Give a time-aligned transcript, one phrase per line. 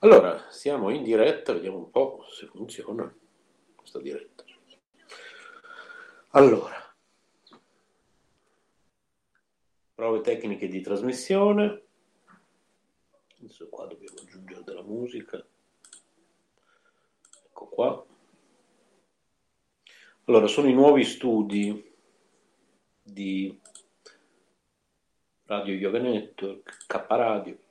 [0.00, 3.12] Allora, siamo in diretta, vediamo un po' se funziona
[3.74, 4.44] questa diretta.
[6.28, 6.76] Allora,
[9.94, 11.82] prove tecniche di trasmissione.
[13.40, 15.44] Adesso qua dobbiamo aggiungere della musica.
[17.46, 18.06] Ecco qua.
[20.26, 21.92] Allora, sono i nuovi studi
[23.02, 23.60] di
[25.46, 27.66] Radio Yoga Network, K Radio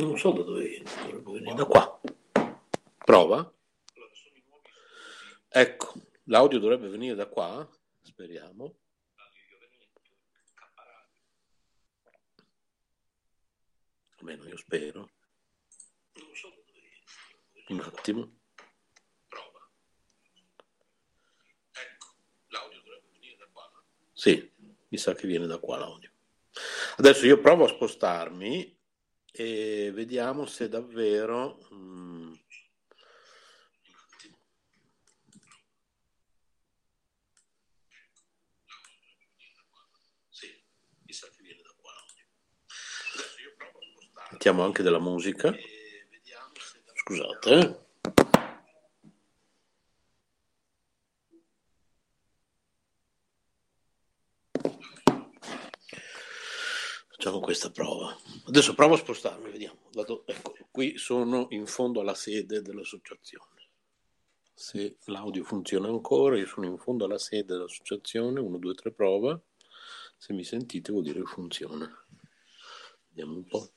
[0.00, 2.00] Non so da dove dovrebbe venire, da qua.
[2.96, 3.54] Prova.
[5.48, 5.92] Ecco,
[6.24, 7.68] l'audio dovrebbe venire da qua,
[8.00, 8.78] speriamo.
[14.18, 15.10] Almeno io spero.
[17.68, 18.38] Un attimo.
[19.28, 19.70] Prova.
[21.72, 22.06] Ecco,
[22.48, 23.70] l'audio dovrebbe venire da qua.
[24.12, 24.50] Sì,
[24.88, 26.10] mi sa che viene da qua l'audio.
[26.96, 28.78] Adesso io provo a spostarmi
[29.32, 31.58] e vediamo se davvero...
[31.74, 32.34] Mm,
[44.32, 45.52] Mettiamo anche della musica.
[46.94, 47.50] Scusate.
[47.50, 47.78] Eh.
[57.08, 58.16] Facciamo questa prova.
[58.46, 59.80] Adesso provo a spostarmi, vediamo.
[59.94, 63.70] Vado, ecco, qui sono in fondo alla sede dell'associazione.
[64.54, 69.40] Se l'audio funziona ancora, io sono in fondo alla sede dell'associazione, 1, 2, 3 prova.
[70.16, 71.92] Se mi sentite vuol dire che funziona.
[73.08, 73.68] Vediamo un po'.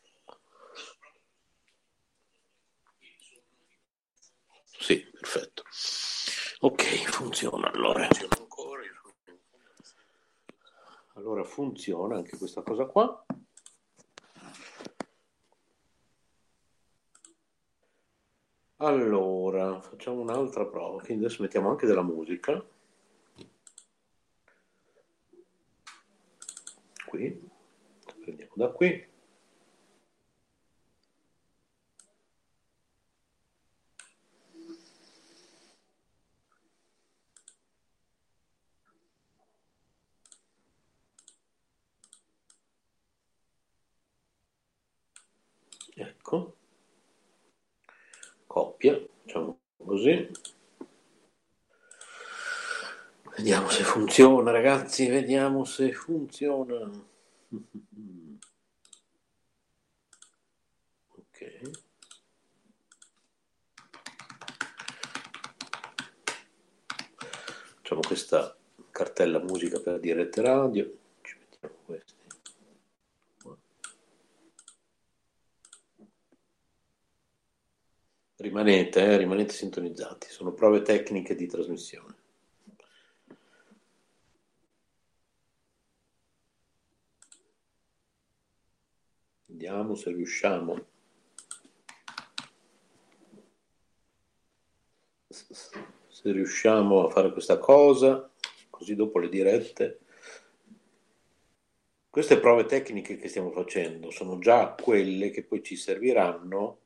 [4.78, 5.64] Sì, perfetto.
[6.60, 8.08] Ok, funziona allora.
[11.16, 13.26] Allora funziona anche questa cosa qua.
[18.84, 22.62] Allora, facciamo un'altra prova, quindi adesso mettiamo anche della musica.
[27.06, 27.50] Qui,
[28.20, 29.08] prendiamo da qui.
[45.96, 46.56] Ecco
[48.84, 50.30] coppia, facciamo così.
[53.38, 56.90] Vediamo se funziona, ragazzi, vediamo se funziona.
[61.08, 61.62] Ok.
[67.78, 68.56] Facciamo questa
[68.92, 70.98] cartella musica per dirette radio.
[71.22, 72.24] Ci mettiamo questo.
[78.54, 82.16] Rimanete, eh, rimanete sintonizzati, sono prove tecniche di trasmissione.
[89.48, 90.86] Vediamo se riusciamo.
[95.28, 98.30] Se riusciamo a fare questa cosa,
[98.70, 100.00] così dopo le dirette.
[102.08, 106.82] Queste prove tecniche che stiamo facendo sono già quelle che poi ci serviranno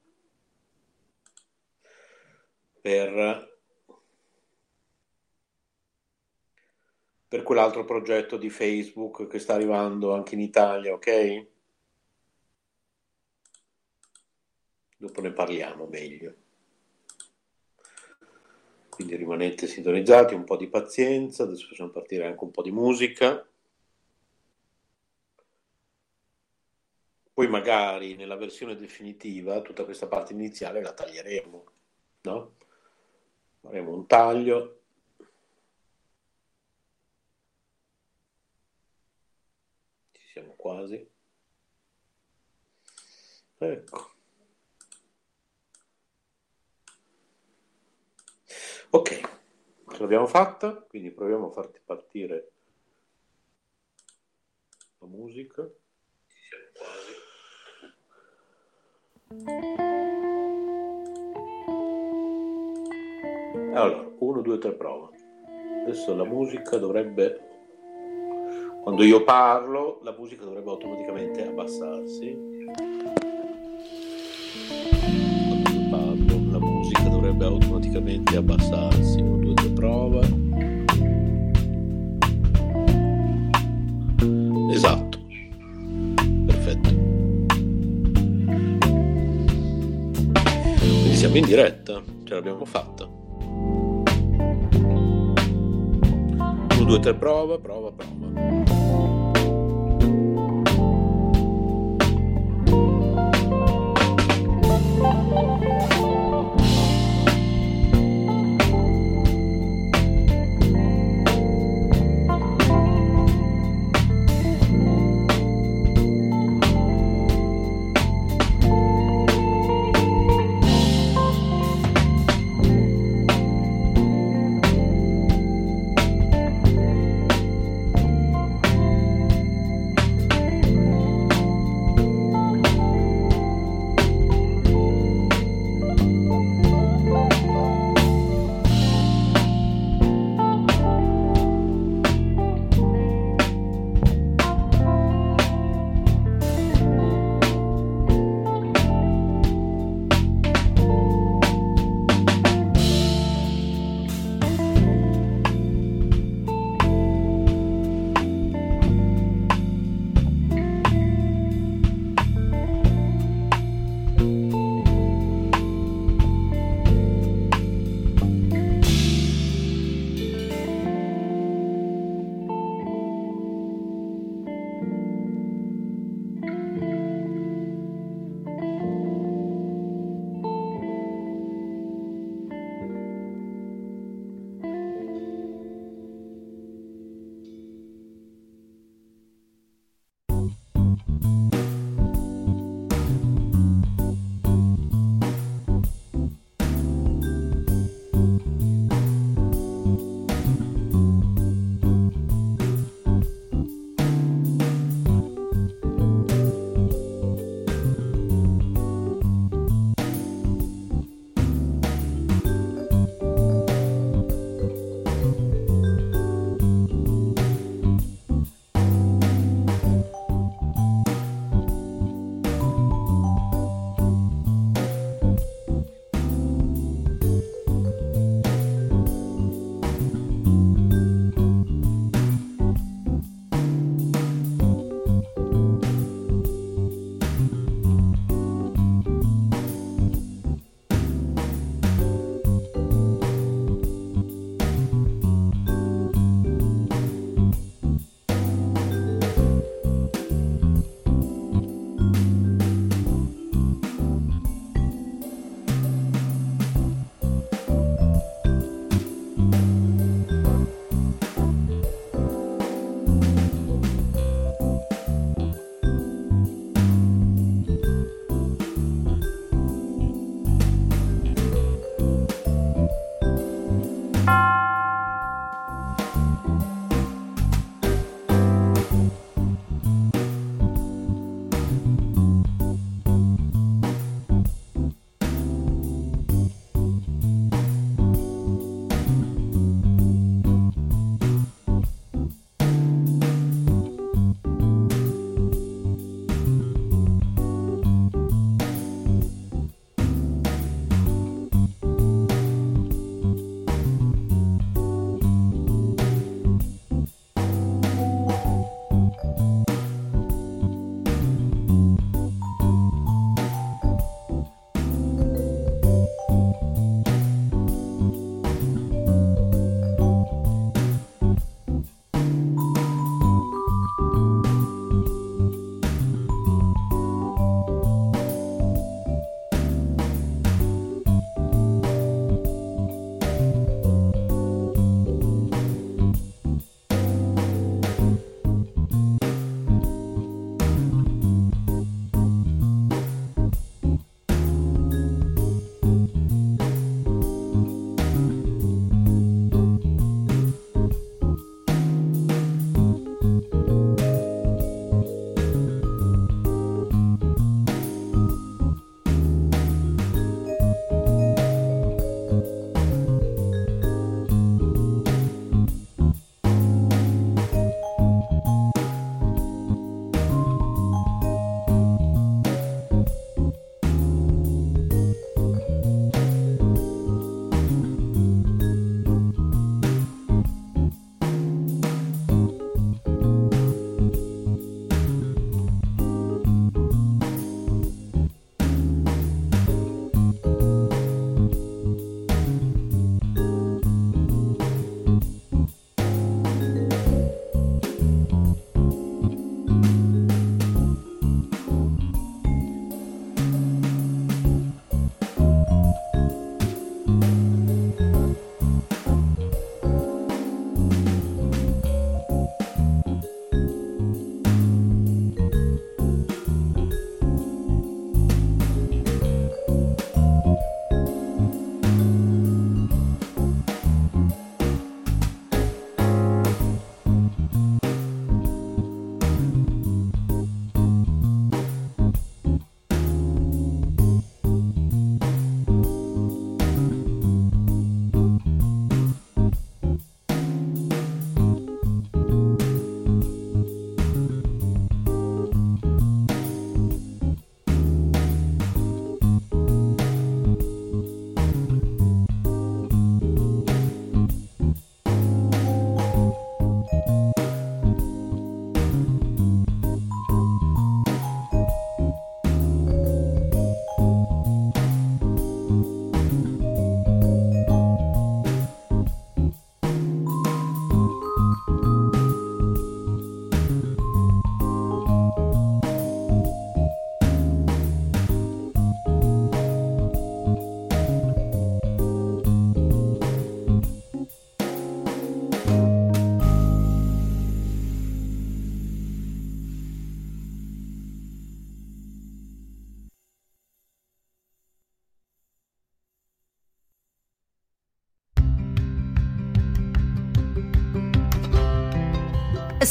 [2.87, 3.59] per,
[7.27, 11.47] per quell'altro progetto di Facebook che sta arrivando anche in Italia, ok?
[14.95, 16.33] Dopo ne parliamo meglio.
[18.87, 23.45] Quindi rimanete sintonizzati, un po' di pazienza, adesso facciamo partire anche un po' di musica.
[27.33, 31.65] Poi magari nella versione definitiva tutta questa parte iniziale la taglieremo,
[32.21, 32.56] no?
[33.67, 34.81] Faremo un taglio.
[40.11, 41.09] Ci siamo quasi.
[43.59, 44.11] Ecco.
[48.91, 49.35] Ok
[49.97, 52.52] ce l'abbiamo fatta quindi proviamo a farti partire
[54.99, 55.67] la musica.
[56.28, 56.69] Ci siamo
[59.28, 60.27] quasi
[63.78, 65.08] Allora, 1, 2, 3, prova.
[65.84, 67.41] Adesso la musica dovrebbe...
[68.82, 72.35] Quando io parlo, la musica dovrebbe automaticamente abbassarsi.
[75.47, 79.22] Quando io parlo, la musica dovrebbe automaticamente abbassarsi.
[79.22, 80.22] 1, 2, 3, prova.
[84.72, 85.20] Esatto.
[86.47, 86.90] Perfetto.
[90.79, 93.16] Quindi siamo in diretta, ce l'abbiamo fatta.
[96.87, 99.06] 1, 2, 3, prova, prova, prova.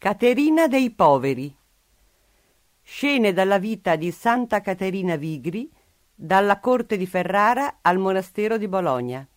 [0.00, 1.54] Caterina dei poveri.
[2.80, 5.70] Scene dalla vita di Santa Caterina Vigri,
[6.14, 9.28] dalla corte di Ferrara al monastero di Bologna.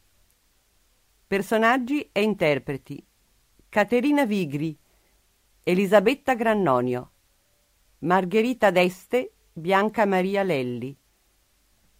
[1.27, 3.05] Personaggi e interpreti.
[3.67, 4.73] Caterina Vigri,
[5.63, 7.11] Elisabetta Grannonio,
[7.99, 10.97] Margherita d'Este, Bianca Maria Lelli,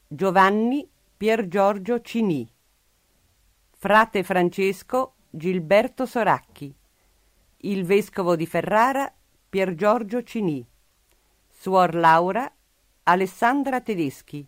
[0.08, 2.50] Giovanni Pier Giorgio Cini,
[3.72, 6.74] Frate Francesco Gilberto Soracchi
[7.66, 9.12] il vescovo di Ferrara
[9.50, 10.66] Pier Giorgio Cini,
[11.48, 12.52] suor Laura
[13.04, 14.46] Alessandra Tedeschi,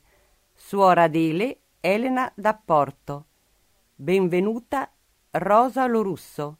[0.53, 3.27] suor Adele Elena D'Apporto,
[3.95, 4.91] benvenuta
[5.31, 6.57] Rosa Lorusso,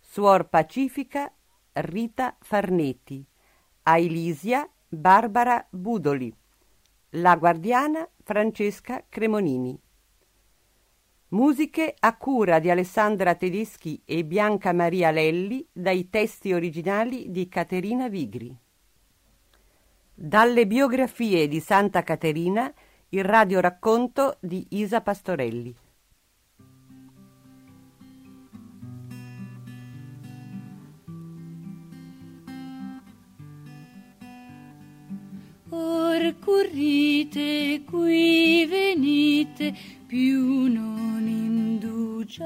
[0.00, 1.30] suor Pacifica
[1.72, 3.22] Rita Farneti,
[3.82, 6.34] Ailisia Barbara Budoli,
[7.10, 9.78] la guardiana Francesca Cremonini.
[11.30, 18.08] Musiche a cura di Alessandra Tedeschi e Bianca Maria Lelli dai testi originali di Caterina
[18.08, 18.56] Vigri.
[20.14, 22.72] Dalle biografie di Santa Caterina,
[23.10, 25.76] il radioracconto di Isa Pastorelli.
[36.28, 39.74] Or currite qui venite
[40.06, 42.44] più non indugiate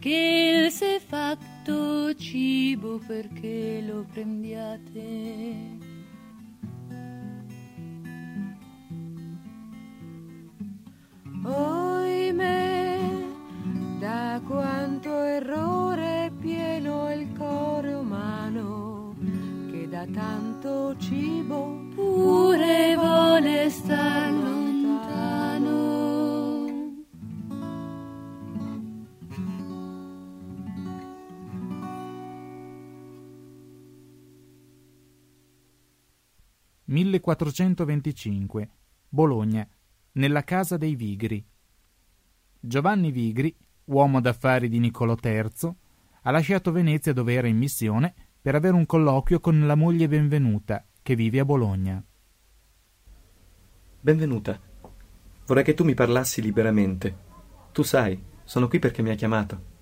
[0.00, 5.76] che il se fatto cibo perché lo prendiate.
[11.44, 12.98] Oimè,
[14.00, 18.87] da quanto errore pieno il cuore umano,
[19.98, 25.86] da tanto cibo pure vuole star lontano.
[36.84, 38.68] «1425.
[39.08, 39.68] Bologna,
[40.12, 41.44] nella casa dei Vigri.
[42.60, 43.52] Giovanni Vigri,
[43.86, 45.74] uomo d'affari di Niccolò III,
[46.22, 50.84] ha lasciato Venezia dove era in missione per avere un colloquio con la moglie Benvenuta,
[51.02, 52.02] che vive a Bologna.
[54.00, 54.58] Benvenuta,
[55.46, 57.26] vorrei che tu mi parlassi liberamente.
[57.72, 59.76] Tu sai, sono qui perché mi hai chiamato.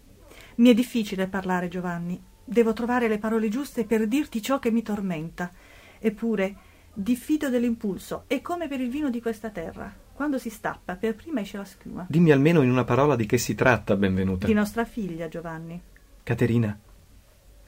[0.56, 2.20] Mi è difficile parlare, Giovanni.
[2.42, 5.50] Devo trovare le parole giuste per dirti ciò che mi tormenta.
[5.98, 6.56] Eppure,
[6.94, 9.94] diffido dell'impulso, è come per il vino di questa terra.
[10.14, 12.06] Quando si stappa, per prima esce la schiuma.
[12.08, 14.46] Dimmi almeno in una parola di che si tratta, benvenuta.
[14.46, 15.78] Di nostra figlia, Giovanni.
[16.22, 16.86] Caterina.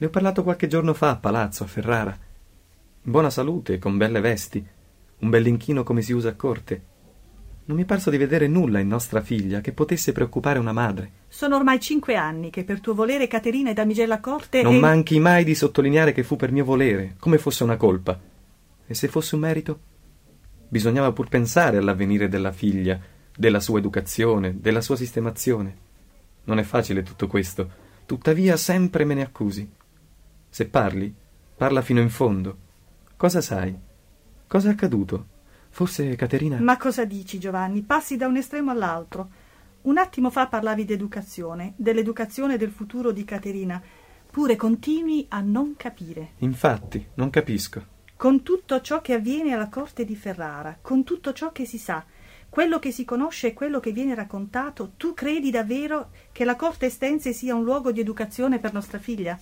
[0.01, 2.17] Le ho parlato qualche giorno fa a palazzo, a Ferrara.
[3.01, 4.65] Buona salute, con belle vesti,
[5.17, 6.83] un bell'inchino come si usa a corte.
[7.65, 11.11] Non mi è parso di vedere nulla in nostra figlia che potesse preoccupare una madre.
[11.27, 14.79] Sono ormai cinque anni che per tuo volere Caterina è damigella corte Non e...
[14.79, 18.17] manchi mai di sottolineare che fu per mio volere, come fosse una colpa.
[18.87, 19.79] E se fosse un merito?
[20.69, 22.97] Bisognava pur pensare all'avvenire della figlia,
[23.35, 25.75] della sua educazione, della sua sistemazione.
[26.45, 27.69] Non è facile tutto questo,
[28.05, 29.77] tuttavia sempre me ne accusi.
[30.49, 31.13] Se parli,
[31.55, 32.57] parla fino in fondo.
[33.15, 33.77] Cosa sai?
[34.47, 35.27] Cosa è accaduto?
[35.69, 36.59] Forse Caterina.
[36.59, 37.81] Ma cosa dici, Giovanni?
[37.83, 39.29] Passi da un estremo all'altro.
[39.81, 43.81] Un attimo fa parlavi d'educazione, dell'educazione del futuro di Caterina.
[44.29, 46.31] Pure continui a non capire.
[46.39, 47.97] Infatti, non capisco.
[48.15, 52.03] Con tutto ciò che avviene alla corte di Ferrara, con tutto ciò che si sa,
[52.49, 56.87] quello che si conosce e quello che viene raccontato, tu credi davvero che la corte
[56.87, 59.39] estense sia un luogo di educazione per nostra figlia?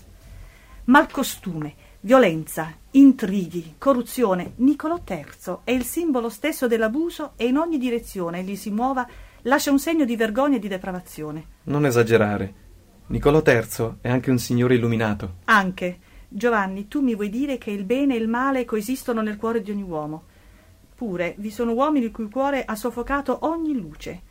[0.88, 4.54] Malcostume, violenza, intrighi, corruzione.
[4.58, 9.06] Niccolò III è il simbolo stesso dell'abuso e in ogni direzione egli si muova
[9.42, 11.46] lascia un segno di vergogna e di depravazione.
[11.64, 12.54] Non esagerare.
[13.08, 15.40] Niccolò III è anche un signore illuminato.
[15.46, 16.00] Anche.
[16.30, 19.72] Giovanni, tu mi vuoi dire che il bene e il male coesistono nel cuore di
[19.72, 20.24] ogni uomo.
[20.96, 24.22] Pure vi sono uomini il cui cuore ha soffocato ogni luce.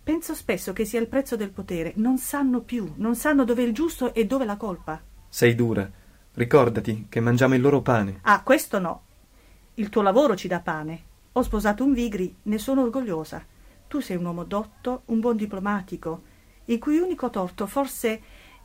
[0.00, 1.92] Penso spesso che sia il prezzo del potere.
[1.96, 5.10] Non sanno più, non sanno dove è il giusto e dove la colpa.
[5.34, 5.90] Sei dura.
[6.34, 8.18] Ricordati che mangiamo il loro pane.
[8.20, 9.02] Ah, questo no.
[9.76, 11.02] Il tuo lavoro ci dà pane.
[11.32, 13.42] Ho sposato un Vigri, ne sono orgogliosa.
[13.88, 16.20] Tu sei un uomo dotto, un buon diplomatico,
[16.66, 18.20] il cui unico torto forse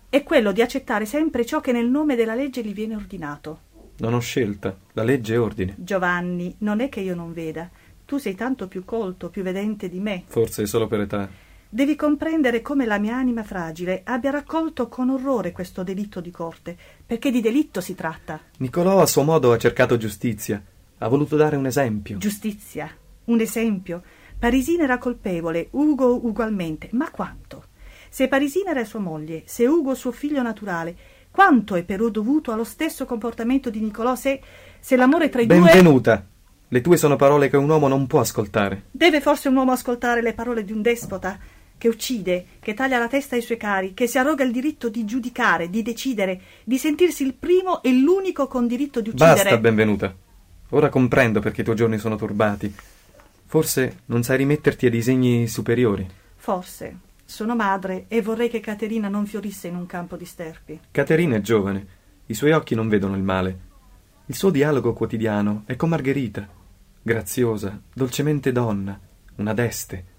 [0.09, 3.59] è quello di accettare sempre ciò che nel nome della legge gli viene ordinato.
[3.99, 5.73] Non ho scelta, la legge è ordine.
[5.77, 7.69] Giovanni, non è che io non veda.
[8.03, 10.23] Tu sei tanto più colto, più vedente di me.
[10.25, 11.29] Forse solo per età.
[11.69, 16.77] Devi comprendere come la mia anima fragile abbia raccolto con orrore questo delitto di corte,
[17.05, 18.39] perché di delitto si tratta.
[18.59, 20.63] Nicolò a suo modo ha cercato giustizia.
[20.99, 22.19] Ha voluto dare un esempio.
[22.19, 22.89] Giustizia,
[23.25, 24.01] un esempio.
[24.39, 27.65] Parisina era colpevole, Ugo ugualmente, ma quanto?
[28.07, 30.95] Se Parisina era sua moglie, se Ugo suo figlio naturale,
[31.29, 34.39] quanto è però dovuto allo stesso comportamento di Nicolò se,
[34.79, 35.73] se l'amore tra i Benvenuta.
[35.73, 35.81] due...
[35.81, 36.27] Benvenuta.
[36.69, 38.83] Le tue sono parole che un uomo non può ascoltare.
[38.91, 41.37] Deve forse un uomo ascoltare le parole di un despota
[41.77, 45.05] che uccide, che taglia la testa ai suoi cari, che si arroga il diritto di
[45.05, 49.43] giudicare, di decidere, di sentirsi il primo e l'unico con diritto di uccidere.
[49.43, 50.15] Basta, benvenuta.
[50.69, 52.73] Ora comprendo perché i tuoi giorni sono turbati.
[53.45, 56.07] Forse non sai rimetterti a disegni superiori.
[56.35, 57.05] Forse.
[57.23, 60.79] Sono madre e vorrei che Caterina non fiorisse in un campo di sterpi.
[60.91, 61.85] Caterina è giovane.
[62.27, 63.59] I suoi occhi non vedono il male.
[64.27, 66.47] Il suo dialogo quotidiano è con Margherita,
[67.01, 68.99] graziosa, dolcemente donna,
[69.35, 70.15] una deste.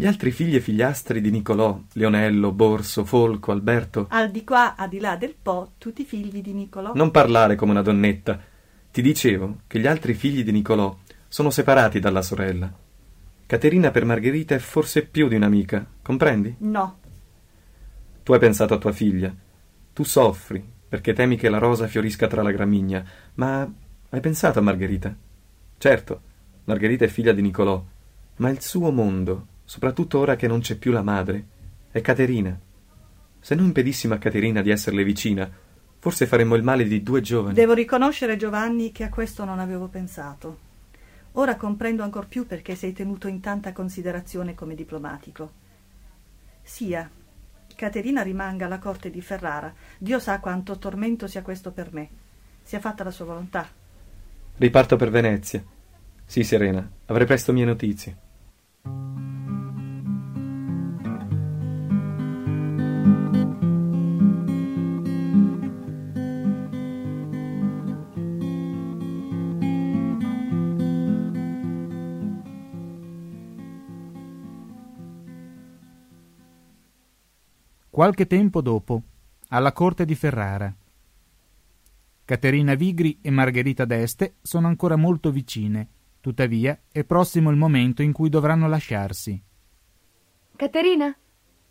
[0.00, 4.06] Gli altri figli e figliastri di Nicolò, Leonello, Borso, Folco, Alberto.
[4.10, 6.92] Al di qua, a di là del Po, tutti figli di Nicolò.
[6.94, 8.40] Non parlare come una donnetta.
[8.92, 12.72] Ti dicevo che gli altri figli di Nicolò sono separati dalla sorella.
[13.44, 16.54] Caterina per Margherita è forse più di un'amica, comprendi?
[16.58, 16.98] No.
[18.22, 19.34] Tu hai pensato a tua figlia.
[19.92, 23.68] Tu soffri perché temi che la rosa fiorisca tra la gramigna, ma
[24.10, 25.12] hai pensato a Margherita?
[25.76, 26.20] Certo,
[26.66, 27.84] Margherita è figlia di Nicolò,
[28.36, 31.44] ma il suo mondo soprattutto ora che non c'è più la madre,
[31.90, 32.58] è Caterina.
[33.38, 35.46] Se noi impedissimo a Caterina di esserle vicina,
[35.98, 37.52] forse faremmo il male di due giovani.
[37.52, 40.66] Devo riconoscere, Giovanni, che a questo non avevo pensato.
[41.32, 45.52] Ora comprendo ancor più perché sei tenuto in tanta considerazione come diplomatico.
[46.62, 47.08] Sia,
[47.76, 49.70] Caterina rimanga alla corte di Ferrara.
[49.98, 52.08] Dio sa quanto tormento sia questo per me.
[52.62, 53.68] Sia fatta la sua volontà.
[54.56, 55.62] Riparto per Venezia.
[56.24, 58.16] Sì, Serena, avrei presto mie notizie.
[77.98, 79.02] Qualche tempo dopo,
[79.48, 80.72] alla corte di Ferrara.
[82.24, 85.88] Caterina Vigri e Margherita d'Este sono ancora molto vicine,
[86.20, 89.42] tuttavia è prossimo il momento in cui dovranno lasciarsi.
[90.54, 91.12] Caterina?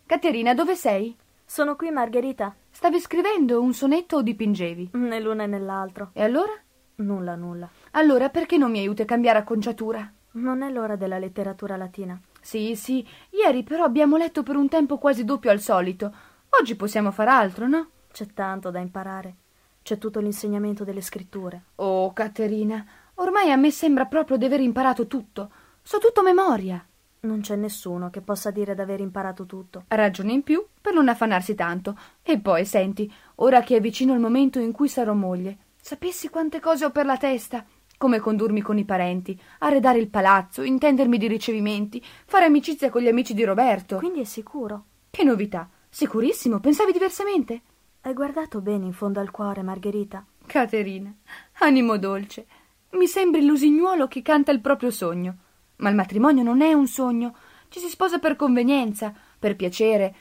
[0.04, 1.16] Caterina, dove sei?
[1.46, 2.54] Sono qui, Margherita.
[2.68, 4.90] Stavi scrivendo un sonetto o dipingevi?
[4.92, 6.10] Né l'una né l'altro.
[6.12, 6.52] E allora?
[6.96, 7.70] Nulla, nulla.
[7.92, 10.12] Allora perché non mi aiuti a cambiare acconciatura?
[10.32, 12.20] Non è l'ora della letteratura latina.
[12.40, 13.06] Sì, sì.
[13.30, 16.12] Ieri però abbiamo letto per un tempo quasi doppio al solito.
[16.60, 17.88] Oggi possiamo far altro, no?
[18.10, 19.36] C'è tanto da imparare.
[19.82, 21.62] C'è tutto l'insegnamento delle scritture.
[21.76, 25.50] Oh, Caterina, ormai a me sembra proprio di aver imparato tutto.
[25.82, 26.84] So tutto memoria.
[27.20, 29.84] Non c'è nessuno che possa dire d'aver imparato tutto.
[29.88, 31.98] Ragione in più per non affannarsi tanto.
[32.22, 36.60] E poi, senti, ora che è vicino il momento in cui sarò moglie, sapessi quante
[36.60, 37.64] cose ho per la testa
[37.98, 43.08] come condurmi con i parenti, arredare il palazzo, intendermi di ricevimenti, fare amicizia con gli
[43.08, 43.96] amici di Roberto.
[43.96, 44.84] Quindi è sicuro.
[45.10, 45.68] Che novità!
[45.90, 47.60] Sicurissimo, pensavi diversamente?
[48.02, 50.24] Hai guardato bene in fondo al cuore, Margherita.
[50.46, 51.12] Caterina,
[51.58, 52.46] animo dolce,
[52.90, 55.36] mi sembri l'usignuolo che canta il proprio sogno.
[55.76, 57.34] Ma il matrimonio non è un sogno.
[57.68, 60.14] Ci si sposa per convenienza, per piacere,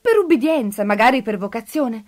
[0.00, 2.04] per ubbidienza, magari per vocazione.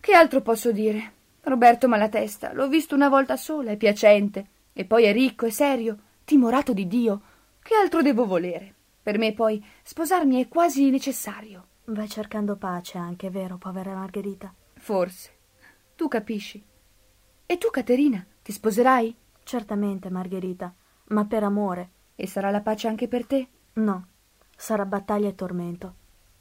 [0.00, 1.12] Che altro posso dire?
[1.42, 5.98] Roberto Malatesta, l'ho visto una volta sola, è piacente, e poi è ricco, è serio,
[6.24, 7.22] timorato di Dio.
[7.62, 8.74] Che altro devo volere?
[9.02, 11.66] Per me poi sposarmi è quasi necessario.
[11.86, 14.52] Vai cercando pace anche, vero, povera Margherita?
[14.74, 15.30] Forse.
[15.96, 16.62] Tu capisci.
[17.46, 19.16] E tu, Caterina, ti sposerai?
[19.42, 20.74] Certamente, Margherita,
[21.08, 21.90] ma per amore.
[22.14, 23.48] E sarà la pace anche per te?
[23.74, 24.06] No,
[24.54, 25.94] sarà battaglia e tormento.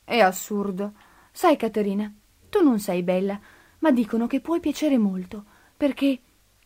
[0.04, 0.94] È assurdo.
[1.32, 2.14] Sai, Caterina,
[2.50, 3.40] tu non sei bella,
[3.80, 5.44] ma dicono che puoi piacere molto,
[5.76, 6.20] perché,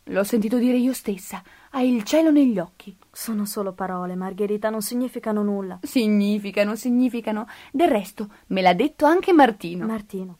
[0.04, 2.96] l'ho sentito dire io stessa, hai il cielo negli occhi.
[3.10, 5.78] Sono solo parole, Margherita, non significano nulla.
[5.82, 7.46] Significano, significano.
[7.70, 9.86] Del resto, me l'ha detto anche Martino.
[9.86, 10.38] Martino.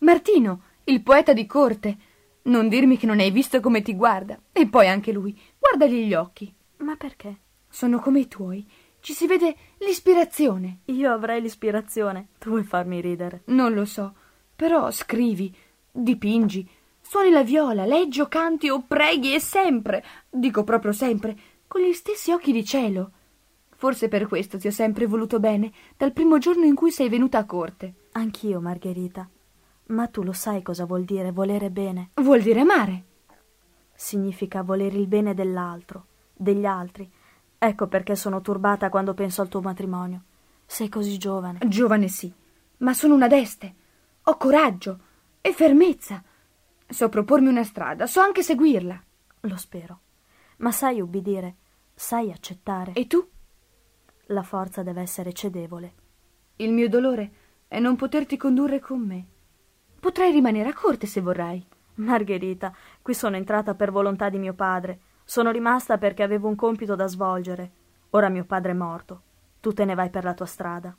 [0.00, 1.96] Martino, il poeta di corte.
[2.42, 4.38] Non dirmi che non hai visto come ti guarda.
[4.52, 5.38] E poi anche lui.
[5.58, 6.52] Guardagli gli occhi.
[6.78, 7.40] Ma perché?
[7.68, 8.66] Sono come i tuoi.
[9.00, 10.78] Ci si vede l'ispirazione.
[10.86, 12.28] Io avrei l'ispirazione.
[12.38, 13.42] Tu vuoi farmi ridere?
[13.46, 14.14] Non lo so.
[14.56, 15.54] Però scrivi,
[16.02, 16.68] dipingi,
[17.00, 21.92] suoni la viola, leggi o canti o preghi e sempre, dico proprio sempre, con gli
[21.92, 23.12] stessi occhi di cielo.
[23.76, 27.38] Forse per questo ti ho sempre voluto bene, dal primo giorno in cui sei venuta
[27.38, 27.94] a corte.
[28.12, 29.28] Anch'io, Margherita.
[29.86, 32.10] Ma tu lo sai cosa vuol dire volere bene?
[32.14, 33.04] Vuol dire amare.
[33.94, 37.10] Significa volere il bene dell'altro, degli altri.
[37.56, 40.22] Ecco perché sono turbata quando penso al tuo matrimonio.
[40.66, 41.58] Sei così giovane.
[41.66, 42.32] Giovane sì,
[42.78, 43.74] ma sono una deste.
[44.24, 44.98] Ho coraggio
[45.40, 46.22] e fermezza.
[46.88, 49.02] So propormi una strada, so anche seguirla.
[49.40, 50.00] Lo spero.
[50.58, 51.56] Ma sai ubbidire,
[51.94, 52.92] sai accettare.
[52.92, 53.26] E tu?
[54.26, 55.94] La forza deve essere cedevole.
[56.56, 57.30] Il mio dolore
[57.68, 59.26] è non poterti condurre con me.
[60.00, 61.64] Potrai rimanere a corte se vorrai.
[61.96, 65.00] Margherita, qui sono entrata per volontà di mio padre.
[65.24, 67.72] Sono rimasta perché avevo un compito da svolgere.
[68.10, 69.22] Ora mio padre è morto.
[69.60, 70.96] Tu te ne vai per la tua strada.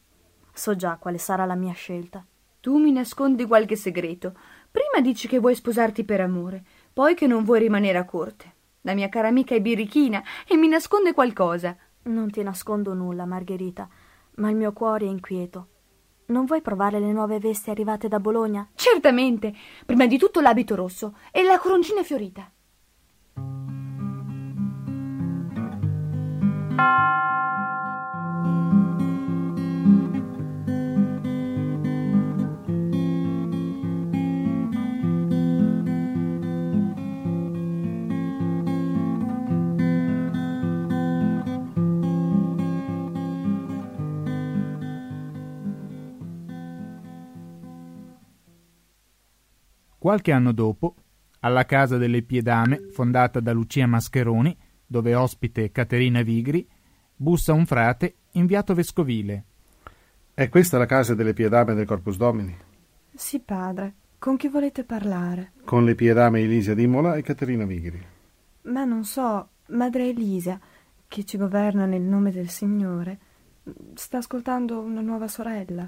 [0.54, 2.26] So già quale sarà la mia scelta.
[2.62, 4.34] Tu mi nascondi qualche segreto.
[4.70, 8.54] Prima dici che vuoi sposarti per amore, poi che non vuoi rimanere a corte.
[8.82, 11.78] La mia cara amica è birichina e mi nasconde qualcosa.
[12.04, 13.88] Non ti nascondo nulla, Margherita,
[14.36, 15.68] ma il mio cuore è inquieto.
[16.28, 18.68] Non vuoi provare le nuove vesti arrivate da Bologna?
[18.76, 19.54] Certamente.
[19.86, 22.52] Prima di tutto l'abito rosso e la coroncina fiorita.
[50.10, 50.96] Qualche anno dopo,
[51.42, 56.68] alla casa delle Piedame, fondata da Lucia Mascheroni, dove ospite Caterina Vigri,
[57.16, 59.44] bussa un frate inviato vescovile.
[60.34, 62.58] È questa la casa delle Piedame del Corpus Domini?
[63.14, 63.94] Sì, padre.
[64.18, 65.52] Con chi volete parlare?
[65.64, 68.04] Con le Piedame Elisa d'Imola e Caterina Vigri.
[68.64, 70.60] Ma non so, madre Elisa,
[71.08, 73.20] che ci governa nel nome del Signore,
[73.94, 75.88] sta ascoltando una nuova sorella.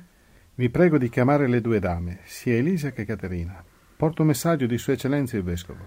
[0.53, 3.65] Vi prego di chiamare le due dame, sia Elisa che Caterina.
[4.01, 5.85] Porto un messaggio di Sua Eccellenza il Vescovo.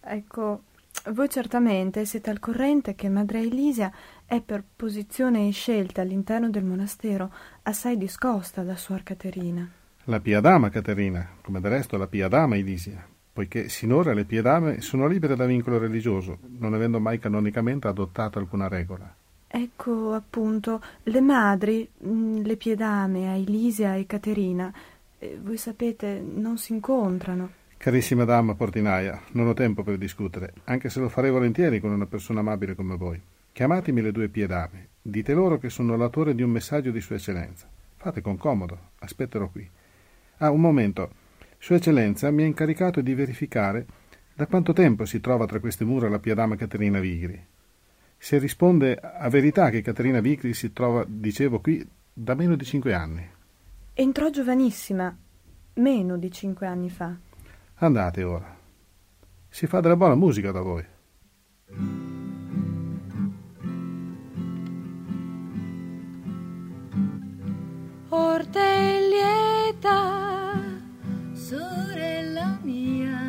[0.00, 0.62] Ecco,
[1.10, 3.92] voi certamente siete al corrente che Madre Elisa
[4.24, 7.30] è per posizione e scelta all'interno del monastero
[7.64, 9.70] assai discosta da Suor Caterina.
[10.04, 14.40] La Pia Dama Caterina, come del resto la Pia Dama Elisia, poiché sinora le Pie
[14.40, 19.14] Dame sono libere da vincolo religioso, non avendo mai canonicamente adottato alcuna regola.
[19.52, 24.72] Ecco, appunto, le madri, mm, le Piedame, Elisia e Caterina,
[25.42, 27.58] voi sapete, non si incontrano.
[27.76, 32.06] Carissima dama portinaia, non ho tempo per discutere, anche se lo farei volentieri con una
[32.06, 33.20] persona amabile come voi.
[33.52, 37.68] Chiamatemi le due piedame, dite loro che sono l'autore di un messaggio di Sua Eccellenza.
[37.96, 39.68] Fate con comodo, aspetterò qui.
[40.38, 41.10] Ah, un momento.
[41.58, 43.86] Sua Eccellenza mi ha incaricato di verificare
[44.34, 47.38] da quanto tempo si trova tra queste mura la piedama Caterina Vigri.
[48.16, 52.94] Se risponde a verità che Caterina Vigri si trova, dicevo, qui da meno di cinque
[52.94, 53.26] anni.
[54.00, 55.14] Entrò giovanissima,
[55.74, 57.14] meno di cinque anni fa.
[57.74, 58.56] Andate ora.
[59.46, 60.82] Si fa della buona musica da voi.
[68.08, 69.18] Orteglietta,
[71.32, 73.20] sorella mia,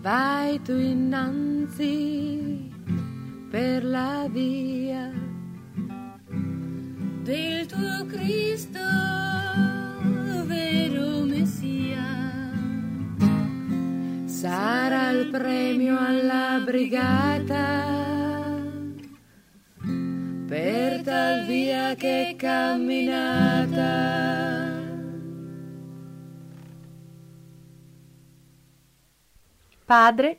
[0.00, 2.68] vai tu innanzi
[3.48, 5.25] per la via
[7.26, 8.78] del tuo Cristo,
[10.46, 12.04] vero Messia.
[14.26, 17.94] Sarà il premio alla brigata
[20.46, 24.14] per tal via che camminata.
[29.84, 30.38] Padre,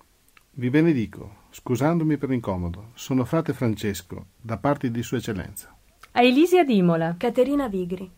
[0.51, 2.91] Vi benedico, scusandomi per l'incomodo.
[2.95, 5.76] Sono frate Francesco, da parte di Sua Eccellenza.
[6.17, 7.13] A Elisia d'Imola.
[7.15, 8.09] Caterina Vigri.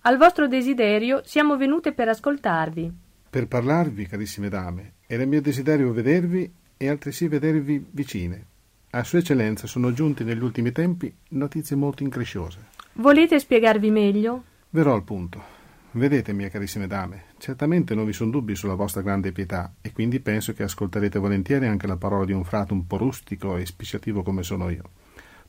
[0.00, 2.90] Al vostro desiderio siamo venute per ascoltarvi.
[3.28, 8.46] Per parlarvi, carissime dame, era mio desiderio vedervi e altresì vedervi vicine.
[8.92, 12.60] A Sua Eccellenza sono giunte negli ultimi tempi notizie molto incresciose.
[12.94, 14.44] Volete spiegarvi meglio?
[14.70, 15.56] Verrò al punto.
[15.90, 20.20] Vedete, mie carissime dame, certamente non vi sono dubbi sulla vostra grande pietà e quindi
[20.20, 24.22] penso che ascolterete volentieri anche la parola di un frate un po' rustico e speciativo
[24.22, 24.84] come sono io.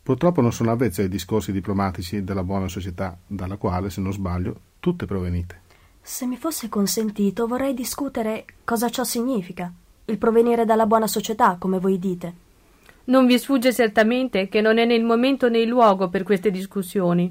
[0.02, 4.60] Purtroppo non sono avvezzo ai discorsi diplomatici della buona società, dalla quale, se non sbaglio,
[4.80, 5.62] tutte provenite.
[6.02, 9.72] Se mi fosse consentito, vorrei discutere cosa ciò significa.
[10.06, 12.34] Il provenire dalla buona società, come voi dite.
[13.06, 16.50] Non vi sfugge certamente che non è né il momento né il luogo per queste
[16.50, 17.30] discussioni.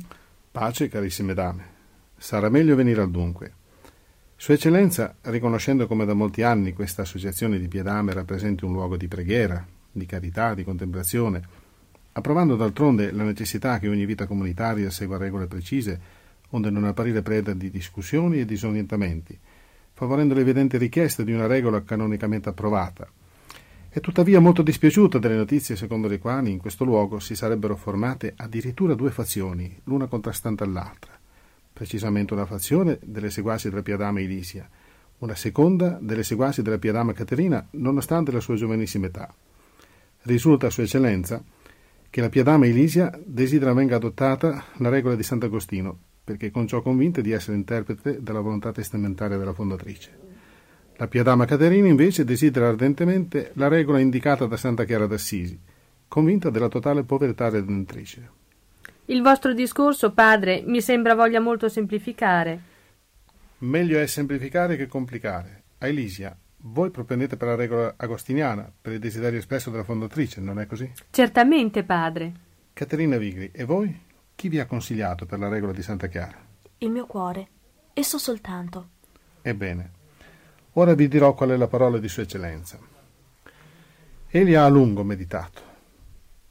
[0.50, 1.76] Pace, carissime dame.
[2.16, 3.52] Sarà meglio venire al dunque.
[4.36, 9.08] Sua Eccellenza, riconoscendo come da molti anni questa associazione di Piedame rappresenti un luogo di
[9.08, 11.42] preghiera, di carità, di contemplazione,
[12.12, 16.00] approvando d'altronde la necessità che ogni vita comunitaria segua regole precise,
[16.50, 19.38] onde non apparire preda di discussioni e disorientamenti,
[19.92, 23.08] favorendo l'evidente richiesta di una regola canonicamente approvata.
[23.90, 28.34] È tuttavia molto dispiaciuta delle notizie secondo le quali in questo luogo si sarebbero formate
[28.36, 31.18] addirittura due fazioni, l'una contrastante all'altra,
[31.72, 34.68] precisamente una fazione delle seguaci della Piadama Elisia,
[35.18, 39.32] una seconda delle seguaci della Piadama Caterina, nonostante la sua giovanissima età.
[40.22, 41.42] Risulta a Sua Eccellenza
[42.10, 47.20] che la Piadama Elisia desidera venga adottata la regola di Sant'Agostino, perché con ciò convinta
[47.20, 50.26] di essere interprete della volontà testamentaria della fondatrice.
[50.96, 55.58] La Piadama Caterina invece desidera ardentemente la regola indicata da Santa Chiara d'Assisi,
[56.08, 58.30] convinta della totale povertà redentrice.
[59.06, 62.60] Il vostro discorso, padre, mi sembra voglia molto semplificare.
[63.58, 65.62] Meglio è semplificare che complicare.
[65.78, 70.58] A Elisia, voi propendete per la regola agostiniana, per il desiderio espresso dalla fondatrice, non
[70.58, 70.90] è così?
[71.10, 72.32] Certamente, padre.
[72.72, 74.06] Caterina Vigri, e voi?
[74.34, 76.46] Chi vi ha consigliato per la regola di Santa Chiara?
[76.78, 77.48] Il mio cuore,
[77.92, 78.88] esso soltanto.
[79.42, 79.90] Ebbene,
[80.72, 82.78] ora vi dirò qual è la parola di Sua Eccellenza.
[84.28, 85.62] Egli ha a lungo meditato,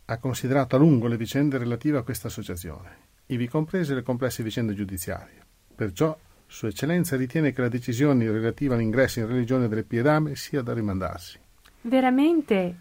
[0.05, 4.73] ha considerato a lungo le vicende relative a questa associazione, ivi comprese le complesse vicende
[4.73, 5.45] giudiziarie.
[5.75, 6.17] Perciò
[6.49, 11.37] Sua Eccellenza ritiene che la decisione relativa all'ingresso in religione delle Piedame sia da rimandarsi.
[11.81, 12.75] Veramente?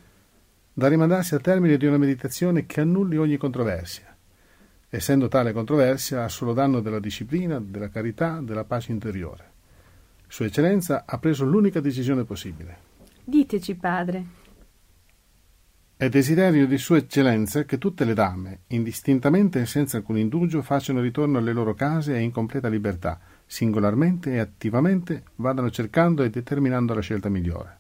[0.73, 4.17] Da rimandarsi al termine di una meditazione che annulli ogni controversia.
[4.89, 9.51] Essendo tale controversia a solo danno della disciplina, della carità, della pace interiore.
[10.29, 12.79] Sua Eccellenza ha preso l'unica decisione possibile.
[13.25, 14.25] Diteci, padre.
[15.97, 21.01] È desiderio di Sua Eccellenza che tutte le dame, indistintamente e senza alcun indugio, facciano
[21.01, 26.93] ritorno alle loro case e in completa libertà, singolarmente e attivamente vadano cercando e determinando
[26.93, 27.79] la scelta migliore.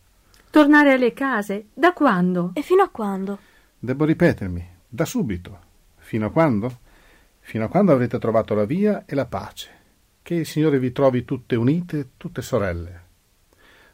[0.50, 1.66] Tornare alle case?
[1.74, 2.52] Da quando?
[2.54, 3.38] E fino a quando?
[3.78, 5.58] Devo ripetermi, da subito.
[5.98, 6.78] Fino a quando?
[7.40, 9.70] Fino a quando avrete trovato la via e la pace.
[10.22, 13.04] Che il Signore vi trovi tutte unite, tutte sorelle.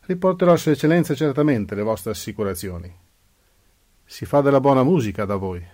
[0.02, 2.94] Riporterò a Sua Eccellenza certamente le vostre assicurazioni.
[4.04, 5.64] Si fa della buona musica da voi.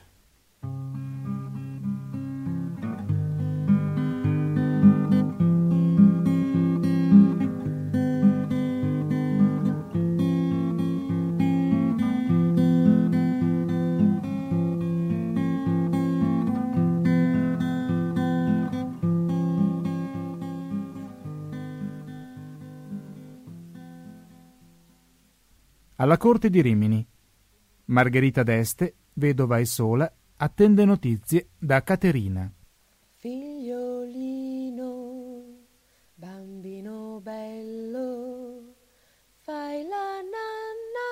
[26.08, 27.06] Alla corte di Rimini.
[27.88, 32.50] Margherita d'Este, vedova e sola, attende notizie da Caterina.
[33.16, 34.86] Figliolino,
[36.14, 38.74] bambino bello,
[39.34, 41.10] fai la nanna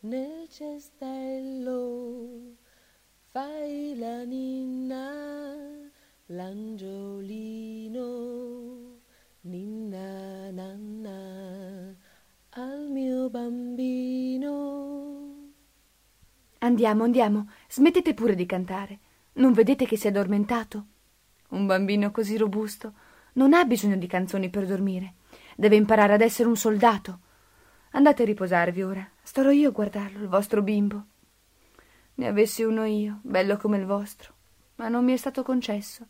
[0.00, 2.56] nel cestello,
[3.26, 5.12] fai la ninna,
[6.26, 8.04] l'angiolino,
[13.30, 15.16] bambino.
[16.58, 18.98] Andiamo, andiamo, smettete pure di cantare.
[19.34, 20.86] Non vedete che si è addormentato?
[21.50, 22.92] Un bambino così robusto
[23.34, 25.14] non ha bisogno di canzoni per dormire.
[25.56, 27.20] Deve imparare ad essere un soldato.
[27.90, 29.08] Andate a riposarvi ora.
[29.22, 31.04] Starò io a guardarlo, il vostro bimbo.
[32.14, 34.32] Ne avessi uno io, bello come il vostro,
[34.76, 36.06] ma non mi è stato concesso.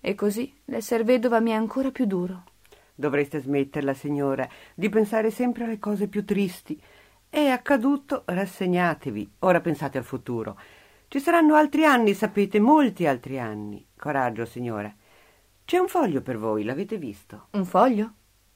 [0.00, 2.44] E così l'esser vedova mi è ancora più duro.
[3.00, 6.82] Dovreste smetterla, signora, di pensare sempre alle cose più tristi.
[7.28, 9.34] È accaduto, rassegnatevi.
[9.40, 10.58] Ora pensate al futuro.
[11.06, 13.86] Ci saranno altri anni, sapete, molti altri anni.
[13.96, 14.92] Coraggio, signora.
[15.64, 17.46] C'è un foglio per voi, l'avete visto?
[17.52, 18.12] Un foglio?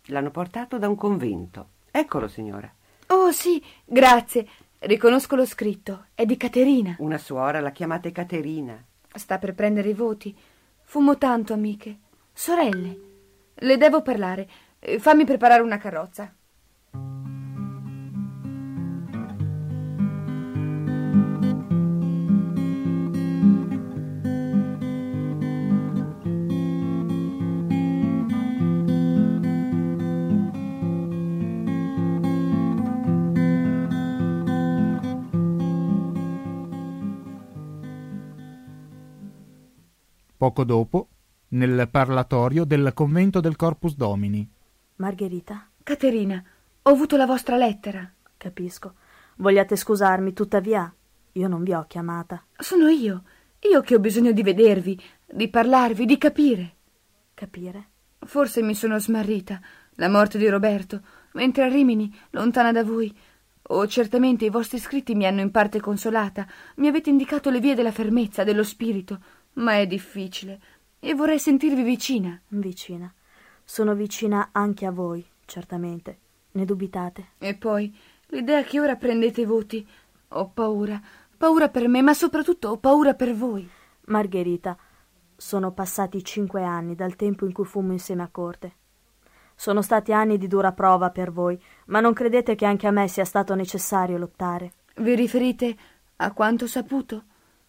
[0.07, 1.69] L'hanno portato da un convento.
[1.93, 2.69] Eccolo, signora.
[3.11, 4.45] Oh, sì, grazie.
[4.81, 6.07] Riconosco lo scritto.
[6.17, 6.97] È di Caterina.
[6.99, 8.77] Una suora, la chiamate Caterina.
[9.15, 10.37] Sta per prendere i voti.
[10.83, 11.97] Fumo tanto, amiche.
[12.33, 13.11] Sorelle.
[13.63, 14.49] Le devo parlare.
[14.81, 16.35] Eh, Fammi preparare una carrozza.
[40.37, 41.09] Poco dopo,
[41.53, 44.49] nel parlatorio del convento del Corpus Domini.
[44.97, 45.69] Margherita?
[45.83, 46.43] Caterina,
[46.83, 48.11] ho avuto la vostra lettera.
[48.37, 48.95] Capisco.
[49.37, 50.93] Vogliate scusarmi, tuttavia,
[51.33, 52.45] io non vi ho chiamata.
[52.57, 53.25] Sono io.
[53.71, 56.77] Io che ho bisogno di vedervi, di parlarvi, di capire.
[57.35, 57.89] Capire?
[58.19, 59.61] Forse mi sono smarrita.
[59.97, 61.01] La morte di Roberto,
[61.33, 63.15] mentre a Rimini, lontana da voi.
[63.69, 67.75] Oh, certamente i vostri scritti mi hanno in parte consolata, mi avete indicato le vie
[67.75, 69.21] della fermezza, dello spirito,
[69.55, 70.61] ma è difficile
[71.05, 72.41] e vorrei sentirvi vicina.
[72.47, 73.13] Vicina.
[73.65, 76.19] Sono vicina anche a voi, certamente.
[76.53, 77.31] Ne dubitate?
[77.39, 77.93] E poi,
[78.27, 79.85] l'idea che ora prendete i voti.
[80.29, 81.03] Ho paura,
[81.37, 83.69] paura per me, ma soprattutto ho paura per voi.
[84.07, 84.77] Margherita,
[85.35, 88.77] sono passati cinque anni dal tempo in cui fummo insieme a corte.
[89.57, 93.09] Sono stati anni di dura prova per voi, ma non credete che anche a me
[93.09, 94.75] sia stato necessario lottare?
[94.95, 95.77] Vi riferite
[96.17, 97.25] a quanto saputo?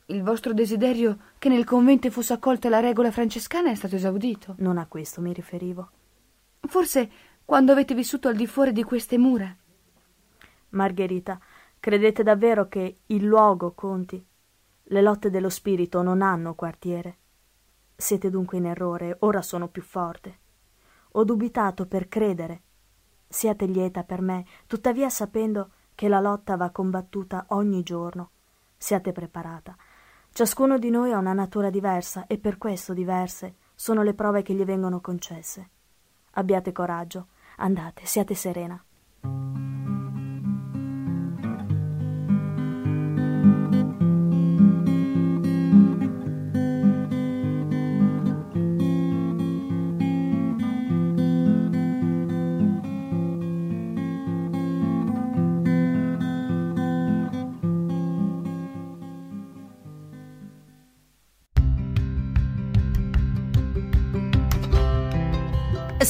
[0.08, 4.56] Il vostro desiderio che nel convento fosse accolta la regola francescana è stato esaudito.
[4.58, 5.90] Non a questo mi riferivo.
[6.60, 7.10] Forse
[7.46, 9.56] quando avete vissuto al di fuori di queste mura.
[10.70, 11.40] Margherita,
[11.80, 14.26] credete davvero che il luogo conti?
[14.84, 17.18] Le lotte dello spirito non hanno quartiere.
[17.96, 20.40] Siete dunque in errore, ora sono più forte.
[21.12, 22.62] Ho dubitato per credere.
[23.28, 28.32] Siate lieta per me, tuttavia sapendo che la lotta va combattuta ogni giorno.
[28.76, 29.78] Siate preparata.
[30.36, 34.56] Ciascuno di noi ha una natura diversa e per questo diverse sono le prove che
[34.56, 35.70] gli vengono concesse.
[36.32, 38.84] Abbiate coraggio, andate, siate serena.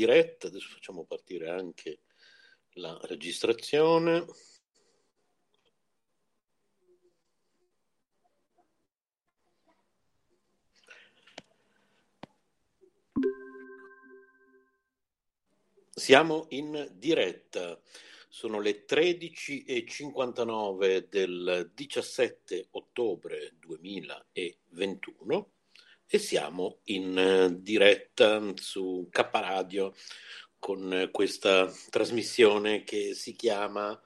[0.00, 2.00] diretta, adesso facciamo partire anche
[2.74, 4.24] la registrazione.
[15.90, 17.78] Siamo in diretta,
[18.30, 25.50] sono le 13.59 del 17 ottobre 2021
[26.12, 29.94] e siamo in eh, diretta su K Radio
[30.58, 33.98] con questa trasmissione che si chiama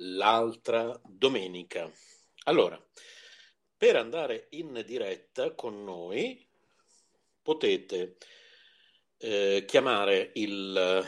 [0.00, 1.90] L'altra domenica.
[2.44, 2.78] Allora,
[3.74, 6.46] per andare in diretta con noi
[7.40, 8.18] potete
[9.16, 11.02] eh, chiamare il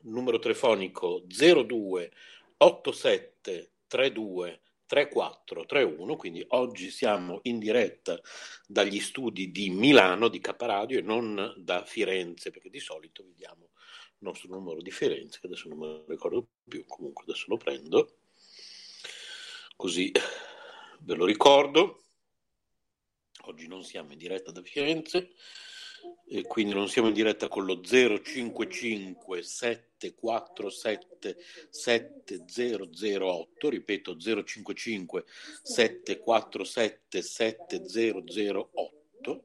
[0.00, 2.12] numero telefonico 02
[2.56, 8.18] 87 32 3431, quindi oggi siamo in diretta
[8.66, 14.26] dagli studi di Milano di Caparadio e non da Firenze, perché di solito vediamo il
[14.26, 18.16] nostro numero di Firenze, che adesso non me lo ricordo più, comunque adesso lo prendo,
[19.76, 20.10] così
[21.00, 22.04] ve lo ricordo.
[23.42, 25.34] Oggi non siamo in diretta da Firenze,
[26.26, 31.36] e quindi non siamo in diretta con lo 055 747
[31.70, 35.24] 7008, ripeto 055
[35.62, 39.44] 747 7008.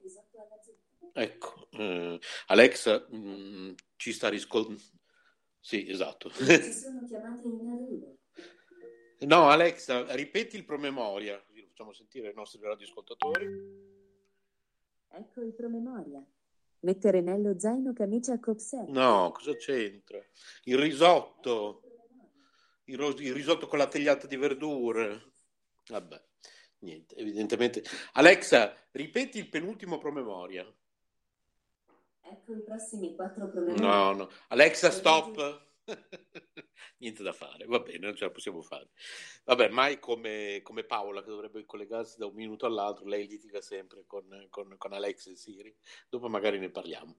[1.14, 4.82] Ecco, eh, Alexa mh, mm, ci sta riscoltando.
[5.60, 6.32] Sì, esatto.
[9.24, 13.48] No, Alexa, ripeti il promemoria, così facciamo sentire ai nostri radioascoltatori.
[15.12, 16.22] Ecco il promemoria.
[16.84, 18.88] Mettere nello zaino camicia copser.
[18.90, 20.22] No, cosa c'entra?
[20.64, 21.82] Il risotto.
[22.86, 25.32] Il, ro- il risotto con la tagliata di verdure.
[25.88, 26.22] Vabbè,
[26.80, 27.84] niente, evidentemente.
[28.14, 30.66] Alexa, ripeti il penultimo promemoria.
[32.26, 33.88] Ecco i prossimi quattro promemoria.
[33.88, 34.30] No, no.
[34.50, 35.72] Alexa, stop.
[36.98, 38.90] Niente da fare, va bene, non ce la possiamo fare.
[39.44, 44.04] Vabbè, mai come, come Paola che dovrebbe collegarsi da un minuto all'altro, lei litiga sempre
[44.08, 45.76] con, con, con Alex e Siri,
[46.10, 47.18] dopo magari ne parliamo.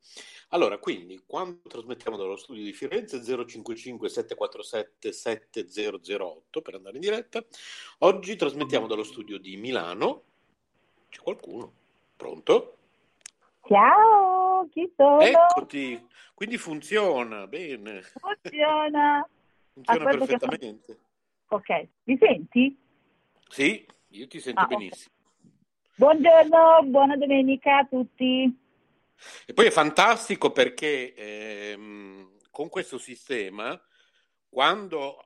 [0.48, 7.44] Allora, quindi, quando trasmettiamo dallo studio di Firenze 055 747 7008 per andare in diretta,
[7.98, 10.22] oggi trasmettiamo dallo studio di Milano,
[11.10, 11.72] c'è qualcuno,
[12.16, 12.78] pronto?
[13.66, 14.33] Ciao,
[14.68, 15.20] chi sono?
[15.20, 18.02] Eccoti, quindi funziona, bene.
[18.02, 19.28] Funziona.
[19.72, 20.98] Funziona perfettamente.
[21.48, 22.78] Ok, mi senti?
[23.48, 25.14] Sì, io ti sento Ah, benissimo.
[25.96, 28.58] Buongiorno, buona domenica a tutti.
[29.46, 33.80] E poi è fantastico perché ehm, con questo sistema,
[34.48, 35.23] quando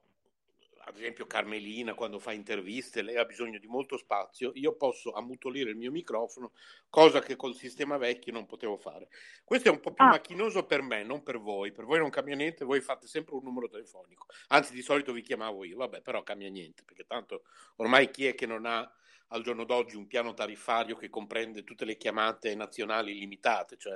[0.88, 5.68] ad esempio Carmelina, quando fa interviste, lei ha bisogno di molto spazio, io posso ammutolire
[5.70, 6.52] il mio microfono,
[6.88, 9.08] cosa che col sistema vecchio non potevo fare.
[9.44, 10.08] Questo è un po' più Ah.
[10.08, 11.72] macchinoso per me, non per voi.
[11.72, 14.26] Per voi non cambia niente, voi fate sempre un numero telefonico.
[14.48, 17.42] Anzi, di solito vi chiamavo io, vabbè, però cambia niente, perché tanto
[17.76, 18.90] ormai chi è che non ha
[19.28, 23.94] al giorno d'oggi un piano tariffario che comprende tutte le chiamate nazionali limitate, cioè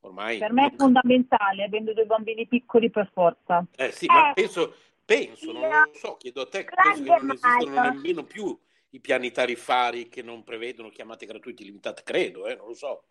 [0.00, 3.64] ormai Per me è fondamentale, avendo due bambini piccoli per forza.
[3.76, 4.74] eh sì, ma penso,
[5.04, 8.58] penso, non lo so, chiedo a te, penso che non esistono nemmeno più
[8.90, 13.04] i piani tariffari che non prevedono chiamate gratuite limitate, credo, eh, non lo so.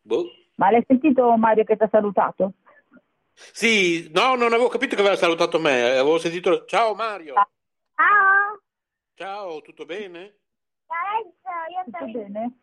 [0.00, 0.24] Boh.
[0.56, 2.54] Ma l'hai sentito Mario che ti ha salutato?
[3.34, 8.60] Sì, no, non avevo capito che aveva salutato me, avevo sentito ciao Mario, Ciao!
[9.14, 10.36] ciao, tutto bene?
[11.84, 12.58] Tutto bene?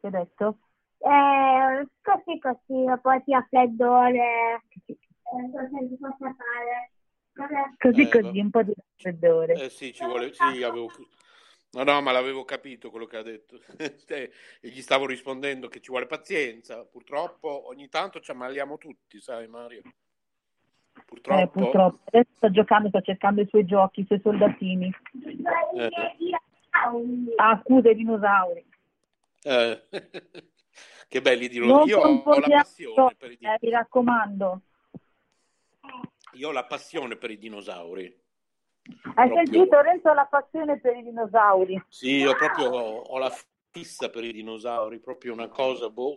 [0.00, 0.58] Che hai detto?
[0.98, 4.62] Eh, così così, poi ti raffreddore.
[4.86, 4.96] Eh,
[5.52, 6.92] cosa si possa fare?
[7.78, 9.54] Così Eh, così, un po' di raffreddore.
[9.54, 10.90] Eh sì, ci vuole, sì, avevo...
[11.72, 13.60] No, no, ma l'avevo capito quello che ha detto.
[13.78, 13.94] Eh,
[14.60, 16.84] e gli stavo rispondendo che ci vuole pazienza.
[16.84, 19.82] Purtroppo ogni tanto ci ammaliamo tutti, sai Mario?
[21.06, 21.40] Purtroppo.
[21.40, 22.00] Eh, purtroppo.
[22.06, 24.92] Adesso sta giocando, sta cercando i suoi giochi, i suoi soldatini.
[25.76, 25.88] Eh,
[27.36, 28.64] Ah, scusa, i dinosauri.
[29.42, 29.82] eh.
[31.08, 31.84] che belli di loro.
[31.84, 34.62] Io ho, ho la passione per i eh, mi raccomando.
[36.34, 38.04] Io ho la passione per i dinosauri.
[39.14, 39.44] Hai Proprio.
[39.44, 41.82] sentito Renzo ha la passione per i dinosauri?
[41.88, 43.32] Sì, io proprio ho, ho la
[43.70, 46.16] fissa per i dinosauri, proprio una cosa, boh.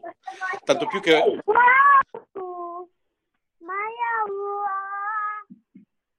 [0.64, 1.12] Tanto più che
[3.58, 4.32] Ma io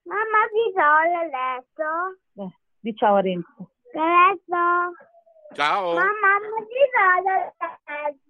[0.03, 2.43] Mamma ti do l'ho letto?
[2.43, 3.71] Eh, di ciao a Renzo.
[3.93, 5.55] Letto?
[5.55, 5.95] Ciao.
[5.95, 7.65] Mamma ti do letto?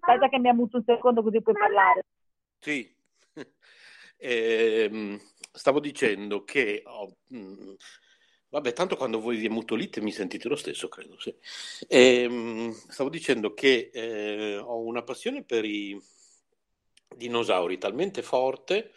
[0.01, 2.05] Aspetta che mi muto un secondo così puoi parlare.
[2.61, 2.95] Sì,
[4.19, 5.21] Ehm,
[5.55, 7.75] stavo dicendo che ho- mm,
[8.51, 11.35] vabbè, tanto quando voi vi ammutolite mi sentite lo stesso, credo, sì.
[11.89, 15.99] Ehm, stavo dicendo che eh, ho una passione per i
[17.17, 18.93] dinosauri talmente forte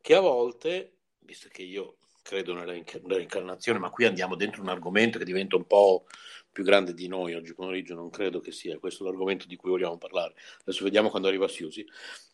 [0.00, 4.62] che a volte, visto che io credo nella inc- nella reincarnazione, ma qui andiamo dentro
[4.62, 6.04] un argomento che diventa un po'
[6.52, 9.98] più grande di noi oggi pomeriggio, non credo che sia questo l'argomento di cui vogliamo
[9.98, 10.34] parlare.
[10.60, 11.84] Adesso vediamo quando arriva Siusi.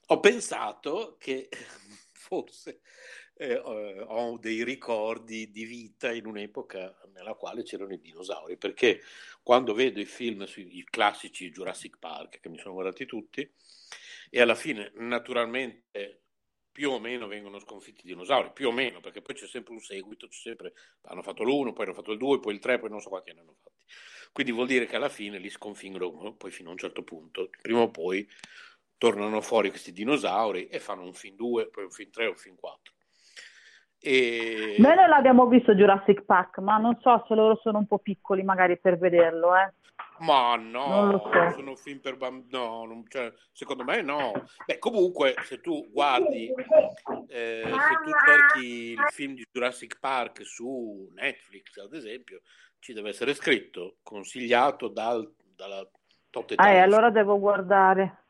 [0.06, 1.48] Ho pensato che
[2.12, 2.80] forse
[3.40, 9.00] eh, ho dei ricordi di vita in un'epoca nella quale c'erano i dinosauri, perché
[9.42, 13.50] quando vedo i film sui classici Jurassic Park, che mi sono guardati tutti,
[14.28, 16.24] e alla fine naturalmente
[16.70, 19.80] più o meno vengono sconfitti i dinosauri, più o meno, perché poi c'è sempre un
[19.80, 23.00] seguito, sempre, hanno fatto l'uno, poi hanno fatto il due, poi il tre, poi non
[23.00, 23.86] so quanti ne hanno fatti.
[24.32, 27.80] Quindi vuol dire che alla fine li sconfiggono, poi fino a un certo punto, prima
[27.80, 28.28] o poi
[28.98, 32.56] tornano fuori questi dinosauri e fanno un film 2, poi un film 3, un film
[32.56, 32.92] 4.
[34.02, 34.76] E...
[34.78, 38.42] Noi non l'abbiamo visto Jurassic Park, ma non so se loro sono un po' piccoli
[38.42, 39.72] magari per vederlo, eh.
[40.20, 41.52] Ma Non no, lo so.
[41.56, 44.32] sono film per bambini, no, non- cioè, secondo me no.
[44.66, 46.52] Beh, comunque, se tu guardi,
[47.28, 52.42] eh, se tu cerchi il film di Jurassic Park su Netflix, ad esempio,
[52.80, 55.86] ci deve essere scritto, consigliato dal, dalla
[56.28, 56.82] Top Ah, e Times.
[56.82, 58.24] allora devo guardare.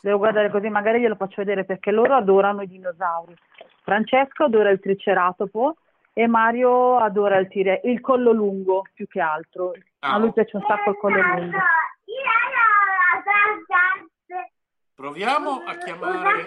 [0.00, 3.34] Devo guardare così magari glielo faccio vedere perché loro adorano i dinosauri.
[3.82, 5.76] Francesco adora il triceratopo
[6.12, 9.72] e Mario adora il, tire- il collo lungo più che altro.
[10.00, 11.58] Ah, A lui piace un sacco il collo lungo.
[14.94, 16.44] Proviamo a chiamare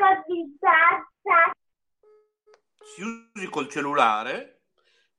[2.83, 4.61] Siusi col cellulare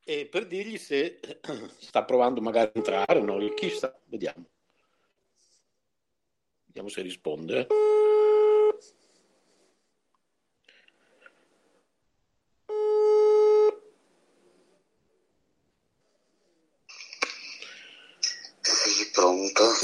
[0.05, 1.19] e per dirgli se
[1.81, 3.37] sta provando magari a entrare, no?
[3.55, 4.47] Chissà, vediamo.
[6.64, 7.67] Vediamo se risponde.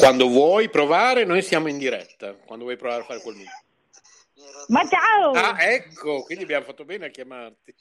[0.03, 2.35] Quando vuoi provare, noi siamo in diretta.
[2.35, 3.55] Quando vuoi provare a fare quel numero.
[4.67, 5.31] Ma ciao!
[5.31, 7.73] Ah, ecco, quindi abbiamo fatto bene a chiamarti.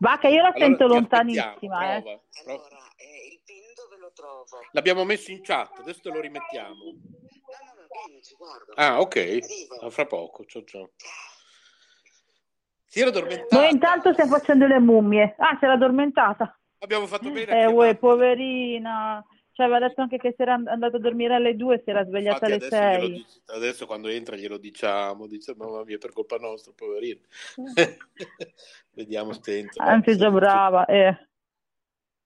[0.00, 1.96] Va che io la Allora, sento lontanissima, eh.
[1.96, 2.20] aspettiamo,
[4.14, 4.68] prova, prova.
[4.72, 6.94] L'abbiamo messo in chat, adesso te lo rimettiamo.
[8.74, 9.38] Ah, ok.
[9.80, 10.44] A fra poco.
[10.44, 10.90] Ciao, ciao.
[12.96, 13.56] Si era addormentata.
[13.60, 15.34] Noi intanto stiamo facendo le mummie.
[15.36, 16.58] Ah, si era addormentata.
[16.78, 19.22] Abbiamo fatto bene Eh, uè, poverina.
[19.52, 22.04] Ci aveva detto anche che si era and- andato a dormire alle 2 si era
[22.06, 23.12] svegliata Infatti alle adesso, glielo 6.
[23.12, 27.20] dic- adesso quando entra glielo diciamo, dice mamma mia per colpa nostra, poverino.
[28.94, 29.84] Vediamo se entra.
[29.84, 30.86] Anzi, già brava.
[30.86, 31.18] Eh.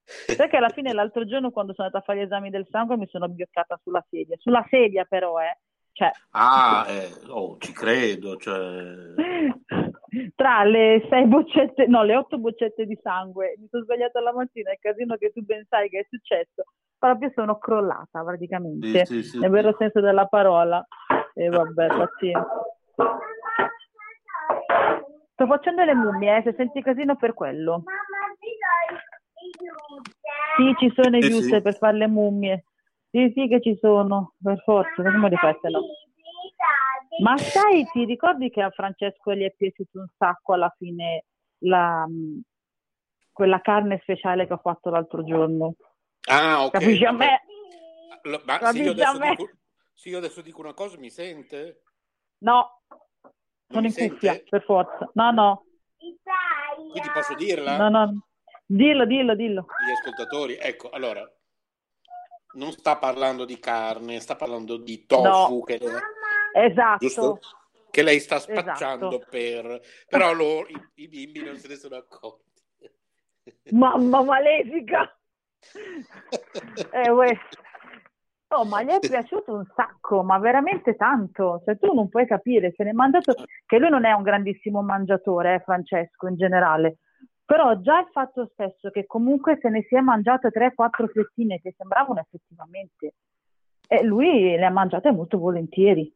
[0.37, 2.97] Sai che alla fine l'altro giorno quando sono andata a fare gli esami del sangue
[2.97, 4.37] mi sono abbioccata sulla sedia.
[4.39, 5.59] Sulla sedia però, eh.
[5.93, 8.95] Cioè, Ah, eh, oh, ci credo, cioè...
[10.35, 14.73] tra le sei boccette, no, le otto boccette di sangue, mi sono svegliata la mattina,
[14.73, 16.65] il casino che tu ben sai che è successo,
[16.99, 20.87] proprio sono crollata praticamente, Sì, sì, sì, nel vero senso della parola.
[21.35, 22.47] E vabbè, pazienza.
[25.33, 27.85] Sto facendo le mummie, eh, se senti casino per quello.
[30.57, 31.63] Sì, ci sono i sì.
[31.63, 32.65] per fare le mummie.
[33.11, 35.81] Sì, sì che ci sono, per forza, come le feste no?
[37.19, 41.25] Ma sai, ti ricordi che a Francesco gli è piaciuto un sacco alla fine
[41.59, 42.41] la, mh,
[43.33, 45.75] quella carne speciale che ho fatto l'altro giorno?
[46.29, 46.71] Ah, ok.
[46.73, 47.41] Capisci a me?
[48.23, 49.31] Lo- Ma se io, adesso me?
[49.31, 49.51] dico,
[49.93, 51.83] se io adesso dico una cosa, mi sente?
[52.39, 52.83] No,
[53.69, 54.13] sono mi in sente?
[54.15, 55.11] cuffia, per forza.
[55.15, 55.65] No, no,
[56.91, 57.77] Quindi posso dirla?
[57.77, 58.27] no, no.
[58.67, 59.67] Dillo, dillo, dillo.
[59.85, 61.29] Gli ascoltatori, ecco, allora,
[62.55, 65.65] non sta parlando di carne, sta parlando di tofu No.
[65.65, 65.79] che,
[66.53, 67.07] Esatto.
[67.07, 67.41] giusto?
[67.91, 69.27] che lei sta spacciando Esatto.
[69.29, 69.81] per...
[70.09, 72.49] Però loro, i, i bimbi non se ne sono accorti.
[73.73, 75.15] Mamma malefica!
[76.93, 77.37] Eh, uè.
[78.53, 81.63] Oh, ma gli è piaciuto un sacco, ma veramente tanto.
[81.65, 83.35] Cioè, tu non puoi capire, se ne è mangiato,
[83.67, 86.99] che lui non è un grandissimo mangiatore, eh, Francesco, in generale.
[87.45, 91.75] Però già il fatto stesso che comunque se ne si è mangiate 3-4 fettine che
[91.77, 93.15] sembravano effettivamente,
[93.87, 96.13] e lui le ha mangiate molto volentieri.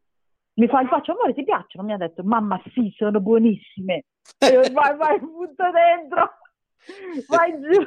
[0.55, 1.85] Mi fa, gli faccio, amore, ti piacciono?
[1.85, 4.05] Mi ha detto, mamma sì, sono buonissime.
[4.37, 6.31] E io, vai, vai, butta dentro,
[7.27, 7.81] vai giù.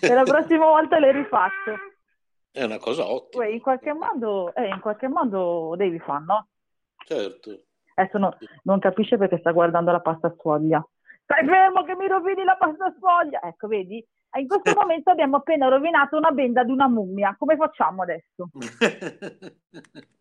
[0.00, 1.76] E la prossima volta le rifaccio.
[2.50, 6.48] È una cosa ottima, Uè, in qualche modo, eh, in qualche modo devi fare, no?
[7.04, 7.60] certo.
[7.94, 10.84] Adesso no- non capisce perché sta guardando la pasta sfoglia.
[11.22, 13.42] Stai fermo che mi rovini la pasta sfoglia!
[13.42, 13.98] Ecco, vedi?
[14.30, 17.34] E In questo momento abbiamo appena rovinato una benda di una mummia.
[17.38, 18.50] Come facciamo adesso?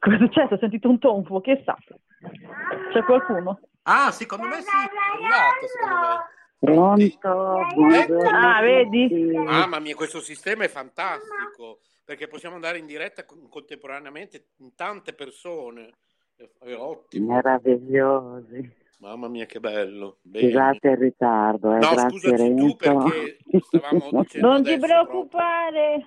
[0.00, 0.54] Cosa è successo?
[0.54, 1.76] Ho sentito un tonfo, che sa?
[2.92, 3.60] C'è qualcuno?
[3.82, 6.36] Ah, secondo me sì, è arrivato, secondo me.
[6.60, 8.28] Pronto?
[8.32, 9.32] Ah, vedi?
[9.34, 15.12] Mamma mia, questo sistema è fantastico, perché possiamo andare in diretta con- contemporaneamente in tante
[15.14, 15.90] persone.
[16.36, 17.34] È, è ottimo.
[17.34, 18.76] Meravigliosi.
[18.98, 20.18] Mamma mia, che bello.
[20.22, 20.48] Bene.
[20.48, 22.76] Scusate il ritardo, eh, No, grazie scusaci tu Renzo.
[22.76, 26.06] perché stavamo dicendo Non ti preoccupare.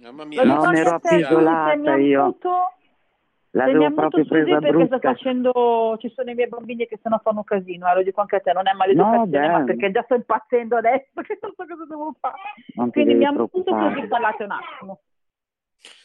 [0.00, 2.38] Mamma mia, No, mi ero appisolata se mi ha io.
[3.50, 5.12] L'avevo proprio Susi presa perché sta brusca.
[5.14, 8.36] facendo, ci sono i miei bambini che se no fanno casino, eh, lo dico anche
[8.36, 11.64] a te, non è maleducazione, No, ma perché già sto impazzendo adesso, che non so
[11.66, 12.34] cosa devo fare.
[12.74, 13.94] Non Quindi mi ha avuto preoccupare.
[13.94, 15.00] così, parlate un attimo.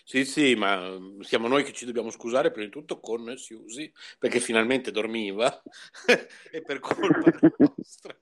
[0.05, 3.91] Sì, sì, ma mm, siamo noi che ci dobbiamo scusare prima di tutto con Susi,
[4.17, 5.61] perché finalmente dormiva
[6.51, 7.07] e per colpa
[7.77, 8.15] nostra.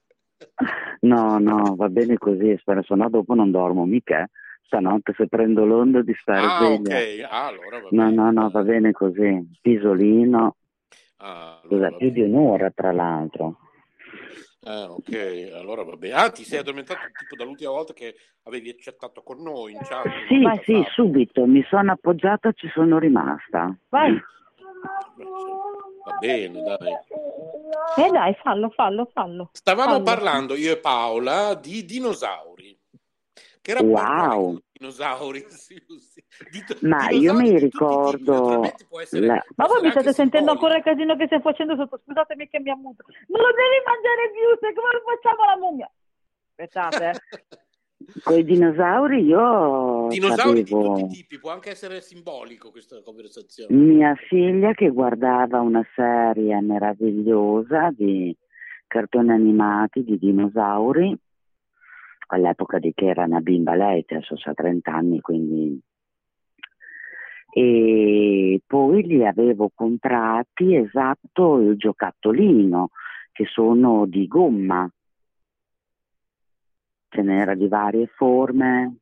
[1.02, 4.28] No, no, va bene così, spero, se no dopo non dormo mica.
[4.70, 6.96] Stanotte se prendo l'onda di stare Ah, sveglia.
[6.96, 8.14] ok, ah, allora va No, bene.
[8.14, 9.50] no, no, va bene così.
[9.60, 10.54] Pisolino.
[11.16, 13.58] Ah, allora Scusa, più di un'ora tra l'altro.
[14.62, 16.14] Ah, ok, allora va bene.
[16.14, 18.14] Ah, ti sei addormentato tipo dall'ultima volta che
[18.44, 20.06] avevi chattato con noi in chat?
[20.28, 20.92] Sì, in sì, WhatsApp.
[20.92, 23.76] subito, mi sono appoggiata, ci sono rimasta.
[23.88, 24.12] Vai.
[26.04, 26.92] Va bene, dai.
[27.98, 29.50] Eh dai, fallo, fallo, fallo.
[29.52, 30.04] Stavamo Fallo.
[30.04, 32.78] parlando io e Paola di dinosauri.
[33.62, 34.58] Che rapporto hai Wow.
[34.72, 35.44] dinosauri?
[35.50, 36.24] Susi?
[36.50, 38.62] Di- Ma dinosauri io mi di tipi, ricordo
[39.10, 42.00] la- Ma voi mi state sentendo ancora il casino che stiamo facendo sotto?
[42.04, 43.04] Scusatemi che mi ammuto.
[43.28, 45.90] Non lo devi mangiare più, se come lo facciamo la mummia?
[46.50, 47.58] Aspettate, eh.
[48.24, 53.00] Con i dinosauri io Dinosauri di sapevo tutti i tipi, può anche essere simbolico questa
[53.02, 53.76] conversazione.
[53.76, 58.34] mia figlia che guardava una serie meravigliosa di
[58.86, 61.14] cartoni animati di dinosauri
[62.34, 65.80] all'epoca di che era una bimba lei, adesso ha 30 anni, quindi.
[67.52, 72.90] E poi li avevo comprati esatto il giocattolino
[73.32, 74.88] che sono di gomma.
[77.08, 78.96] Ce n'era di varie forme.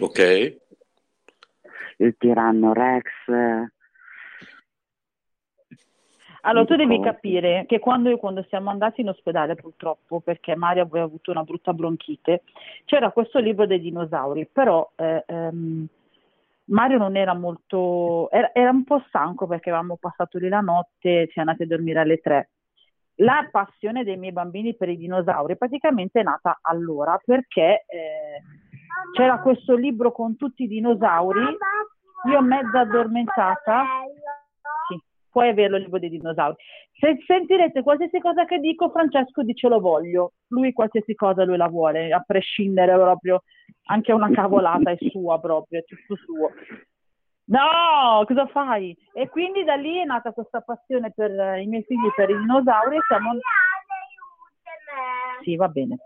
[0.00, 0.60] Ok.
[1.98, 3.04] il tiranno rex
[6.44, 10.82] Allora, tu devi capire che quando, io- quando siamo andati in ospedale, purtroppo, perché Mario
[10.82, 12.42] aveva avuto una brutta bronchite,
[12.84, 15.86] c'era questo libro dei dinosauri, però eh, ehm,
[16.64, 21.28] Mario non era molto, era, era un po' stanco perché avevamo passato lì la notte,
[21.32, 22.50] siamo andati a dormire alle tre.
[23.16, 28.42] la passione dei miei bambini per i dinosauri praticamente è nata allora perché eh,
[29.14, 31.40] c'era questo libro con tutti i dinosauri,
[32.30, 33.84] io mezza addormentata,
[35.32, 36.54] puoi averlo il libro dei dinosauri.
[36.92, 41.68] Se sentirete qualsiasi cosa che dico, Francesco dice lo voglio, lui qualsiasi cosa lui la
[41.68, 43.42] vuole, a prescindere proprio,
[43.86, 46.50] anche una cavolata è sua proprio, è tutto suo.
[47.44, 48.96] No, cosa fai?
[49.12, 52.96] E quindi da lì è nata questa passione per i miei figli per i dinosauri
[52.96, 53.30] e siamo...
[55.42, 55.96] Sì, va bene.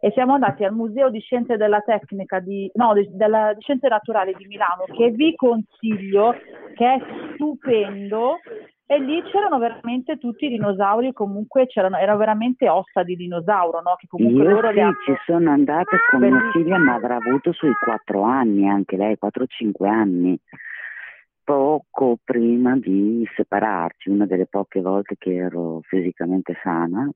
[0.00, 3.88] E siamo andati al Museo di Scienze della Tecnica di, no, di, della, di Scienze
[3.88, 6.34] Naturali di Milano, che vi consiglio,
[6.74, 6.98] che è
[7.34, 8.38] stupendo.
[8.86, 13.94] E lì c'erano veramente tutti i dinosauri, comunque c'erano, era veramente ossa di dinosauro, no?
[13.96, 16.52] Che comunque Io loro sì, hanno- ci sono andata con mia Bellissimo.
[16.52, 20.38] figlia, ma avrà avuto sui quattro anni, anche lei, 4-5 anni,
[21.42, 27.08] poco prima di separarci, una delle poche volte che ero fisicamente sana.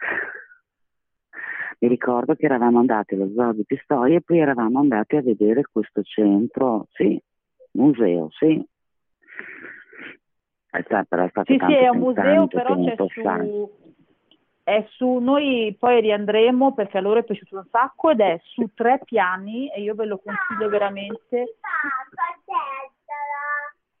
[1.80, 5.62] Mi ricordo che eravamo andati allo zoo di Pistoia e poi eravamo andati a vedere
[5.70, 7.18] questo centro, sì,
[7.72, 8.62] museo, sì.
[10.82, 13.38] Però è stato Sì, sì, è un museo, però c'è fa.
[13.38, 13.70] su,
[14.64, 18.70] è su, noi poi riandremo perché a loro è piaciuto un sacco ed è su
[18.74, 21.58] tre piani e io ve lo consiglio veramente.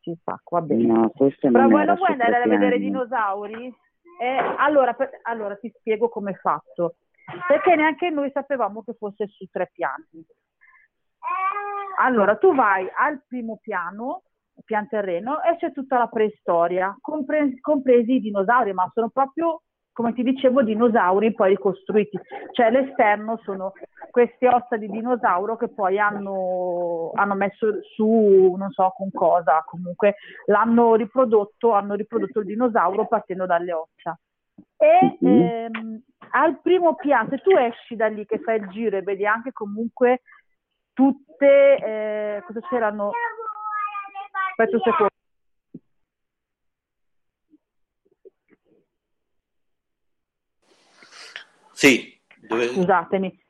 [0.00, 0.86] Sì, sacco, va bene.
[0.86, 3.74] No, Però voi non vuoi andare a vedere i dinosauri?
[4.20, 6.96] Eh, allora, per- allora ti spiego come è fatto.
[7.48, 10.24] Perché neanche noi sapevamo che fosse su tre piani.
[11.98, 14.22] Allora, tu vai al primo piano,
[14.64, 20.12] pian terreno, e c'è tutta la preistoria, compre- compresi i dinosauri, ma sono proprio, come
[20.12, 22.18] ti dicevo, dinosauri poi ricostruiti.
[22.52, 23.72] Cioè l'esterno sono
[24.10, 30.16] queste ossa di dinosauro che poi hanno, hanno messo su, non so con cosa, comunque
[30.46, 34.18] l'hanno riprodotto, hanno riprodotto il dinosauro partendo dalle ossa.
[34.76, 35.40] E Mhm.
[35.40, 39.26] ehm, al primo piano, se tu esci da lì che fai il giro e vedi
[39.26, 40.22] anche comunque
[40.92, 43.10] tutte, eh, cosa c'erano?
[44.56, 45.10] Aspetta un secondo.
[51.72, 52.68] Sì, dove...
[52.68, 53.42] Scusatemi.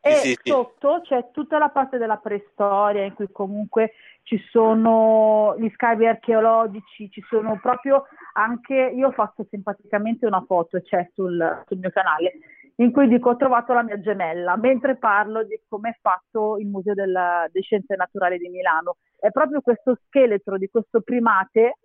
[0.00, 0.50] E Sì, sì, sì.
[0.50, 3.92] sotto c'è tutta la parte della preistoria in cui comunque
[4.24, 10.80] ci sono gli scavi archeologici, ci sono proprio anche, io ho fatto simpaticamente una foto,
[10.82, 12.32] c'è sul, sul mio canale,
[12.76, 16.66] in cui dico ho trovato la mia gemella, mentre parlo di come è fatto il
[16.66, 18.98] Museo della- delle Scienze Naturali di Milano.
[19.18, 21.78] È proprio questo scheletro di questo primate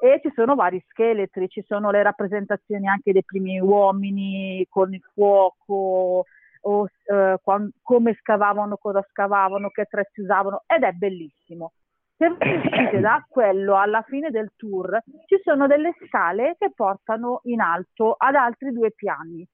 [0.00, 5.02] e ci sono vari scheletri, ci sono le rappresentazioni anche dei primi uomini con il
[5.12, 6.24] fuoco,
[6.60, 11.72] o eh, quan- come scavavano, cosa scavavano, che attrezzi usavano, ed è bellissimo.
[12.16, 17.40] Se voi uscite da quello alla fine del tour, ci sono delle scale che portano
[17.44, 19.46] in alto ad altri due piani.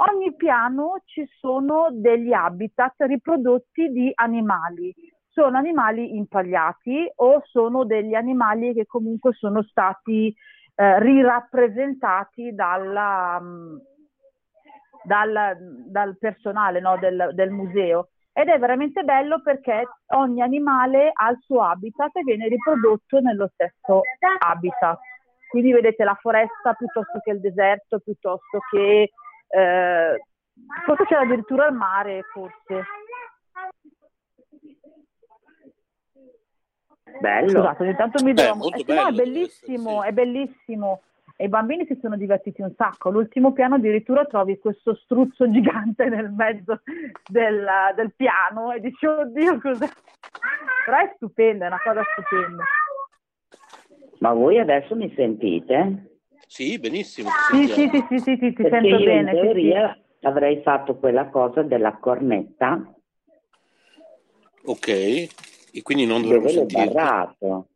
[0.00, 4.94] Ogni piano ci sono degli habitat riprodotti di animali.
[5.38, 10.34] Sono animali impagliati o sono degli animali che comunque sono stati
[10.74, 13.76] eh, rirappresentati dalla, mm,
[15.04, 18.08] dal, dal personale no, del, del museo.
[18.32, 19.86] Ed è veramente bello perché
[20.16, 24.00] ogni animale ha il suo habitat e viene riprodotto nello stesso
[24.40, 24.98] habitat.
[25.50, 29.12] Quindi vedete la foresta piuttosto che il deserto, piuttosto che
[29.50, 30.24] eh,
[30.84, 32.97] forse c'era addirittura il mare, forse.
[37.20, 37.48] Bello.
[37.48, 38.54] Scusate, ogni tanto mi devo...
[38.54, 41.02] molto eh, sì, no, è bello, bellissimo, è bellissimo.
[41.36, 43.08] E i bambini si sono divertiti un sacco.
[43.08, 46.80] All'ultimo piano addirittura trovi questo struzzo gigante nel mezzo
[47.28, 49.88] del, del piano e dici, oddio, cos'è?
[50.84, 52.64] Però è stupenda, è una cosa stupenda.
[54.18, 56.18] Ma voi adesso mi sentite?
[56.46, 57.28] Sì, benissimo.
[57.52, 59.30] Sì, sì, sì, sì, sì, sì, ti Perché sento io bene.
[59.30, 60.26] in sì, teoria sì.
[60.26, 62.92] avrei fatto quella cosa della cornetta
[64.68, 65.28] Ok,
[65.78, 66.92] e quindi non dovremmo sentirti.
[66.92, 67.68] barrato.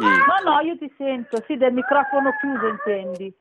[0.00, 0.04] Mm.
[0.04, 3.32] No, no, io ti sento, sì, del microfono chiuso intendi.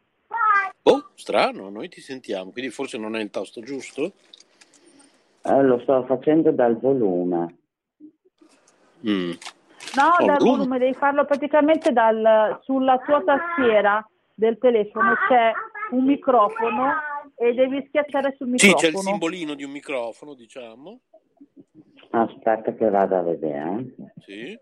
[0.84, 4.12] Oh, strano, noi ti sentiamo, quindi forse non è il tasto giusto?
[5.44, 7.58] Eh, lo sto facendo dal volume.
[9.08, 9.32] Mm.
[9.96, 10.58] No, Oh, dal volume.
[10.58, 15.52] volume, devi farlo praticamente dal, sulla tua tastiera del telefono c'è
[15.92, 16.94] un microfono
[17.36, 18.76] e devi schiacciare sul Sì, microfono.
[18.78, 21.00] c'è il simbolino di un microfono, diciamo.
[22.12, 23.96] Aspetta che vado a vedere.
[24.20, 24.58] Sì.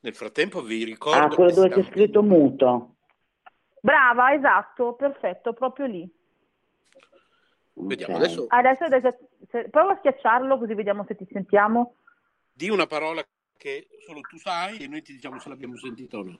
[0.00, 2.96] Nel frattempo vi ricordo Ah, quello dove c'è scritto muto.
[3.80, 6.10] Brava, esatto, perfetto, proprio lì.
[7.74, 8.22] Vediamo, Ok.
[8.22, 9.16] adesso Adesso adesso-
[9.50, 11.96] se- prova a schiacciarlo così vediamo se ti sentiamo.
[12.54, 13.24] di una parola
[13.56, 16.38] che solo tu sai e noi ti diciamo se l'abbiamo sentita o no.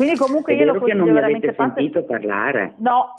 [0.00, 1.74] Quindi comunque È io lo che non consiglio mi veramente avete tanto.
[1.74, 2.72] sentito parlare.
[2.78, 3.12] No,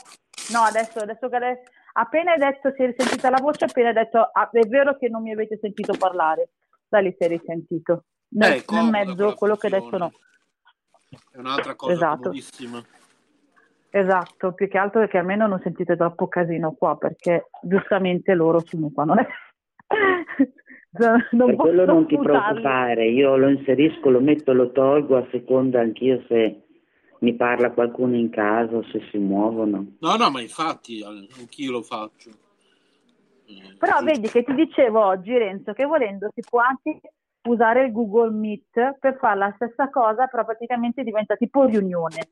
[0.52, 1.62] no, adesso, adesso che ade-
[1.92, 5.08] appena hai detto si è risentita la voce, appena hai detto ah, è vero che
[5.08, 6.48] non mi avete sentito parlare,
[6.88, 8.06] da lì si è risentito.
[8.30, 10.12] Nel, Eh, nel mezzo, quello che hai detto no.
[11.30, 12.20] È un'altra cosa Esatto.
[12.20, 12.82] comodissima.
[13.90, 18.90] Esatto, più che altro perché almeno non sentite troppo casino qua, perché giustamente loro sono
[18.92, 19.26] qua, non è...
[21.30, 25.80] non per quello non ti preoccupare, io lo inserisco, lo metto, lo tolgo a seconda
[25.80, 26.64] anch'io se
[27.22, 29.94] mi parla qualcuno in casa se si muovono.
[30.00, 32.30] No, no, ma infatti an- anch'io lo faccio.
[33.78, 37.00] Però vedi che ti dicevo oggi, Renzo, che volendo si può anche
[37.44, 42.30] usare il Google Meet per fare la stessa cosa, però praticamente diventa tipo riunione.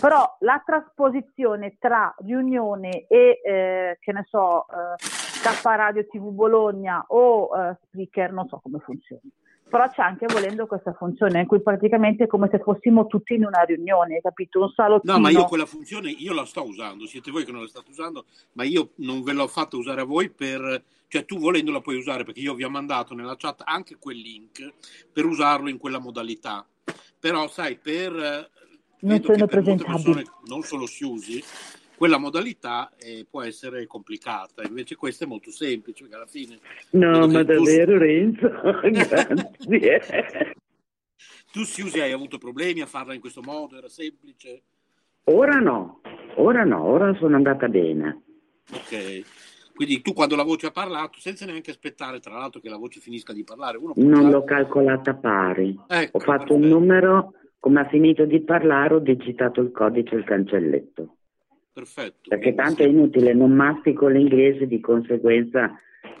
[0.00, 4.96] Però la trasposizione tra riunione e, eh, che ne so, eh,
[5.42, 9.22] K Radio TV Bologna o eh, Spreaker, non so come funziona.
[9.70, 13.44] Però c'è anche volendo questa funzione in cui praticamente è come se fossimo tutti in
[13.44, 14.62] una riunione, capito?
[14.62, 15.12] Un salottino.
[15.12, 17.90] No, ma io quella funzione io la sto usando, siete voi che non la state
[17.90, 20.82] usando, ma io non ve l'ho fatta usare a voi per...
[21.06, 24.18] Cioè tu volendo la puoi usare perché io vi ho mandato nella chat anche quel
[24.18, 24.72] link
[25.12, 26.66] per usarlo in quella modalità.
[27.18, 28.14] Però sai, per...
[28.14, 28.50] eh,
[29.00, 30.24] non sono per presentabili.
[30.46, 31.42] non solo si usi,
[32.00, 36.58] quella modalità eh, può essere complicata, invece questa è molto semplice, perché alla fine...
[36.92, 38.48] No, ma che tu- davvero Renzo,
[39.68, 40.54] grazie.
[41.52, 43.76] Tu Siusi hai avuto problemi a farla in questo modo?
[43.76, 44.62] Era semplice?
[45.24, 46.00] Ora no,
[46.36, 48.22] ora no, ora sono andata bene.
[48.72, 49.24] Ok.
[49.74, 53.00] Quindi tu quando la voce ha parlato, senza neanche aspettare tra l'altro che la voce
[53.00, 55.78] finisca di parlare, Non l'ho calcolata pari.
[55.86, 60.18] Ecco, Ho fatto un numero, come ha finito di parlare ho digitato il codice e
[60.20, 61.16] il cancelletto.
[61.80, 62.28] Perfetto.
[62.28, 65.72] Perché tanto è inutile, non mastico l'inglese, di conseguenza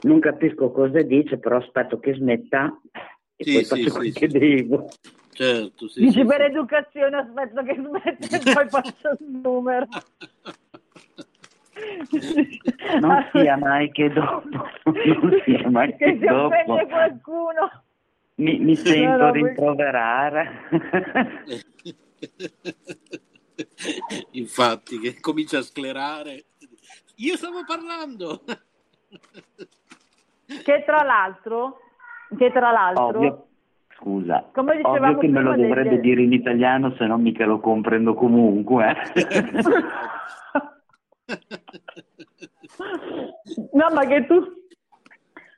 [0.02, 2.80] non capisco cosa dice, però aspetto che smetta
[3.36, 4.18] e Sì, poi sì, faccio sì, quel sì.
[4.18, 4.88] che devo.
[5.32, 9.86] Certo, sì, Dici sì, per educazione aspetto che smette e poi faccio il numero.
[13.00, 14.48] Non sia mai che dopo,
[14.84, 17.82] non sia mai che che dopo offende qualcuno.
[18.36, 20.50] mi, mi sento no, poi- rimproverare.
[24.32, 26.44] Infatti, che comincia a sclerare.
[27.16, 28.42] Io stavo parlando.
[30.46, 31.78] Che tra l'altro,
[32.36, 33.46] che tra l'altro, Ovvio,
[33.96, 37.44] scusa, Come dicevamo ovvio che me lo dovrebbe del- dire in italiano, se no mica
[37.44, 38.96] lo comprendo comunque.
[43.72, 44.40] no ma che tu,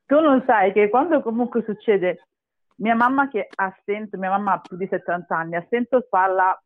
[0.06, 2.26] tu non sai che quando comunque succede,
[2.76, 6.60] mia mamma che ha stento, mia mamma ha più di 70 anni, ha stento parla,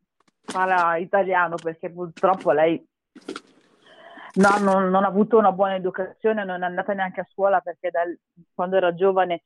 [0.51, 2.83] parla italiano perché purtroppo lei
[4.35, 7.89] no, non, non ha avuto una buona educazione, non è andata neanche a scuola perché
[7.89, 8.17] dal-
[8.53, 9.43] quando era giovane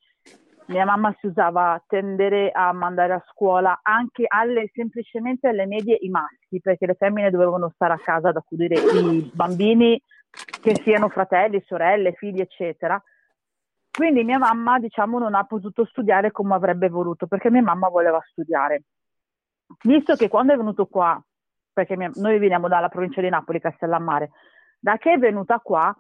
[0.71, 6.09] mia mamma si usava tendere a mandare a scuola anche alle, semplicemente alle medie i
[6.09, 10.01] maschi, perché le femmine dovevano stare a casa ad accudire i bambini
[10.61, 13.01] che siano fratelli, sorelle, figli, eccetera.
[13.91, 18.21] Quindi mia mamma, diciamo, non ha potuto studiare come avrebbe voluto, perché mia mamma voleva
[18.29, 18.83] studiare.
[19.83, 21.21] Visto che quando è venuto qua,
[21.73, 24.31] perché noi veniamo dalla provincia di Napoli, Castellammare,
[24.79, 25.95] da che è venuta qua,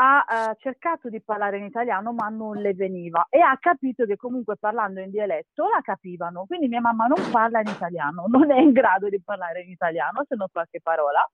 [0.00, 4.16] ha eh, cercato di parlare in italiano ma non le veniva e ha capito che
[4.16, 6.44] comunque parlando in dialetto la capivano.
[6.46, 10.24] Quindi mia mamma non parla in italiano, non è in grado di parlare in italiano
[10.28, 11.28] se non qualche parola.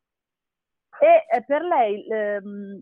[0.99, 2.80] E eh, per lei ehm,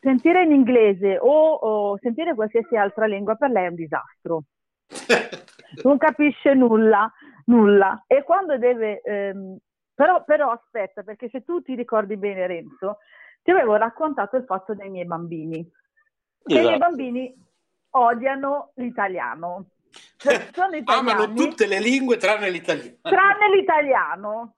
[0.00, 4.42] sentire in inglese o, o sentire qualsiasi altra lingua per lei è un disastro.
[5.82, 7.12] Non capisce nulla,
[7.48, 8.04] nulla.
[8.06, 9.00] E quando deve...
[9.02, 9.56] ehm,
[9.94, 12.98] però, però aspetta, perché se tu ti ricordi bene Renzo,
[13.42, 15.62] ti avevo raccontato il fatto dei miei bambini.
[16.44, 16.78] Che i miei Esatto.
[16.78, 17.34] bambini
[17.90, 19.66] odiano l'italiano.
[20.16, 22.96] Cioè, Amano italiani, tutte le lingue tranne l'italiano.
[23.02, 24.54] tranne l'italiano.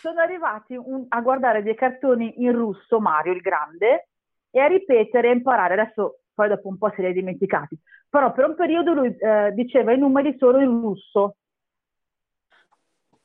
[0.00, 4.08] Sono arrivati un- a guardare dei cartoni in russo, Mario il grande,
[4.50, 5.74] e a ripetere e imparare.
[5.80, 7.76] Adesso, poi dopo un po' se li hai dimenticati.
[8.08, 11.36] Però per un periodo lui eh, diceva i numeri solo in russo.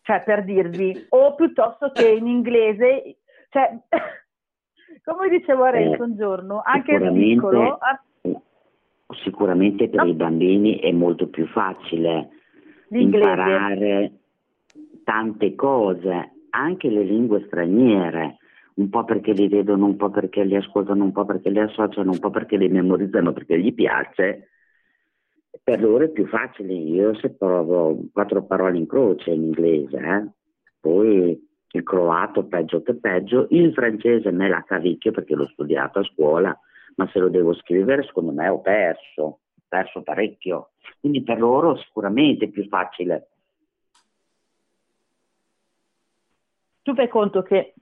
[0.10, 1.06] Cioè, per dirvi.
[1.10, 3.18] O piuttosto che in inglese.
[3.50, 3.78] Cioè,
[5.06, 7.78] come dicevo a Renzo un giorno, anche il piccolo...
[7.78, 8.02] ah,
[9.24, 12.30] Sicuramente per i bambini è molto più facile
[12.90, 13.30] L'inglese.
[13.30, 14.12] imparare
[15.04, 18.38] tante cose, anche le lingue straniere,
[18.76, 22.12] un po' perché li vedono, un po' perché li ascoltano, un po' perché li associano,
[22.12, 24.50] un po' perché li memorizzano, perché gli piace.
[25.70, 26.74] Per loro è più facile.
[26.74, 30.28] Io se provo quattro parole in croce in inglese, eh,
[30.80, 36.04] poi il croato peggio che peggio, il francese me la cavicchio perché l'ho studiato a
[36.06, 36.60] scuola,
[36.96, 39.42] ma se lo devo scrivere secondo me ho perso.
[39.68, 40.72] perso parecchio.
[41.00, 43.28] Quindi per loro sicuramente è più facile.
[46.82, 47.76] Tu fai conto che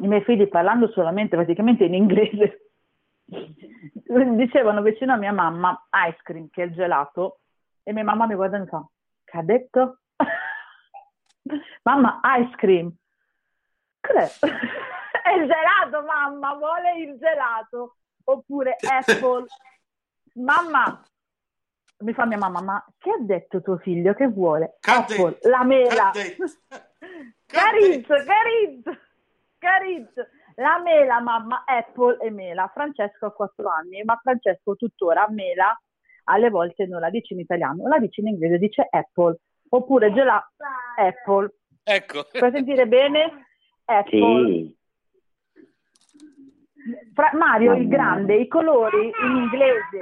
[0.00, 2.69] i miei figli parlando solamente praticamente in inglese
[4.36, 7.40] dicevano vicino a mia mamma ice cream, che è il gelato,
[7.82, 8.86] e mia mamma mi guarda e mi fa,
[9.24, 10.00] che ha detto?
[11.82, 12.94] mamma, ice cream.
[14.00, 14.46] Cos'è?
[15.22, 17.96] è il gelato, mamma, vuole il gelato.
[18.24, 19.46] Oppure apple.
[20.34, 21.02] mamma,
[21.98, 24.78] mi fa mia mamma, ma che ha detto tuo figlio che vuole?
[24.80, 26.12] Apple, la mela.
[27.46, 28.98] Carizzo, carizzo,
[29.58, 30.26] carizzo.
[30.56, 32.70] La mela, mamma, apple e mela.
[32.72, 35.78] Francesco ha 4 anni, ma Francesco tuttora mela
[36.24, 39.38] alle volte non la dice in italiano, la dice in inglese, dice apple.
[39.70, 40.48] Oppure gelato,
[40.96, 41.54] apple.
[41.82, 42.26] Ecco.
[42.30, 43.46] Puoi sentire bene?
[43.84, 44.46] Apple.
[44.46, 44.78] Sì.
[47.14, 49.98] Fra- Mario il grande, i colori in inglese.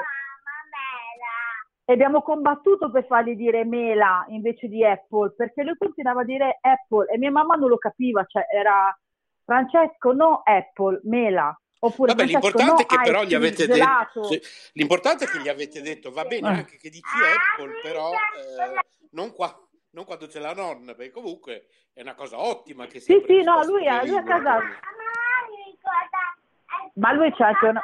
[1.84, 6.58] E abbiamo combattuto per fargli dire mela invece di apple, perché lui continuava a dire
[6.60, 8.94] apple e mia mamma non lo capiva, cioè era
[9.48, 11.58] Francesco no apple, mela.
[11.80, 14.28] Oppure Vabbè, l'importante no è che però gli avete gelato.
[14.28, 16.52] detto l'importante è che gli avete detto va bene Eh.
[16.52, 17.02] anche che dici
[17.54, 18.78] Apple, però eh,
[19.12, 19.58] non, qua-
[19.92, 23.42] non quando c'è la nonna, perché comunque è una cosa ottima che sia Sì, sì,
[23.42, 24.58] no, lui, a- lui a casa...
[26.94, 27.82] Ma lui c'ha anche una...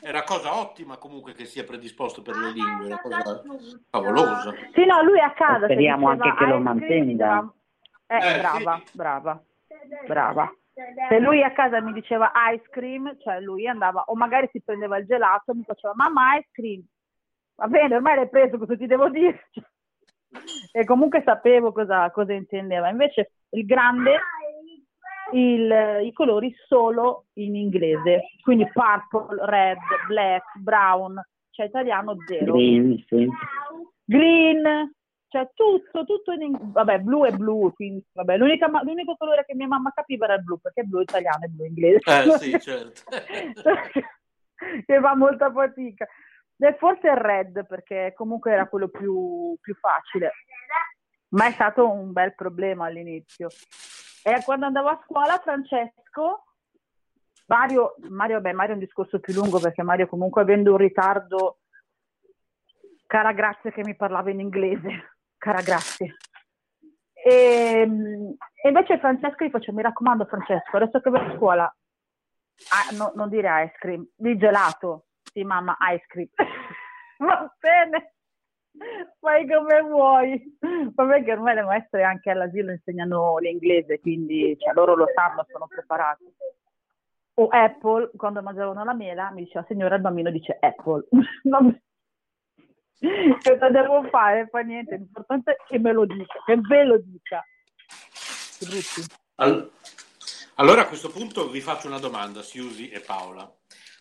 [0.00, 3.42] È una cosa ottima comunque che sia predisposto per le lingue, è una cosa
[3.90, 4.54] favolosa.
[4.74, 5.66] Sì, no, lui a casa...
[5.66, 7.52] Speriamo diceva anche che lo mantenga.
[8.10, 9.42] Eh, Eh, brava, brava,
[10.06, 10.52] brava.
[11.08, 14.96] Se lui a casa mi diceva ice cream, cioè lui andava, o magari si prendeva
[14.98, 16.82] il gelato e mi faceva mamma ice cream.
[17.56, 19.48] Va bene, ormai l'hai preso, cosa ti devo dire?
[20.72, 22.90] E comunque sapevo cosa, cosa intendeva.
[22.90, 24.18] Invece il grande,
[25.32, 31.18] il- i colori solo in inglese, quindi purple, red, black, brown,
[31.50, 32.52] cioè italiano zero.
[32.52, 33.26] Green, sì.
[34.04, 34.94] Green,
[35.28, 36.70] cioè tutto, tutto in inglese.
[36.72, 40.42] Vabbè, blu è blu, quindi vabbè, ma- l'unico colore che mia mamma capiva era il
[40.42, 42.10] blu, perché blu è italiano e blu è inglese.
[42.10, 43.02] Eh sì, certo.
[44.86, 46.06] che fa molta fatica.
[46.60, 50.32] E forse il red, perché comunque era quello più, più facile.
[51.28, 53.48] Ma è stato un bel problema all'inizio.
[54.24, 56.46] E quando andavo a scuola, Francesco,
[57.46, 61.60] Mario, Mario, beh, Mario è un discorso più lungo perché Mario comunque avendo un ritardo,
[63.06, 66.16] cara grazie che mi parlava in inglese, cara grazie.
[67.12, 72.96] E, e invece Francesco gli faccio, mi raccomando Francesco, adesso che vai a scuola, ah,
[72.96, 75.06] no- non dire ice cream, di gelato.
[75.22, 76.28] Sì, mamma, ice cream.
[77.18, 78.14] Va bene,
[79.18, 80.56] fai come vuoi.
[80.94, 85.66] Vabbè che ormai le maestre anche all'asilo insegnano l'inglese, quindi cioè, loro lo sanno, sono
[85.66, 86.24] preparati.
[87.34, 91.06] O Apple, quando mangiavano la mela, mi diceva, signora, il bambino dice Apple.
[91.44, 91.80] Vabbè.
[93.00, 94.48] Cosa devo fare?
[94.50, 97.44] Fa niente, l'importante è che me lo dica, che ve lo dica.
[99.36, 99.70] All-
[100.56, 103.48] Allora a questo punto vi faccio una domanda, Siusi e Paola.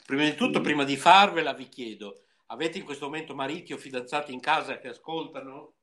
[0.05, 4.33] Prima di tutto, prima di farvela, vi chiedo, avete in questo momento mariti o fidanzati
[4.33, 5.73] in casa che ascoltano?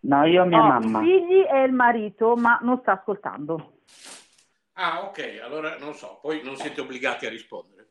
[0.00, 1.00] No, io mia Ho mamma.
[1.00, 3.78] i figli e il marito, ma non sta ascoltando.
[4.74, 7.88] Ah, ok, allora non so, poi non siete obbligati a rispondere.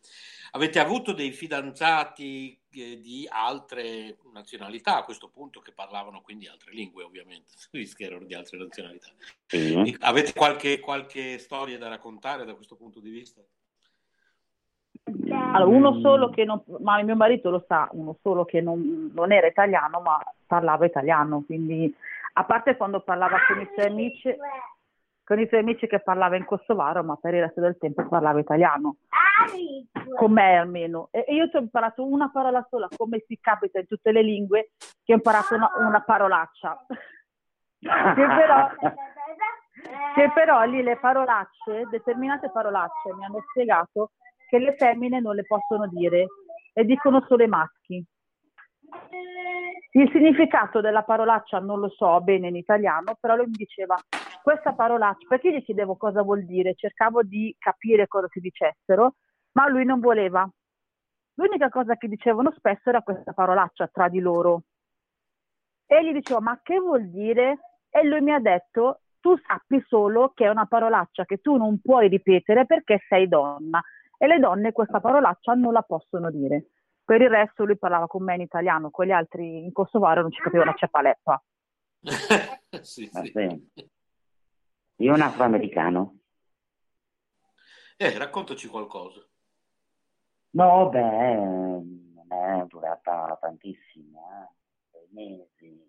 [0.52, 7.04] Avete avuto dei fidanzati di altre nazionalità a questo punto che parlavano quindi altre lingue,
[7.04, 7.54] ovviamente,
[7.96, 9.08] che erano di altre nazionalità.
[9.46, 9.96] Sì.
[10.02, 13.42] Avete qualche, qualche storia da raccontare da questo punto di vista?
[15.04, 19.32] Allora, uno solo che non, ma mio marito lo sa, uno solo che non, non
[19.32, 21.94] era italiano, ma parlava italiano, quindi
[22.34, 24.36] a parte quando parlava con i suoi amici,
[25.30, 28.40] con i suoi amici che parlava in kosovaro, ma per il resto del tempo parlava
[28.40, 28.96] italiano,
[30.16, 31.10] con me almeno.
[31.12, 34.72] E, io ti ho imparato una parola sola, come si capita in tutte le lingue,
[35.04, 36.84] che ho imparato una, una parolaccia.
[37.78, 38.70] che però,
[40.16, 44.14] che però lì le parolacce, determinate parolacce, mi hanno spiegato
[44.50, 46.26] che le femmine non le possono dire
[46.74, 48.04] e dicono solo i maschi.
[49.92, 53.96] Il significato della parolaccia non lo so bene in italiano, però lui mi diceva
[54.50, 59.18] questa parolaccia, perché io gli chiedevo cosa vuol dire, cercavo di capire cosa si dicessero,
[59.52, 60.50] ma lui non voleva.
[61.36, 64.64] L'unica cosa che dicevano spesso era questa parolaccia tra di loro.
[65.86, 67.60] E gli dicevo, ma che vuol dire?
[67.92, 71.80] E lui mi ha detto, tu sappi solo che è una parolaccia che tu non
[71.80, 73.80] puoi ripetere perché sei donna.
[74.18, 76.70] E le donne questa parolaccia non la possono dire.
[77.04, 80.32] Per il resto lui parlava con me in italiano, con gli altri in kosovaro non
[80.32, 81.44] ci capivano ceppaleppa.
[82.82, 83.68] sì, Va sì.
[85.00, 86.18] Io un afroamericano.
[87.98, 89.22] Eh, raccontaci qualcosa.
[90.52, 94.56] No, beh, non è durata tantissimo, eh,
[94.92, 95.88] sei mesi.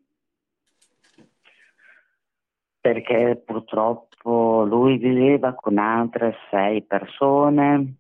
[2.80, 7.96] Perché purtroppo lui viveva con altre sei persone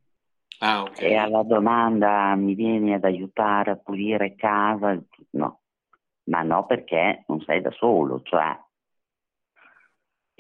[0.60, 1.00] Ah, ok.
[1.00, 4.98] e alla domanda mi vieni ad aiutare a pulire casa,
[5.30, 5.60] no,
[6.24, 8.58] ma no perché non sei da solo, cioè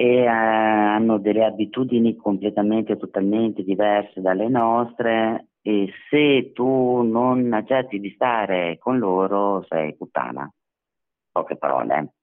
[0.00, 8.00] e eh, hanno delle abitudini completamente, totalmente diverse dalle nostre e se tu non accetti
[8.00, 10.50] di stare con loro sei puttana.
[11.30, 12.14] Poche parole.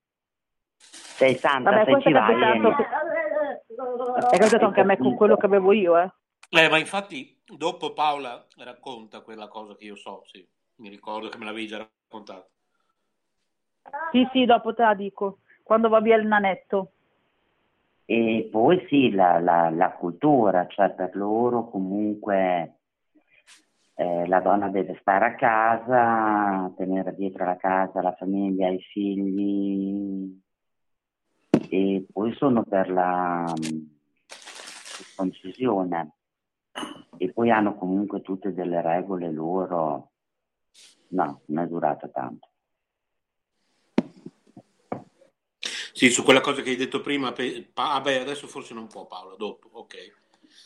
[0.75, 2.61] Sei santa Vabbè, se questo ci è vai.
[2.61, 6.11] capitato, è capitato anche a me con quello che avevo io, eh.
[6.49, 10.43] Eh, ma infatti dopo Paola racconta quella cosa che io so, sì,
[10.77, 12.49] mi ricordo che me l'avevi già raccontato.
[14.11, 16.93] Sì, sì, dopo te la dico, quando va via il nanetto.
[18.09, 22.79] E poi sì, la, la- la cultura, cioè per loro comunque
[23.95, 30.39] eh, la donna deve stare a casa, tenere dietro la casa la famiglia, i figli
[31.69, 33.53] e poi sono per la
[34.27, 36.11] circoncisione
[37.17, 40.11] e poi hanno comunque tutte delle regole loro.
[41.09, 42.46] No, non è durata tanto.
[45.97, 48.85] Sì, su quella cosa che hai detto prima, pe- pa- ah, beh, adesso forse non
[48.85, 49.95] può Paola, dopo, ok.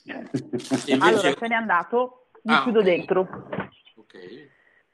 [0.89, 2.83] E Allora, invece, se n'è andato, mi Ah, chiudo ok.
[2.85, 3.21] dentro.
[3.95, 4.49] ok.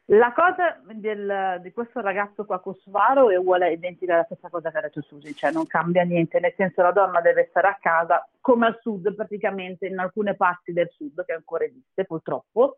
[0.05, 4.77] La cosa del- di questo ragazzo qua kosovaro è uguale identica alla stessa cosa che
[4.77, 8.29] ha detto Susi, cioè non cambia niente, nel senso la donna deve stare a casa,
[8.39, 12.77] come al sud praticamente, in alcune parti del sud che ancora esiste purtroppo.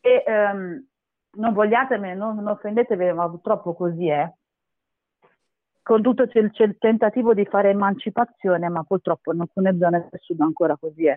[0.00, 0.86] E ehm,
[1.36, 4.28] non vogliatemi, non, non offendetevi, ma purtroppo così è.
[5.86, 10.08] Con tutto c'è il, c'è il tentativo di fare emancipazione, ma purtroppo in alcune zone
[10.10, 11.16] del sud ancora così è.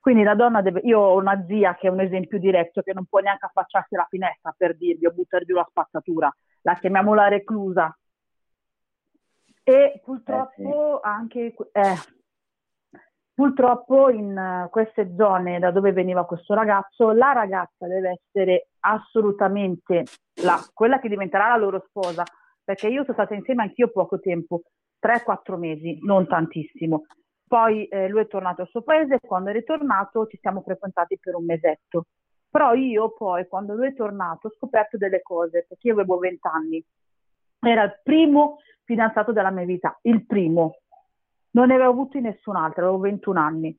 [0.00, 3.04] Quindi la donna deve, io ho una zia che è un esempio diretto che non
[3.06, 7.26] può neanche affacciarsi alla finestra per dirvi o buttare giù la spazzatura, la chiamiamo la
[7.26, 7.98] reclusa.
[9.64, 11.96] E purtroppo anche, eh,
[13.34, 20.04] purtroppo in eh, queste zone da dove veniva questo ragazzo, la ragazza deve essere assolutamente
[20.44, 22.22] la, quella che diventerà la loro sposa,
[22.64, 24.62] perché io sono stata insieme anch'io poco tempo,
[25.00, 27.04] 3-4 mesi, non tantissimo.
[27.46, 31.18] Poi eh, lui è tornato al suo paese e quando è ritornato ci siamo frequentati
[31.20, 32.06] per un mesetto.
[32.50, 36.38] Però io poi, quando lui è tornato, ho scoperto delle cose, perché io avevo 20
[36.46, 36.84] anni.
[37.60, 40.76] Era il primo fidanzato della mia vita, il primo.
[41.50, 43.78] Non ne avevo avuto nessun altro, avevo 21 anni.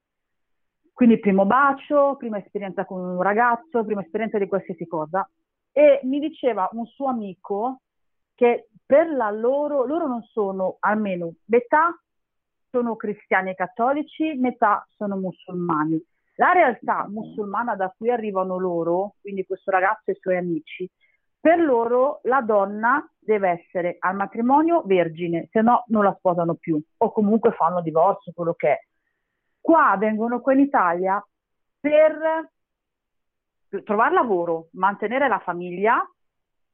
[0.91, 5.27] Quindi primo bacio, prima esperienza con un ragazzo, prima esperienza di qualsiasi cosa.
[5.71, 7.81] E mi diceva un suo amico
[8.35, 11.97] che per la loro, loro non sono almeno metà
[12.69, 16.03] sono cristiani e cattolici, metà sono musulmani.
[16.35, 20.89] La realtà musulmana da cui arrivano loro, quindi questo ragazzo e i suoi amici,
[21.39, 26.81] per loro la donna deve essere al matrimonio vergine, se no non la sposano più
[26.97, 28.79] o comunque fanno divorzio, quello che è.
[29.61, 31.25] Qua vengono qua in Italia
[31.79, 32.49] per
[33.83, 36.03] trovare lavoro, mantenere la famiglia,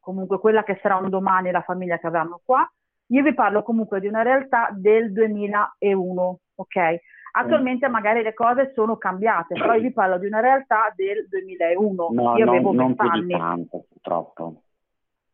[0.02, 2.70] comunque quella che sarà un domani la famiglia che avranno qua.
[3.08, 6.96] Io vi parlo comunque di una realtà del 2001, ok?
[7.34, 12.10] Attualmente magari le cose sono cambiate, però io vi parlo di una realtà del 2001.
[12.12, 13.42] No, io non, avevo non 20 più di anni.
[13.42, 14.62] tanto, purtroppo.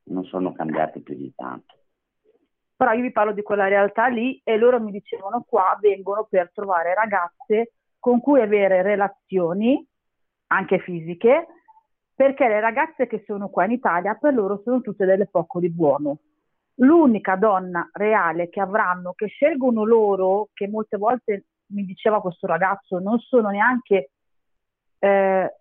[0.04, 1.74] Non sono cambiati più di tanto.
[2.76, 6.52] però io vi parlo di quella realtà lì e loro mi dicevano qua vengono per
[6.54, 9.86] trovare ragazze con cui avere relazioni,
[10.48, 11.48] anche fisiche,
[12.18, 15.70] perché le ragazze che sono qua in Italia per loro sono tutte delle poco di
[15.70, 16.18] buono.
[16.80, 22.98] L'unica donna reale che avranno, che scelgono loro, che molte volte mi diceva questo ragazzo,
[22.98, 24.10] non sono neanche
[24.98, 25.54] eh,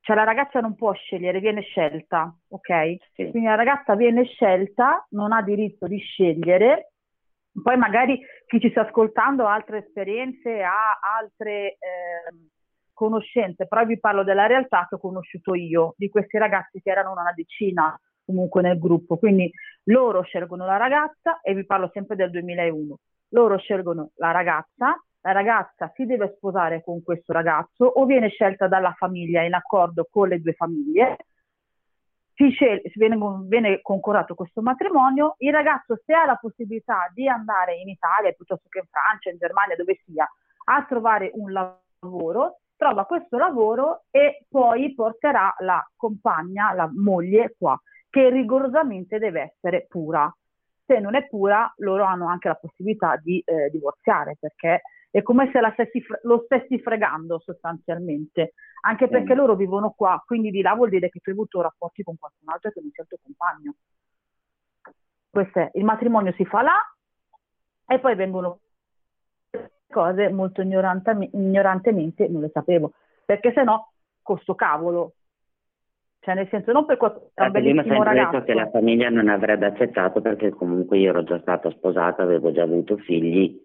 [0.00, 3.12] cioè la ragazza non può scegliere, viene scelta, ok?
[3.12, 6.92] Quindi la ragazza viene scelta, non ha diritto di scegliere.
[7.60, 12.48] Poi magari chi ci sta ascoltando ha altre esperienze, ha altre ehm,
[12.96, 17.12] conoscenze, però vi parlo della realtà che ho conosciuto io, di questi ragazzi che erano
[17.12, 19.18] una decina comunque nel gruppo.
[19.18, 19.52] Quindi
[19.84, 22.98] loro scelgono la ragazza e vi parlo sempre del 2001.
[23.30, 28.66] Loro scelgono la ragazza, la ragazza si deve sposare con questo ragazzo o viene scelta
[28.66, 31.18] dalla famiglia in accordo con le due famiglie,
[32.34, 37.76] si scel- viene, viene concordato questo matrimonio, il ragazzo se ha la possibilità di andare
[37.76, 40.28] in Italia piuttosto che in Francia, in Germania, dove sia,
[40.68, 47.80] a trovare un lavoro, trova questo lavoro e poi porterà la compagna, la moglie qua,
[48.10, 50.32] che rigorosamente deve essere pura.
[50.84, 54.82] Se non è pura, loro hanno anche la possibilità di eh, divorziare perché
[55.16, 58.52] È come se la stessi fre- lo stessi fregando sostanzialmente,
[58.82, 59.34] anche perché Eh.
[59.34, 62.48] loro vivono qua, quindi di là vuol dire che tu hai avuto rapporti con qualcun
[62.52, 63.74] altro che non sia il tuo compagno.
[65.30, 66.78] Questo è, il matrimonio si fa là
[67.86, 68.58] e poi vengono
[69.88, 72.92] cose molto ignorantemente, non le sapevo,
[73.24, 75.12] perché se no, con sto cavolo.
[76.20, 78.32] Cioè, nel senso, non per quanto è un bellissimo ragazzo.
[78.32, 82.50] detto che la famiglia non avrebbe accettato perché comunque io ero già stata sposata, avevo
[82.50, 83.64] già avuto figli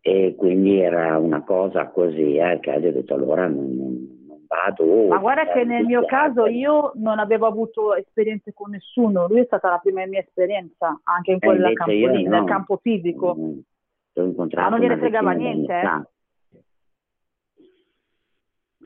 [0.00, 5.08] e quindi era una cosa così, eh, che ho detto allora non, non- non vado.
[5.08, 9.40] Ma guarda cioè, che nel mio caso io non avevo avuto esperienze con nessuno, lui
[9.40, 12.30] è stata la prima mia esperienza, anche in quel invece campo lì, no.
[12.30, 13.34] nel campo fisico.
[13.34, 13.58] Mm,
[14.20, 16.02] Ho incontrato Ma non gliene fregava niente, eh?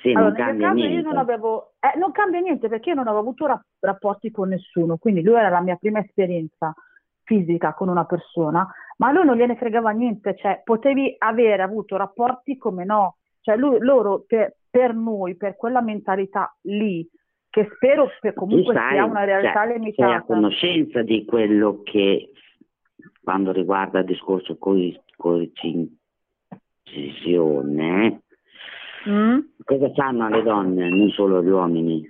[0.03, 0.97] Sì, Allora, non cambia caso niente.
[0.97, 4.49] io non avevo, eh, non cambia niente perché io non avevo avuto ra- rapporti con
[4.49, 6.75] nessuno, quindi lui era la mia prima esperienza
[7.23, 8.67] fisica con una persona,
[8.97, 13.57] ma a lui non gliene fregava niente, cioè potevi avere avuto rapporti come no, cioè
[13.57, 17.09] lui- loro per, per noi, per quella mentalità lì,
[17.49, 20.23] che spero che comunque sai, sia una realtà cioè, sei a limitata.
[20.23, 22.33] conoscenza di quello che
[23.23, 28.21] quando riguarda il discorso coi- coincisione,
[29.09, 29.39] Mm?
[29.65, 32.09] cosa fanno le donne, non solo gli uomini?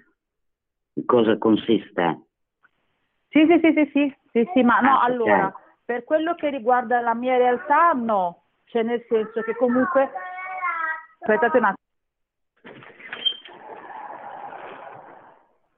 [0.94, 2.26] In cosa consiste?
[3.30, 5.50] Sì, sì, sì, sì, sì, sì, sì, ma no, Ah, allora,
[5.86, 10.10] per quello che riguarda la mia realtà, no, cioè nel senso che comunque,
[11.20, 11.80] aspettate un attimo,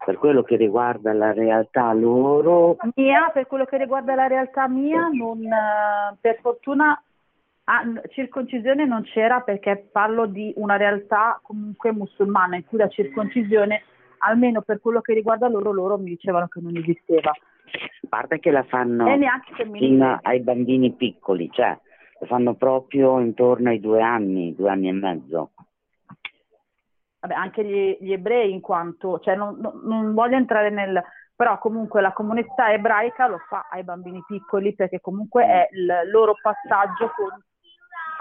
[0.04, 5.08] Per quello che riguarda la realtà loro, mia, per quello che riguarda la realtà mia,
[5.12, 7.00] non, eh, per fortuna,
[7.64, 13.82] ah, circoncisione non c'era perché parlo di una realtà comunque musulmana in cui la circoncisione,
[14.18, 17.30] almeno per quello che riguarda loro, loro mi dicevano che non esisteva.
[17.30, 19.06] a parte che la fanno
[19.72, 21.78] fino ai bambini piccoli, cioè
[22.20, 25.50] la fanno proprio intorno ai due anni, due anni e mezzo.
[27.20, 31.02] vabbè, anche gli, gli ebrei in quanto, cioè non, non- non voglio entrare nel,
[31.34, 36.34] però comunque la comunità ebraica lo fa ai bambini piccoli perché comunque è il loro
[36.40, 37.42] passaggio con,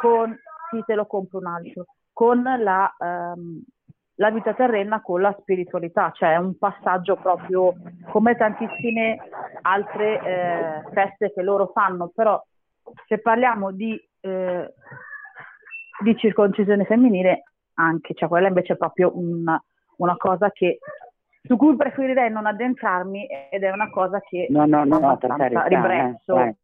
[0.04, 0.38] con
[0.70, 3.64] sì te lo compro un altro, con la, ehm,
[4.16, 7.74] la vita terrena con la spiritualità, cioè è un passaggio proprio
[8.10, 9.18] come tantissime
[9.62, 12.42] altre eh, feste che loro fanno, però
[13.08, 14.74] se parliamo di, eh,
[16.04, 17.44] di circoncisione femminile
[17.76, 19.62] anche, cioè quella invece è proprio una,
[19.98, 20.80] una cosa che
[21.44, 25.34] su cui preferirei non addentrarmi ed è una cosa che No, no, no, no, per
[25.36, 26.56] carità, eh, dai,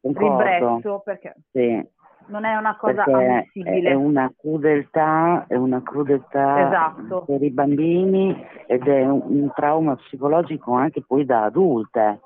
[0.00, 0.28] concordo.
[0.28, 1.88] ribrezzo perché Sì,
[2.26, 3.90] non è una cosa ammissibile.
[3.90, 7.24] è una crudeltà, è una crudeltà Esatto.
[7.26, 12.20] per i bambini ed è un, un trauma psicologico anche poi da adulte.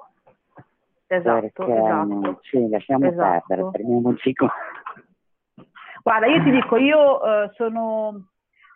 [1.07, 2.39] Esatto, perché esatto.
[2.43, 3.45] sì, lasciamo Esatto.
[3.47, 4.49] perdere, prendiamoci con...
[6.03, 8.29] Guarda, io ti dico, io eh, sono,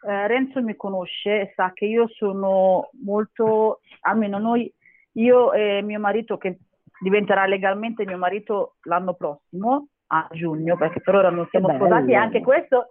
[0.06, 4.72] eh, Renzo mi conosce e sa che io sono molto, almeno noi,
[5.12, 6.58] io e mio marito che
[7.00, 12.14] diventerà legalmente mio marito l'anno prossimo, a giugno, perché per ora non siamo sposati e
[12.14, 12.88] anche questo,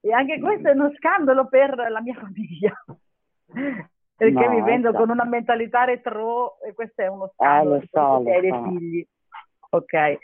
[0.00, 2.72] e anche questo è uno scandalo per la mia famiglia.
[4.14, 4.98] Perché No, vivendo ecco.
[4.98, 8.62] con una mentalità retro, e questo è uno Eh, scandalo, lo so, hai lo so.
[8.68, 9.06] figli
[9.70, 10.18] ok,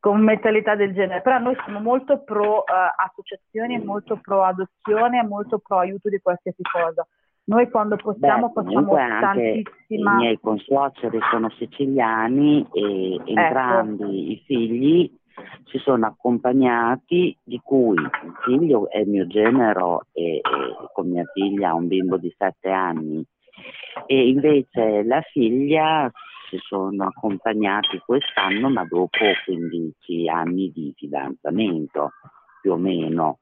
[0.00, 5.58] con mentalità del genere, però noi siamo molto pro eh, associazioni, molto pro adozione, molto
[5.58, 7.06] pro aiuto di qualsiasi cosa.
[7.44, 10.14] Noi quando possiamo Beh, facciamo anche i tantissima...
[10.14, 12.76] miei consuoceri sono siciliani Ecco.
[12.78, 15.12] e entrambi i figli
[15.66, 20.42] si sono accompagnati, di cui il figlio è mio genero e, e
[20.92, 23.24] con mia figlia ha un bimbo di sette anni.
[24.06, 26.10] E invece la figlia
[26.48, 29.08] si sono accompagnati quest'anno ma dopo
[29.44, 32.12] 15 anni di fidanzamento
[32.60, 33.38] più o meno.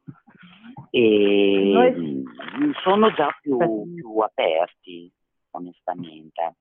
[0.91, 2.25] E Noi-
[2.83, 3.59] sono già più,
[3.95, 5.11] più aperti
[5.53, 6.57] onestamente.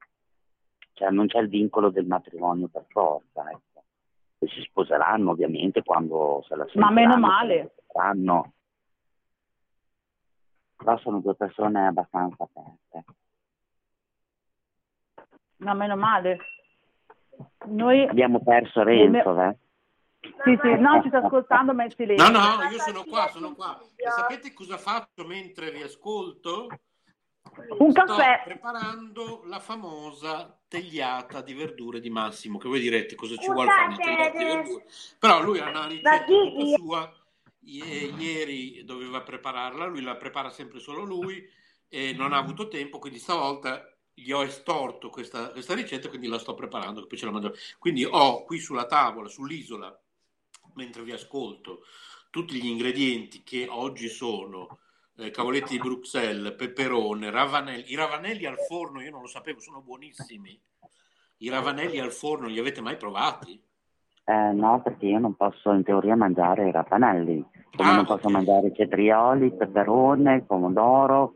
[0.94, 3.75] Cioè non c'è il vincolo del matrimonio per forza ecco.
[4.40, 7.76] E si sposeranno ovviamente quando se la Ma meno sentiranno, male.
[10.76, 13.04] però sono due persone abbastanza aperte
[15.58, 16.38] No, meno male.
[17.66, 18.06] Noi...
[18.08, 19.58] abbiamo perso Renzo eh?
[20.44, 22.30] Sì, sì, no, ci sta ascoltando, ma è silenzio.
[22.30, 23.80] No, no, io sono qua, sono qua.
[23.96, 26.68] E sapete cosa faccio mentre vi ascolto?
[27.78, 28.42] Un Sto caffè.
[28.44, 33.86] preparando la famosa tegliata di verdure di Massimo, che voi direte cosa ci vuole fare
[33.86, 34.86] una tegliata di verdure.
[35.20, 37.14] Però lui ha una ricetta tutta sua,
[37.62, 41.48] ieri doveva prepararla, lui la prepara sempre solo lui
[41.88, 46.40] e non ha avuto tempo, quindi stavolta gli ho estorto questa, questa ricetta, quindi la
[46.40, 47.56] sto preparando, che poi ce la mangiamo.
[47.80, 49.98] Quindi ho qui sulla tavola, sull'isola,
[50.74, 51.84] mentre vi ascolto,
[52.30, 54.80] tutti gli ingredienti che oggi sono
[55.18, 59.82] eh, cavoletti di Bruxelles, peperone, ravanelli, i ravanelli al forno, io non lo sapevo, sono
[59.82, 60.60] buonissimi.
[61.38, 63.62] I ravanelli al forno li avete mai provati?
[64.24, 68.26] Eh, no, perché io non posso in teoria mangiare i rapanelli, come Ah, non posso
[68.26, 68.32] ok.
[68.32, 71.34] mangiare i cetrioli, il peperone, il pomodoro.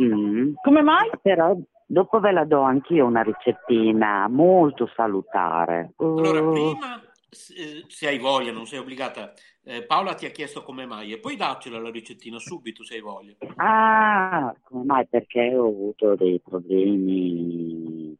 [0.00, 0.54] Mm.
[0.62, 1.10] Come mai?
[1.22, 1.56] Però
[1.86, 5.92] dopo ve la do anch'io una ricettina molto salutare.
[5.96, 9.32] Allora, Uh, prima, se se hai voglia, non sei obbligata,
[9.68, 13.00] eh, Paola ti ha chiesto come mai e poi daccela la ricettina subito se hai
[13.00, 13.34] voglia.
[13.56, 15.06] Ah, come mai?
[15.08, 18.16] Perché ho avuto dei problemi.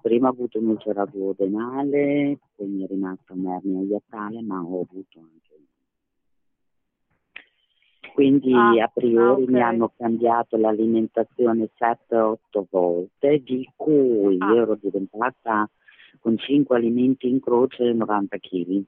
[0.00, 5.42] Prima ho avuto un'ulcera duodenale, poi mi è rimasta un'ernia iatale, ma ho avuto anche.
[8.12, 9.48] Quindi Ah, a priori ah, ok.
[9.50, 14.54] mi hanno cambiato l'alimentazione 7-8 volte, di cui Ah.
[14.54, 15.68] ero diventata
[16.20, 18.82] con 5 alimenti in croce 90 kg.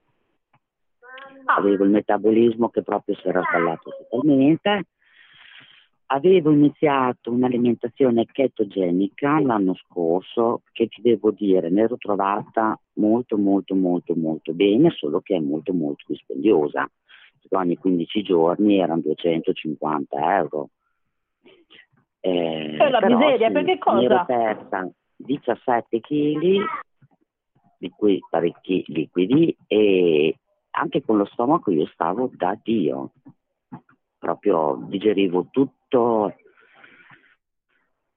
[1.47, 4.87] Avevo il metabolismo che proprio si era sballato totalmente.
[6.09, 13.75] Avevo iniziato un'alimentazione chetogenica l'anno scorso che ti devo dire mi ero trovata molto molto
[13.75, 16.89] molto molto bene, solo che è molto molto dispendiosa.
[17.51, 20.71] Ogni 15 giorni erano 250 euro.
[22.21, 24.03] Eh, È la miseria, sì, perché Mi cosa?
[24.03, 26.65] ero persa 17 kg,
[27.79, 30.37] di cui parecchi liquidi, e
[30.79, 33.13] anche con lo stomaco io stavo da Dio.
[34.19, 36.35] Proprio digerivo tutto,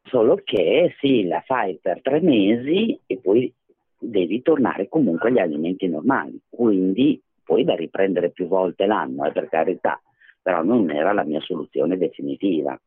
[0.04, 3.54] solo che sì, la fai per tre mesi e poi
[3.98, 6.40] devi tornare comunque agli alimenti normali.
[6.50, 10.02] Quindi poi da riprendere più volte l'anno, eh, per carità,
[10.42, 12.80] però non era la mia soluzione definitiva.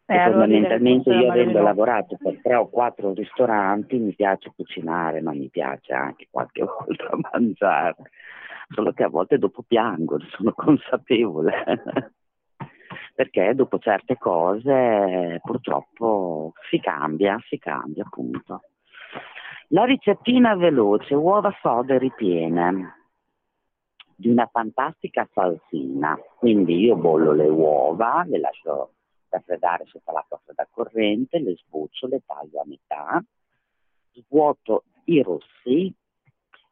[0.11, 5.47] E fondamentalmente io avendo lavorato per tre o quattro ristoranti mi piace cucinare, ma mi
[5.49, 7.95] piace anche qualche volta mangiare.
[8.71, 11.53] Solo che a volte dopo piango, sono consapevole.
[13.15, 18.63] Perché dopo certe cose purtroppo si cambia, si cambia appunto.
[19.69, 22.95] La ricettina veloce, uova sode ripiene
[24.17, 26.19] di una fantastica salsina.
[26.37, 28.91] Quindi io bollo le uova, le lascio
[29.31, 33.23] raffreddare sotto l'acqua fredda corrente, le sbuccio, le taglio a metà,
[34.11, 35.93] svuoto i rossi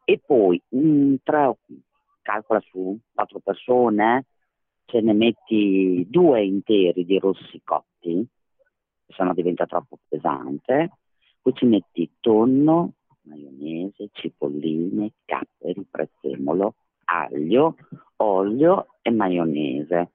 [0.04, 1.56] e poi un tre,
[2.22, 4.26] calcola su quattro persone,
[4.84, 8.26] ce ne metti due interi di rossi cotti,
[9.06, 10.90] se no diventa troppo pesante,
[11.40, 16.74] poi ci metti tonno, maionese, cipolline, capperi, prezzemolo,
[17.04, 17.76] aglio,
[18.16, 20.12] olio e maionese.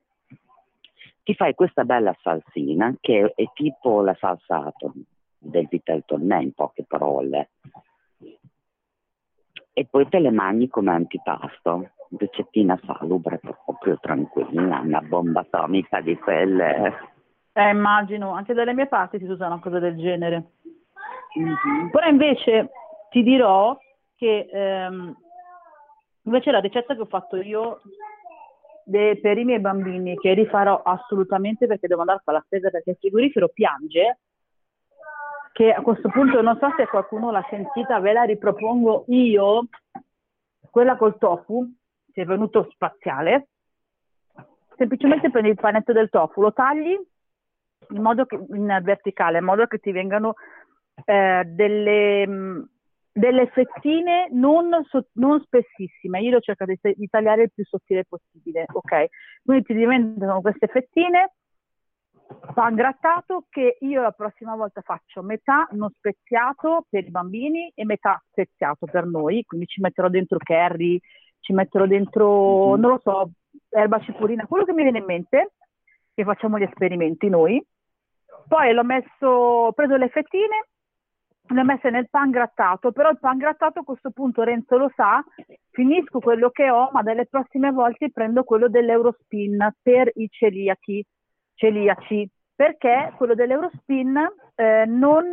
[1.26, 4.72] Ti fai questa bella salsina che è tipo la salsa
[5.40, 7.50] del vitel tonnè in poche parole
[9.78, 16.16] e poi te le mangi come antipasto, ricettina salubre proprio tranquilla, una bomba atomica di
[16.18, 16.94] quelle.
[17.52, 20.52] Eh, immagino, anche dalle mie parti si usa una cosa del genere.
[21.34, 21.90] Mhm.
[21.90, 22.70] Però invece
[23.10, 23.78] ti dirò
[24.16, 25.14] che ehm,
[26.22, 27.82] invece la ricetta che ho fatto io
[28.86, 32.70] de- per i miei bambini, che rifarò assolutamente perché devo andare a fare la spesa
[32.70, 34.20] perché il frigorifero piange,
[35.52, 39.68] che a questo punto non so se qualcuno l'ha sentita, ve la ripropongo io,
[40.70, 41.66] quella col tofu,
[42.12, 43.48] che è venuto spaziale.
[44.76, 46.98] Semplicemente prendi il panetto del tofu, lo tagli
[47.90, 50.36] in modo che, in verticale, in modo che ti vengano
[51.06, 52.70] eh, delle, mh,
[53.18, 56.20] delle fettine non, so- non spessissime.
[56.20, 59.06] Io cerco di, di tagliare il più sottile possibile, ok?
[59.42, 61.32] Quindi ti diventano queste fettine,
[62.54, 67.86] pan grattato che io la prossima volta faccio metà non speziato per i bambini e
[67.86, 71.00] metà speziato per noi, quindi ci metterò dentro curry,
[71.40, 73.32] ci metterò dentro, non lo so,
[73.70, 75.54] erba cipollina, quello che mi viene in mente,
[76.14, 77.66] che facciamo gli esperimenti noi.
[78.46, 80.68] Poi l'ho messo, ho preso le fettine,
[81.48, 84.92] le ho messe nel pan grattato, però il pan grattato a questo punto Renzo lo
[84.96, 85.24] sa,
[85.72, 91.06] finisco quello che ho, ma dalle prossime volte prendo quello dell'Eurospin per i celiachi,
[91.54, 94.18] celiaci, perché quello dell'Eurospin
[94.56, 95.26] eh, non,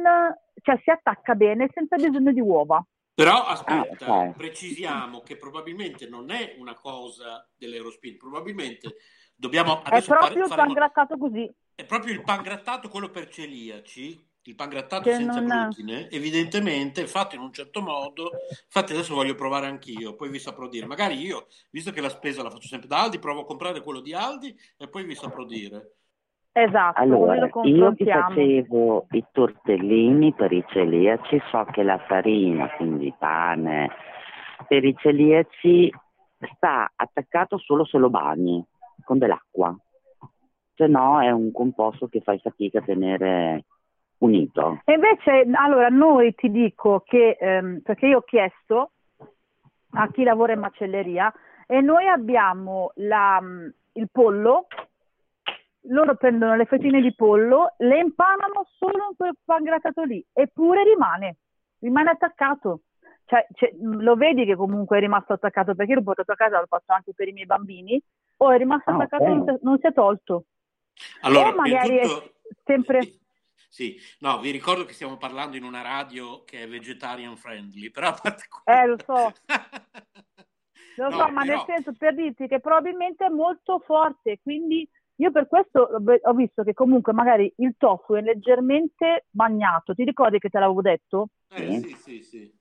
[0.60, 2.84] cioè, si attacca bene senza bisogno di uova.
[3.14, 4.36] Però aspetta, Ah, ok.
[4.36, 8.96] precisiamo che probabilmente non è una cosa dell'Eurospin, probabilmente
[9.34, 11.54] dobbiamo È adesso fare- proprio il pan faremo- grattato così.
[11.74, 17.06] è proprio il pan grattato quello per celiaci, il pan grattato Che senza glutine, evidentemente
[17.06, 18.30] fatto in un certo modo.
[18.64, 20.86] Infatti adesso voglio provare anch'io, poi vi saprò dire.
[20.86, 24.00] Magari io, visto che la spesa la faccio sempre da Aldi, provo a comprare quello
[24.00, 25.96] di Aldi e poi vi saprò dire.
[26.54, 32.68] Esatto, Allora, lo io ti facevo i tortellini per i celiaci, so che la farina,
[32.76, 33.90] quindi pane,
[34.68, 35.90] per i celiaci
[36.56, 38.62] sta attaccato solo se lo bagni
[39.02, 39.74] con dell'acqua,
[40.74, 43.64] se no è un composto che fai fatica a tenere
[44.24, 44.80] unito.
[44.84, 48.92] E invece, allora, noi ti dico che, ehm, perché io ho chiesto
[49.94, 51.32] a chi lavora in macelleria
[51.66, 54.66] e noi abbiamo la, mm, il pollo,
[55.86, 61.36] loro prendono le fettine di pollo, le impanano solo in quel pangrattato lì, eppure rimane,
[61.80, 62.82] rimane attaccato.
[63.24, 66.58] Cioè, cioè, lo vedi che comunque è rimasto attaccato perché io l'ho portato a casa,
[66.58, 68.00] l'ho fatto anche per i miei bambini,
[68.38, 69.34] o è rimasto Ah, attaccato e ok.
[69.36, 70.44] non, si è- non si è tolto.
[71.22, 73.12] Allora, o magari tutto- è sempre...
[73.72, 78.08] Sì, no, vi ricordo che stiamo parlando in una radio che è vegetarian friendly, però
[78.08, 79.32] a parte Eh, lo so.
[80.96, 84.86] Lo No, so, ma però- nel senso per dirti che probabilmente è molto forte, quindi
[85.16, 90.04] io per questo ho ho visto che comunque magari il tofu è leggermente bagnato, ti
[90.04, 91.28] ricordi che te l'avevo detto?
[91.50, 92.52] Eh, sì, sì, sì.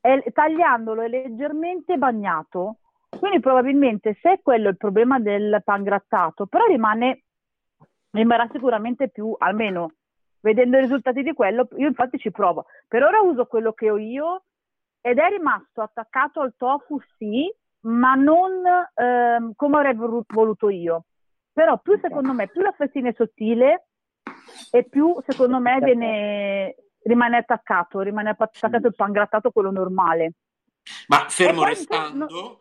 [0.00, 2.78] È- tagliandolo è leggermente bagnato,
[3.18, 7.24] quindi probabilmente se è quello il problema del pangrattato, però rimane,
[8.10, 9.92] rimarrà sicuramente più, almeno
[10.40, 12.66] vedendo i risultati di quello, io infatti ci provo.
[12.88, 14.44] Per ora uso quello che ho io
[15.00, 17.52] ed è rimasto attaccato al tofu, sì,
[17.82, 18.62] ma non
[18.94, 21.04] ehm, come avrei volu- voluto io.
[21.52, 23.88] Però più secondo me, più la fettina è sottile
[24.70, 30.34] e più secondo me viene, rimane attaccato, rimane attaccato il pangrattato quello normale.
[31.08, 32.59] Ma fermo poi- restando,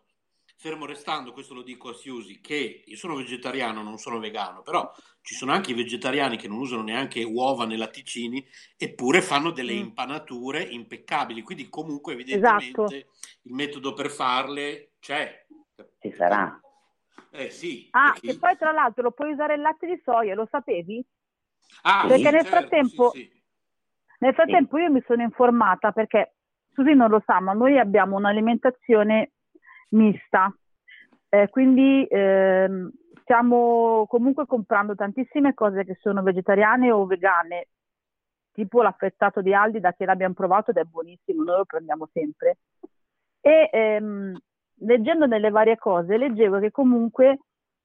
[0.60, 4.92] fermo restando, questo lo dico a Siusi, che io sono vegetariano, non sono vegano, però
[5.22, 8.46] ci sono anche i vegetariani che non usano neanche uova né latticini,
[8.76, 9.78] eppure fanno delle Mm.
[9.78, 13.12] impanature impeccabili, quindi comunque evidentemente Esatto.
[13.44, 15.46] il metodo per farle c'è.
[15.98, 16.60] Ci sarà.
[17.32, 17.88] Eh sì.
[17.92, 21.02] Ah, perché- che poi tra l'altro lo puoi usare il latte di soia, lo sapevi?
[21.84, 23.44] Ah, Perché sì, nel certo, frattempo, sì, sì.
[24.20, 26.36] nel frattempo io mi sono informata perché
[26.74, 29.32] Susi non lo sa, ma noi abbiamo un'alimentazione
[29.90, 30.54] mista,
[31.32, 32.92] Eh, quindi ehm,
[33.22, 37.68] stiamo comunque comprando tantissime cose che sono vegetariane o vegane,
[38.52, 42.58] tipo l'affettato di Aldi da che l'abbiamo provato ed è buonissimo, noi lo prendiamo sempre.
[43.42, 44.36] E ehm,
[44.80, 47.40] leggendo nelle varie cose, leggevo che comunque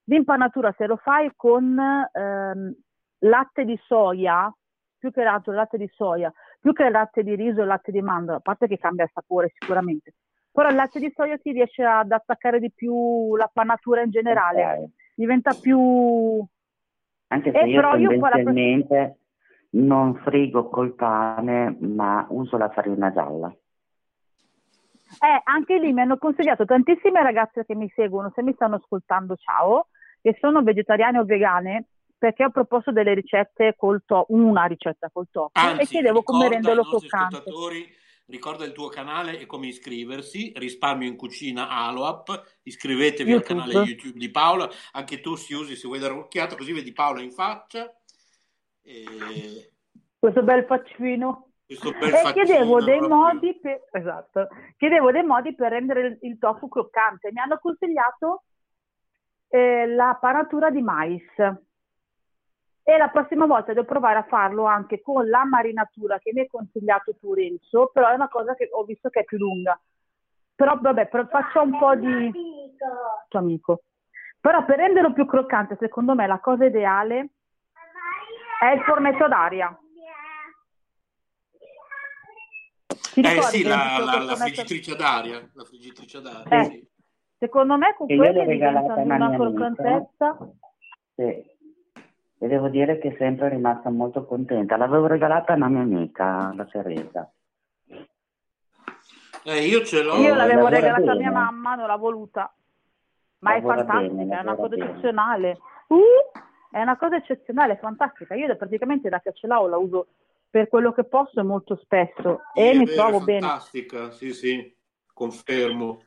[0.04, 2.74] l'impanatura se lo fai con ehm,
[3.20, 4.50] latte di soia,
[4.98, 8.36] più che altro latte di soia, più che latte di riso e latte di mandorla,
[8.36, 10.14] a parte che cambia il sapore sicuramente,
[10.54, 14.64] però il latte di soia ti riesce ad attaccare di più la panatura in generale,
[14.84, 14.90] Ok.
[15.16, 16.46] diventa più...
[17.26, 19.18] Anche se Eh, io però io poi la- tendenzialmente
[19.70, 23.48] non frigo col pane, ma uso la farina gialla.
[23.48, 29.34] Eh, anche lì mi hanno consigliato tantissime ragazze che mi seguono, se mi stanno ascoltando,
[29.34, 29.88] ciao,
[30.22, 31.86] che sono vegetariane o vegane,
[32.16, 36.82] perché ho proposto delle ricette col tofu, una ricetta col tofu, e chiedevo come renderlo
[36.82, 37.88] ascoltatori,
[38.26, 43.34] ricorda il tuo canale e come iscriversi, Risparmio in Cucina Aloap, iscrivetevi YouTube.
[43.34, 46.92] al canale YouTube di Paola, anche tu si usi se vuoi dare un'occhiata, così vedi
[46.92, 47.94] Paola in faccia.
[48.82, 49.72] E
[50.18, 51.48] Questo bel faccino.
[51.66, 53.16] questo bel E chiedevo faccino dei proprio.
[53.16, 57.30] modi per, esatto, chiedevo dei modi per rendere il, il tofu croccante.
[57.32, 58.44] Mi hanno consigliato
[59.48, 61.22] eh, la panatura di mais.
[62.86, 66.46] E la prossima volta devo provare a farlo anche con la marinatura che mi hai
[66.48, 69.80] consigliato tu, Renzo, però è una cosa che ho visto che è più lunga.
[70.54, 72.30] Però vabbè, però faccio un po' di...
[73.28, 73.84] tuo amico.
[74.38, 77.30] Però per renderlo più croccante, secondo me la cosa ideale
[78.60, 79.74] è il fornetto d'aria.
[83.14, 86.88] Ti Eh sì, la, la- la friggitrice d'aria, la friggitrice d'aria, Eh, sì.
[87.38, 90.38] Secondo me con E io quelli l'ho regalata diventano a una croccantezza.
[91.14, 91.52] Sì.
[92.38, 94.76] E devo dire che è sempre rimasta molto contenta.
[94.76, 97.30] L'avevo regalata a una mia amica, la Teresa.
[99.44, 100.16] Eh, io ce l'ho.
[100.16, 101.18] Io l'avevo lavora regalata a bene.
[101.18, 102.52] mia mamma, non l'ha voluta.
[103.40, 104.90] Ma Lavora è fantastica, bene, è una cosa bene.
[104.90, 105.58] eccezionale.
[105.88, 105.98] Uh,
[106.70, 108.34] è una cosa eccezionale, è fantastica.
[108.34, 110.06] Io da- praticamente da che ce l'ho la uso
[110.48, 113.40] per quello che posso molto spesso e è mi vero, trovo è bene.
[113.40, 114.74] fantastica, sì, sì,
[115.12, 116.02] confermo.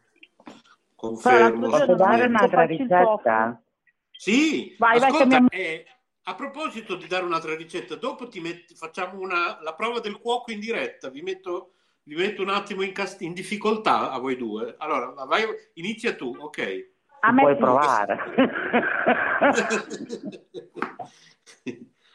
[0.96, 1.70] Confermo.
[1.70, 3.62] Posso dare un'altra ricetta?
[4.10, 5.86] Sì, Vai, vai, ascolta, cambiamo- eh,
[6.30, 10.52] a proposito di dare un'altra ricetta, dopo ti metti- facciamo una, la prova del cuoco
[10.52, 11.72] in diretta, vi metto,
[12.04, 14.76] vi metto un attimo in, cast- in difficoltà a voi due.
[14.78, 15.46] Allora, vai,
[15.76, 16.90] inizia tu, ok.
[17.22, 18.18] A me Puoi provare.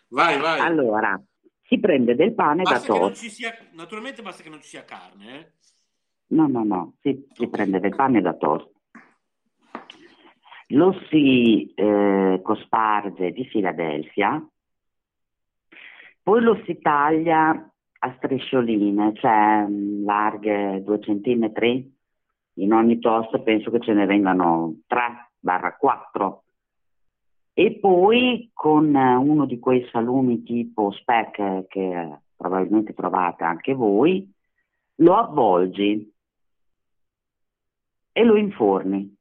[0.09, 0.61] vai, vai.
[0.61, 1.19] Allora,
[1.63, 3.23] si prende del pane da Basta non toast.
[3.23, 5.53] ci sia, naturalmente basta che non ci sia carne, eh.
[6.33, 8.69] No, no, no, si, si prende del pane da toast.
[10.73, 14.43] Lo si eh, cosparge di Filadelfia,
[16.23, 17.51] poi lo si taglia
[18.05, 21.91] a striscioline, cioè mh, larghe due centimetri,
[22.57, 26.39] In ogni toast penso che ce ne vengano 3-4.
[27.55, 34.31] E poi con eh, uno di quei salumi tipo speck che probabilmente trovate anche voi,
[34.97, 36.13] lo avvolgi
[38.13, 39.17] e lo inforni.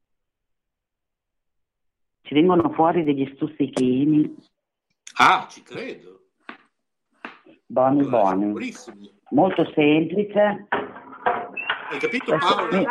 [2.31, 4.37] Ci vengono fuori degli stuzzichini.
[5.17, 6.27] Ah, ci credo.
[7.65, 8.53] Buoni, buoni.
[9.31, 10.65] Molto semplice.
[10.69, 12.71] Hai capito Paolo?
[12.71, 12.87] Sì.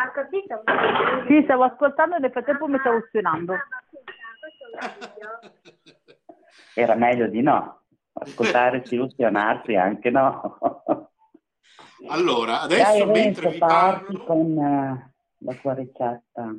[1.26, 3.54] Sì, stavo ascoltando e nel frattempo mi stavo ustionando.
[6.74, 7.84] Era meglio di no.
[8.12, 10.58] Ascoltare si illusionarsi anche no.
[12.10, 16.54] Allora, adesso Dai, mentre vi parti parlo, con eh, la tua ricetta.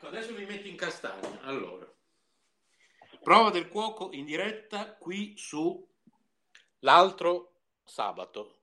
[0.00, 1.40] Ecco, adesso vi metto in castagna.
[1.42, 1.86] Allora,
[3.22, 5.86] prova del cuoco in diretta qui su
[6.80, 7.52] l'altro
[7.84, 8.56] sabato.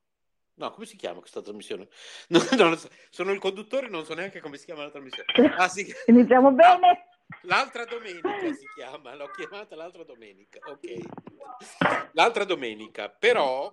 [0.56, 1.88] No, come si chiama questa trasmissione?
[2.30, 2.90] No, so.
[3.12, 5.54] Sono il conduttore, non so neanche come si chiama la trasmissione.
[5.56, 5.94] Ah, sì.
[6.08, 7.10] Iniziamo bene.
[7.42, 12.12] L'altra domenica si chiama, l'ho chiamata l'altra domenica, ok.
[12.14, 13.70] L'altra domenica, però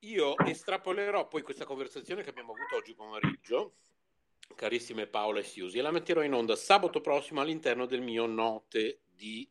[0.00, 3.74] io estrapolerò poi questa conversazione che abbiamo avuto oggi pomeriggio,
[4.54, 9.00] carissime Paola e Siusi, e la metterò in onda sabato prossimo all'interno del mio Note
[9.14, 9.48] di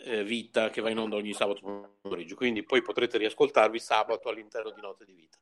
[0.00, 4.70] eh, Vita che va in onda ogni sabato pomeriggio, quindi poi potrete riascoltarvi sabato all'interno
[4.70, 5.38] di Note di Vita.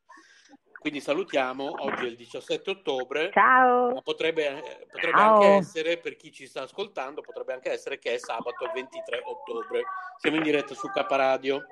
[0.79, 3.93] Quindi salutiamo, oggi è il 17 ottobre, Ciao.
[3.93, 5.35] ma potrebbe, eh, potrebbe Ciao.
[5.35, 9.23] anche essere, per chi ci sta ascoltando, potrebbe anche essere che è sabato il 23
[9.25, 9.83] ottobre.
[10.19, 11.67] Siamo in diretta su K Radio.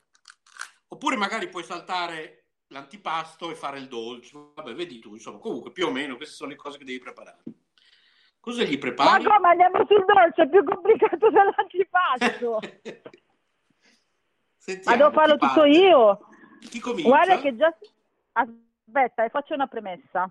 [0.88, 4.30] Oppure magari puoi saltare l'antipasto e fare il dolce.
[4.54, 5.38] Vabbè, vedi tu, insomma.
[5.38, 7.42] Comunque, più o meno, queste sono le cose che devi preparare.
[8.40, 9.24] Cosa gli Ma prepari?
[9.24, 10.42] come andiamo sul dolce?
[10.42, 12.58] È più complicato dell'antipasto.
[12.60, 12.68] Ma
[14.56, 15.68] Sentiamo, devo farlo tutto parte?
[15.70, 16.18] io.
[16.60, 17.08] Chi comincia?
[17.08, 17.74] Guarda che già...
[18.32, 20.30] Aspetta, faccio una premessa.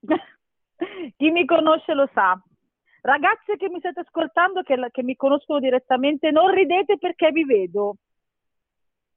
[1.16, 2.40] Chi mi conosce lo sa.
[3.00, 7.96] Ragazze che mi state ascoltando, che, che mi conoscono direttamente, non ridete perché vi vedo.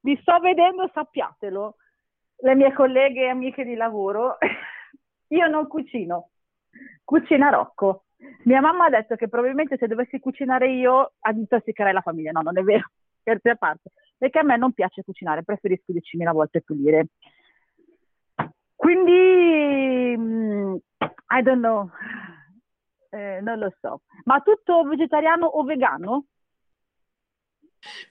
[0.02, 1.76] Vi sto vedendo, sappiatelo.
[2.42, 4.38] Le mie colleghe e amiche di lavoro.
[5.28, 6.30] Io non cucino,
[7.04, 8.06] cucina Rocco.
[8.44, 12.32] Mia mamma ha detto che probabilmente se dovessi cucinare io intossicherei la famiglia.
[12.32, 12.90] No, non è vero,
[13.22, 13.92] scherzi a parte.
[14.18, 17.08] Perché a me non piace cucinare, preferisco 10.000 volte pulire.
[18.76, 20.76] Quindi, mm,
[21.32, 21.90] I don't know,
[23.12, 24.02] Eh, non lo so.
[24.26, 26.26] Ma tutto vegetariano o vegano?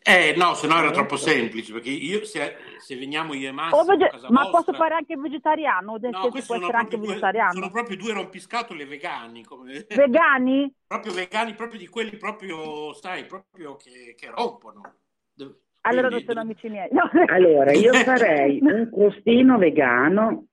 [0.02, 3.84] Eh, no, se no era troppo semplice, perché io, se, se veniamo io e Massimo
[3.84, 4.60] vege- a casa ma vostra...
[4.62, 5.92] posso fare anche vegetariano?
[5.92, 7.52] Ho detto No, può essere anche due, vegetariano.
[7.52, 9.86] sono proprio due rompiscatole vegani, come...
[9.94, 10.72] Vegani?
[10.86, 14.80] proprio vegani, proprio di quelli proprio, sai, proprio che, che rompono.
[15.34, 16.88] De- Allora quindi- non sono amici miei.
[16.90, 17.10] No.
[17.26, 20.46] Allora, io farei un crostino vegano.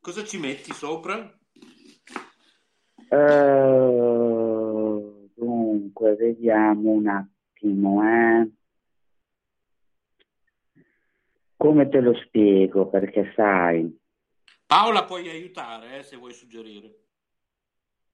[0.00, 1.30] Cosa ci metti sopra?
[3.08, 8.50] Eh, dunque, vediamo un attimo, eh.
[11.56, 12.88] Come te lo spiego?
[12.88, 13.98] Perché sai,
[14.66, 16.94] Paola puoi aiutare eh, se vuoi suggerire.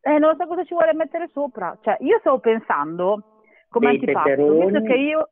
[0.01, 1.79] Eh, non so cosa ci vuole mettere sopra.
[1.81, 5.31] Cioè, io stavo pensando come Dei antipasto, visto che io...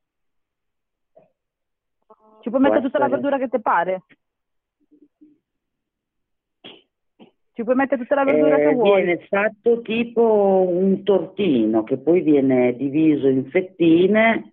[2.40, 4.04] Ci puoi mettere tutta la verdura che ti pare?
[7.52, 9.02] Ci puoi mettere tutta la verdura eh, che vuoi?
[9.02, 14.52] viene fatto tipo un tortino che poi viene diviso in fettine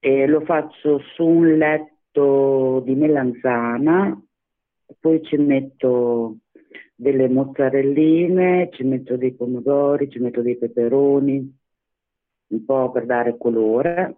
[0.00, 4.20] e lo faccio su un letto di melanzana,
[5.00, 6.38] poi ci metto
[6.94, 11.58] delle mozzarelline, ci metto dei pomodori, ci metto dei peperoni,
[12.48, 14.16] un po' per dare colore.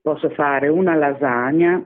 [0.00, 1.84] Posso fare una lasagna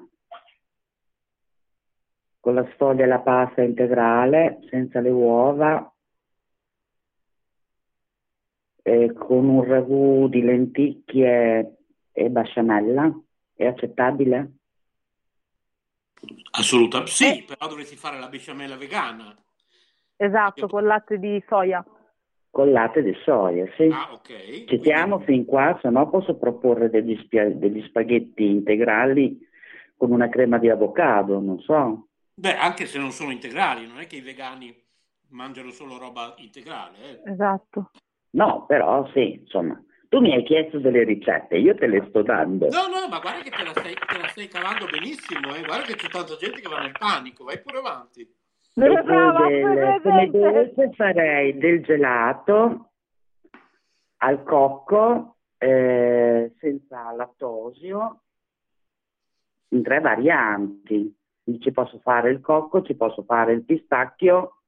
[2.40, 5.92] con la sfoglia e la pasta integrale, senza le uova,
[8.82, 11.76] e con un ragù di lenticchie
[12.12, 13.12] e basciamella.
[13.54, 14.52] È accettabile?
[16.52, 19.36] Assolutamente sì, però dovresti fare la besciamella vegana.
[20.16, 21.84] Esatto, con latte di soia.
[22.50, 23.88] Con latte di soia, sì.
[23.92, 24.64] Ah, ok.
[24.64, 29.38] Ci siamo fin qua, se no posso proporre degli, spia- degli spaghetti integrali
[29.96, 32.08] con una crema di avocado, non so.
[32.40, 34.74] Beh, anche se non sono integrali, non è che i vegani
[35.28, 36.96] mangiano solo roba integrale.
[37.22, 37.30] eh.
[37.32, 37.90] Esatto.
[38.30, 39.78] No, però sì, insomma.
[40.08, 42.68] Tu mi hai chiesto delle ricette, io te le sto dando.
[42.70, 45.62] No, no, ma guarda che te la stai, te la stai cavando benissimo, eh.
[45.62, 48.26] guarda che c'è tanta gente che va nel panico, vai pure avanti.
[48.72, 52.92] Del- come dolce farei del gelato
[54.22, 58.22] al cocco eh, senza lattosio
[59.68, 61.18] in tre varianti.
[61.58, 64.58] Ci posso fare il cocco, ci posso fare il pistacchio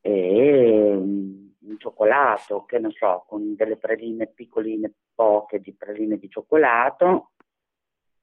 [0.00, 6.30] e mm, un cioccolato, che ne so, con delle praline piccoline, poche di praline di
[6.30, 7.32] cioccolato.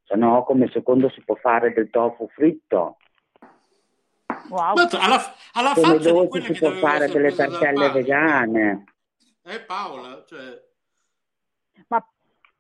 [0.04, 2.98] Se no, come secondo si può fare del tofu fritto.
[4.50, 4.76] Wow.
[5.00, 5.22] Alla,
[5.54, 8.84] alla Come dolce si che può fare delle tartelle vegane.
[9.44, 10.64] Eh Paola, cioè...
[11.88, 12.08] Ma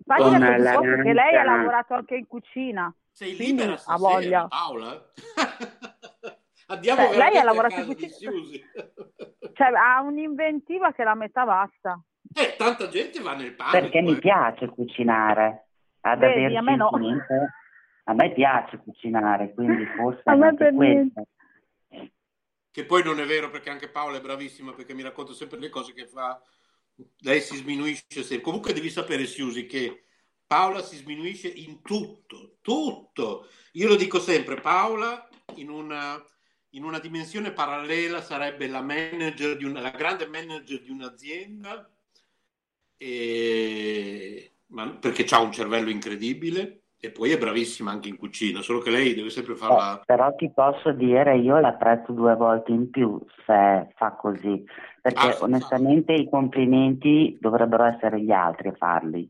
[0.05, 2.93] Paglia per la perché lei ha lavorato anche in cucina.
[3.15, 4.47] Sei quindi libera stasera, voglia.
[4.49, 5.11] Paola?
[6.67, 8.09] Andiamo Cioè, lei ha lavorato di.
[8.09, 8.61] Siusi.
[9.55, 11.97] Cioè, ha un'inventiva che la metà basta.
[12.33, 13.79] Eh, tanta gente va nel panico.
[13.79, 15.69] Perché mi piace cucinare.
[16.01, 16.89] Ad Vedi, averci a me no.
[16.97, 17.53] niente.
[18.03, 21.27] A me piace cucinare, quindi forse A me per questo.
[22.69, 25.69] Che poi non è vero perché anche Paola è bravissima perché mi racconta sempre le
[25.69, 26.41] cose che fa.
[27.19, 28.41] Lei si sminuisce sempre.
[28.41, 30.03] Comunque devi sapere, Siusi, che
[30.47, 33.47] Paola si sminuisce in tutto, tutto.
[33.73, 36.23] Io lo dico sempre, Paola in una,
[36.71, 41.89] in una dimensione parallela sarebbe la manager di una, la grande manager di un'azienda
[42.97, 44.51] e-
[44.99, 49.13] perché ha un cervello incredibile e poi è bravissima anche in cucina, solo che lei
[49.13, 49.99] deve sempre farla...
[49.99, 54.63] Eh, però ti posso dire, io l'apprezzo due volte in più se fa così,
[55.01, 59.29] perché Ah, onestamente i complimenti dovrebbero essere gli altri a farli.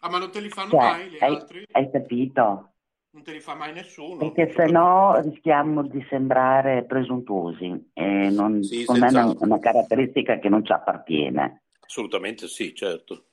[0.00, 1.66] Ah, ma non te li fanno Cioè, mai gli hai, altri?
[1.72, 2.70] hai capito?
[3.10, 4.30] Non te li fa mai nessuno?
[4.30, 10.38] Perché se no rischiamo di sembrare presuntuosi e non, Sì, secondo me è una, caratteristica
[10.38, 11.62] che non ci appartiene.
[11.80, 13.28] Assolutamente sì, certo.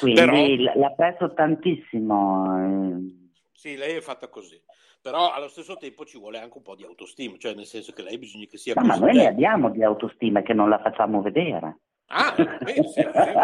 [0.00, 2.96] Quindi Però- l'apprezzo tantissimo.
[2.96, 3.24] eh.
[3.52, 4.58] Sì, lei è fatta così.
[5.02, 8.02] Però allo stesso tempo ci vuole anche un po' di autostima, cioè nel senso che
[8.02, 11.20] lei bisogna che sia No, ma noi ne abbiamo di autostima che non la facciamo
[11.20, 11.78] vedere.
[12.08, 13.34] Ah, sì, bene.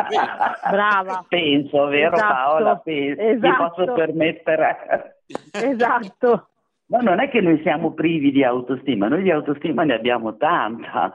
[0.71, 1.25] Brava.
[1.29, 2.77] Penso, vero Esatto, Paola?
[2.77, 3.75] Penso, mi esatto.
[3.75, 5.23] posso permettere.
[5.53, 6.49] Esatto.
[6.87, 11.13] Ma non è che noi siamo privi di autostima, noi di autostima ne abbiamo tanta,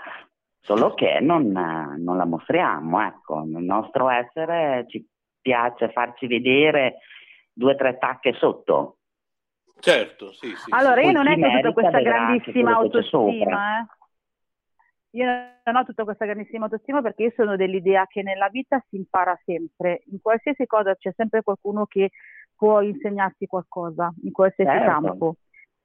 [0.60, 3.44] solo che non, non la mostriamo, ecco.
[3.46, 5.08] Nel nostro essere ci
[5.40, 6.98] piace farci vedere
[7.54, 8.98] due o tre tacche sotto.
[9.80, 10.74] Certo, sì, sì.
[10.74, 13.86] Allora, Poi io non è che ho questa grandissima autostima, eh.
[15.18, 15.26] Io
[15.64, 19.36] non ho tutta questa grandissima autostima perché io sono dell'idea che nella vita si impara
[19.44, 22.12] sempre, in qualsiasi cosa c'è sempre qualcuno che
[22.56, 25.36] può insegnarti qualcosa, in qualsiasi Certo, campo.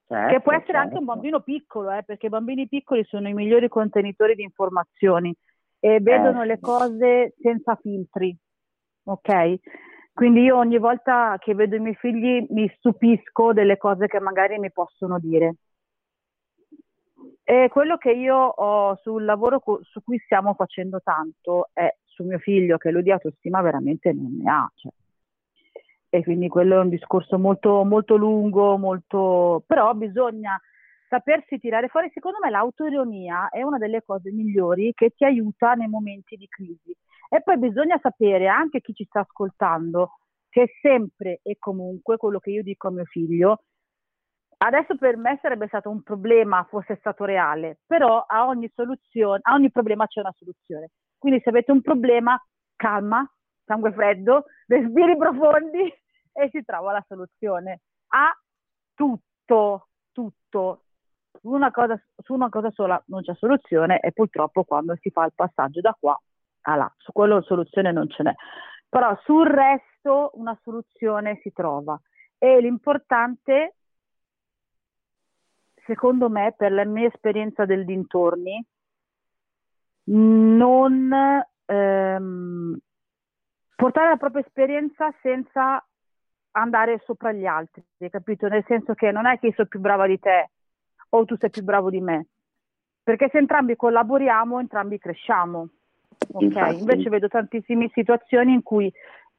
[0.06, 1.12] certo, che può essere anche un certo.
[1.12, 5.34] bambino piccolo, eh, perché i bambini piccoli sono i migliori contenitori di informazioni
[5.80, 8.36] e vedono Eh, le cose senza filtri,
[9.04, 9.54] ok?
[10.12, 14.58] Quindi io ogni volta che vedo i miei figli mi stupisco delle cose che magari
[14.58, 15.54] mi possono dire.
[17.44, 22.24] E quello che io ho sul lavoro co- su cui stiamo facendo tanto è su
[22.24, 24.70] mio figlio, che lui di autostima veramente non ne ha.
[24.74, 24.92] cioè.
[26.14, 29.62] E quindi quello è un discorso molto, molto lungo, molto...
[29.66, 30.60] però bisogna
[31.08, 32.10] sapersi tirare fuori.
[32.12, 36.94] Secondo me l'autoironia è una delle cose migliori che ti aiuta nei momenti di crisi.
[37.28, 40.18] E poi bisogna sapere, anche chi ci sta ascoltando,
[40.50, 43.62] che sempre e comunque quello che io dico a mio figlio,
[44.66, 49.54] adesso per me sarebbe stato un problema fosse stato reale, però a ogni soluzione, a
[49.54, 50.90] ogni problema c'è una soluzione.
[51.18, 52.40] Quindi se avete un problema,
[52.76, 53.28] calma,
[53.64, 55.82] sangue freddo, respiri profondi
[56.32, 58.30] e si trova la soluzione a
[58.94, 60.82] tutto, tutto.
[61.42, 65.32] Una cosa, su una cosa sola non c'è soluzione e purtroppo quando si fa il
[65.34, 66.16] passaggio da qua
[66.62, 68.34] a là, su quello soluzione non ce n'è.
[68.88, 71.98] Però sul resto una soluzione si trova
[72.38, 73.76] e l'importante,
[75.86, 78.64] secondo me, per la mia esperienza del dintorni,
[80.04, 81.10] non
[81.64, 82.78] ehm,
[83.76, 85.84] portare la propria esperienza senza
[86.52, 88.48] andare sopra gli altri, capito?
[88.48, 90.50] Nel senso che non è che io sono più brava di te
[91.10, 92.26] o tu sei più bravo di me,
[93.02, 95.68] perché se entrambi collaboriamo, entrambi cresciamo.
[96.32, 96.78] Ok, Infatti.
[96.78, 98.92] invece vedo tantissime situazioni in cui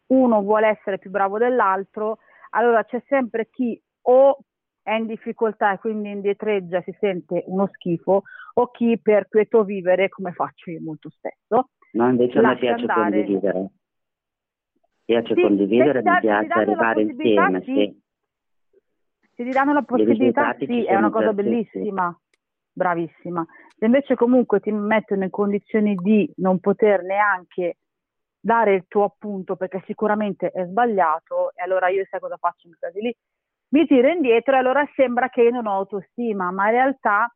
[0.07, 2.19] uno vuole essere più bravo dell'altro,
[2.51, 4.37] allora c'è sempre chi o
[4.84, 8.23] è in difficoltà e quindi indietreggia si sente uno schifo,
[8.55, 12.81] o chi per quieto vivere, come faccio io molto spesso, No, invece a me piace
[12.81, 13.23] andare.
[13.23, 13.69] condividere.
[15.05, 17.73] Piace Sì, condividere, mi piace arrivare insieme, sì.
[17.73, 18.01] sì.
[19.35, 21.49] Se ti danno la possibilità, sì, è una cosa per tutti.
[21.49, 22.19] bellissima,
[22.72, 23.45] bravissima.
[23.77, 27.77] Se invece comunque ti mettono in condizioni di non poter neanche
[28.39, 32.76] dare il tuo appunto perché sicuramente è sbagliato, e allora io sai cosa faccio in
[32.80, 33.15] casi lì?
[33.73, 37.35] Mi tiro indietro e allora sembra che io non ho autostima, ma in realtà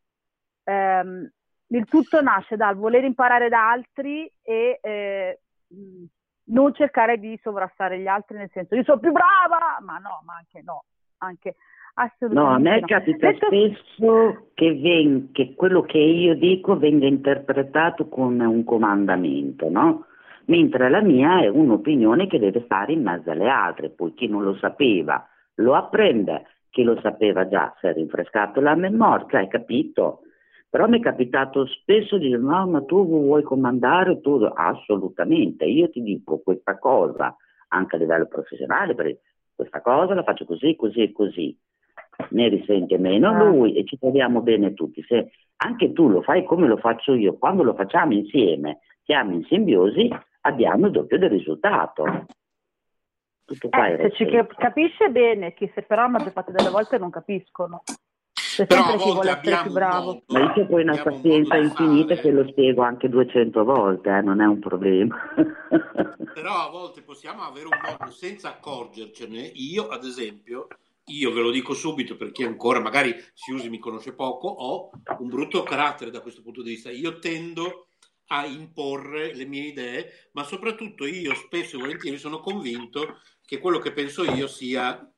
[0.65, 1.31] ehm,
[1.69, 6.03] il tutto nasce dal voler imparare da altri e eh, mh,
[6.51, 10.35] non cercare di sovrastare gli altri, nel senso io sono più brava, ma no, ma
[10.35, 10.84] anche no,
[11.18, 11.55] anche
[11.95, 12.85] No, a assolutamente me no.
[12.85, 19.69] capita Detto- spesso che, ven- che quello che io dico venga interpretato come un comandamento,
[19.69, 20.05] no?
[20.45, 24.43] Mentre la mia è un'opinione che deve stare in mezzo alle altre, poi chi non
[24.43, 25.27] lo sapeva
[25.57, 30.21] lo apprende, chi lo sapeva già si è rinfrescato la memoria, hai capito?
[30.69, 35.89] Però mi è capitato spesso di dire no, ma tu vuoi comandare, tu assolutamente, io
[35.89, 37.35] ti dico questa cosa
[37.69, 39.21] anche a livello professionale, perché
[39.55, 41.57] questa cosa la faccio così, così e così
[42.29, 43.43] ne risente meno Ah.
[43.43, 45.03] lui e ci troviamo bene tutti.
[45.03, 49.43] Se anche tu lo fai come lo faccio io, quando lo facciamo insieme, siamo in
[49.45, 50.09] simbiosi,
[50.41, 52.25] abbiamo il doppio del risultato.
[53.48, 56.69] Tutto qua Eh, se ci cap- capisce bene, chi se però la maggior parte delle
[56.69, 57.82] volte non capiscono.
[58.34, 60.22] C'è Però sempre chi vuole essere più bravo.
[60.28, 64.41] Ma io c'ho poi una pazienza infinita che lo spiego anche 200 volte, eh, non
[64.41, 65.15] è un problema.
[66.34, 69.40] Però a volte possiamo avere un modo senza accorgercene.
[69.53, 70.68] Io, ad esempio,
[71.06, 74.90] io ve lo dico subito per chi ancora magari si usi mi conosce poco, ho
[75.19, 76.91] un brutto carattere da questo punto di vista.
[76.91, 77.88] Io tendo
[78.28, 83.80] a imporre le mie idee, ma soprattutto io spesso e volentieri sono convinto che quello
[83.80, 85.10] che penso io sia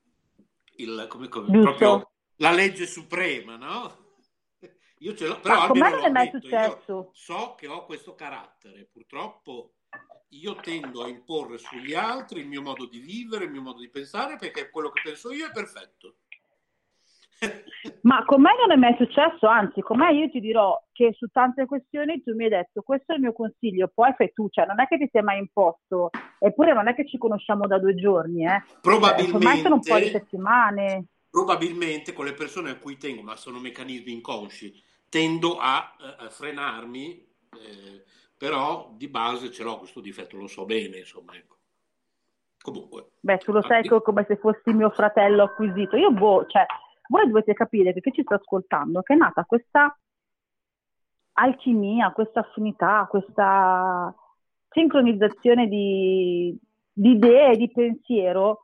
[0.75, 4.17] il, come, come- proprio la legge suprema, no?
[4.99, 7.09] Io ce l'ho, però Ma me non è mai detto, successo.
[7.13, 9.77] so che ho questo carattere, purtroppo
[10.29, 13.89] io tendo a imporre sugli altri il mio modo di vivere, il mio modo di
[13.89, 16.17] pensare, perché quello che penso io è perfetto.
[18.01, 21.27] Ma con me non è mai successo, anzi, con me io ti dirò che su
[21.27, 24.65] tante questioni tu mi hai detto questo è il mio consiglio, poi fai tu, cioè
[24.65, 26.09] non è che ti sei mai imposto,
[26.39, 28.63] eppure non è che ci conosciamo da due giorni, eh.
[28.81, 31.05] Probabilmente- Ormai sono un po' di settimane.
[31.29, 34.73] Probabilmente con le persone a cui tengo, ma sono meccanismi inconsci,
[35.09, 38.03] tendo a, eh, a frenarmi, eh,
[38.37, 41.57] però di base ce l'ho questo difetto, lo so bene, insomma, ecco.
[42.61, 45.95] Comunque, Beh, tu lo sai co- come se fossi mio fratello acquisito.
[45.95, 46.65] Io, boh, cioè,
[47.09, 49.97] voi dovete capire che chi ci sta ascoltando, che è nata questa
[51.33, 54.13] alchimia, questa affinità, questa
[54.69, 56.55] sincronizzazione di,
[56.91, 58.63] di idee, di pensiero,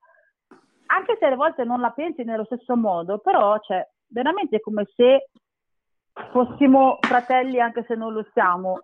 [0.87, 4.87] anche se alle volte non la pensi nello stesso modo, però, cioè, veramente è come
[4.95, 5.29] se
[6.31, 8.81] fossimo fratelli anche se non lo siamo.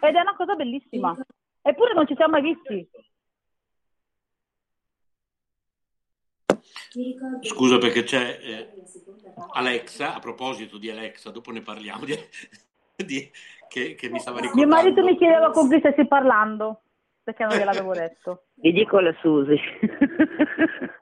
[0.00, 1.16] Ed è una cosa bellissima.
[1.62, 2.88] Eppure non ci siamo mai visti.
[7.42, 8.68] Scusa perché c'è eh,
[9.54, 12.14] Alexa, a proposito di Alexa, dopo ne parliamo, di,
[12.96, 13.30] di-
[13.68, 14.74] che, che mi stava Mio ricordando.
[14.76, 16.82] marito mi chiedeva con chi stessi parlando,
[17.22, 18.44] perché non gliel'avevo detto.
[18.54, 19.56] Vi dico la Susi.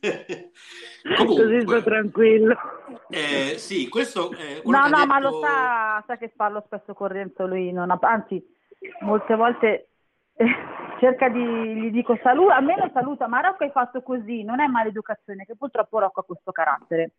[0.00, 2.56] Così sto Comunque, tranquillo.
[3.10, 6.62] eh, sì, questo è quello No, no, ha ma detto- lo sa, sa che parlo
[6.66, 8.42] spesso con Renzo, lui non ha, anzi,
[9.00, 9.88] molte volte eh,
[11.00, 15.44] cerca di, gli dico saluta, almeno saluta, ma Rocco hai fatto così, non è maleducazione,
[15.44, 17.12] che purtroppo Rocco ha questo carattere,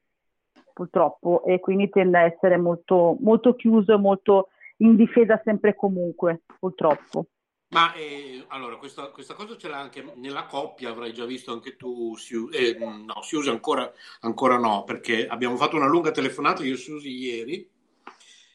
[0.74, 5.76] purtroppo, e quindi tende a essere molto, molto chiuso e molto in difesa sempre e
[5.76, 7.26] comunque, purtroppo.
[7.72, 12.16] Ma eh, allora, questa, questa cosa l'ha anche nella coppia, avrai già visto anche tu,
[12.16, 13.92] Siu- eh, no, Siusi ancora,
[14.22, 17.70] ancora no, perché abbiamo fatto una lunga telefonata io e Siusi ieri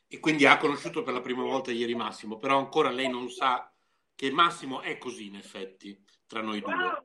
[0.09, 3.73] e quindi ha conosciuto per la prima volta ieri Massimo, però ancora lei non sa
[4.15, 7.03] che Massimo è così in effetti tra noi due.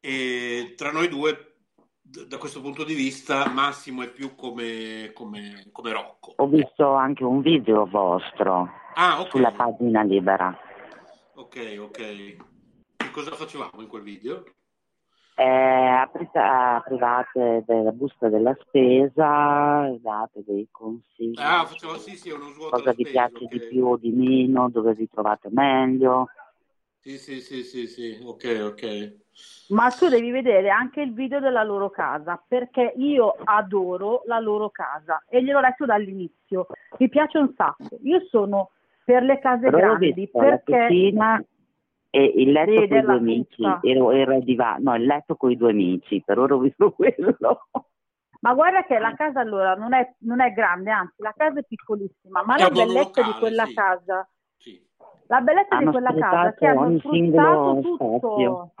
[0.00, 1.56] E tra noi due,
[2.00, 6.32] d- da questo punto di vista, Massimo è più come, come, come Rocco.
[6.36, 9.30] Ho visto anche un video vostro Ah, ok.
[9.30, 10.56] sulla pagina libera.
[11.34, 12.36] Ok, ok.
[12.96, 14.44] Che cosa facevamo in quel video?
[15.40, 22.50] Eh, aprite- aprivate della busta della spesa, date dei consigli, Ah, facciamo sì, sì, uno
[22.50, 23.50] svuoto cosa vi spesa, piace ok.
[23.50, 26.28] di più o di meno, dove vi trovate meglio.
[27.00, 29.12] Sì, sì, sì, sì, sì, ok, ok.
[29.68, 34.68] Ma tu devi vedere anche il video della loro casa, perché io adoro la loro
[34.68, 36.66] casa e gliel'ho detto dall'inizio.
[36.98, 37.96] Mi piace un sacco.
[38.02, 38.72] Io sono
[39.04, 41.44] per le case Però grandi visto la perché cucina
[42.10, 45.50] e il letto con i due amici, ero, era il divano, no, il letto con
[45.50, 47.68] i due amici, per ora ho visto quello.
[48.40, 51.64] Ma guarda che la casa allora non è, non è grande, anzi la casa è
[51.64, 53.74] piccolissima, ma È la bellezza di monolocale, quella sì.
[53.74, 54.28] casa,
[55.26, 58.72] la bellezza di Hanno quella casa che hanno sfruttato singolo tutto, spazio.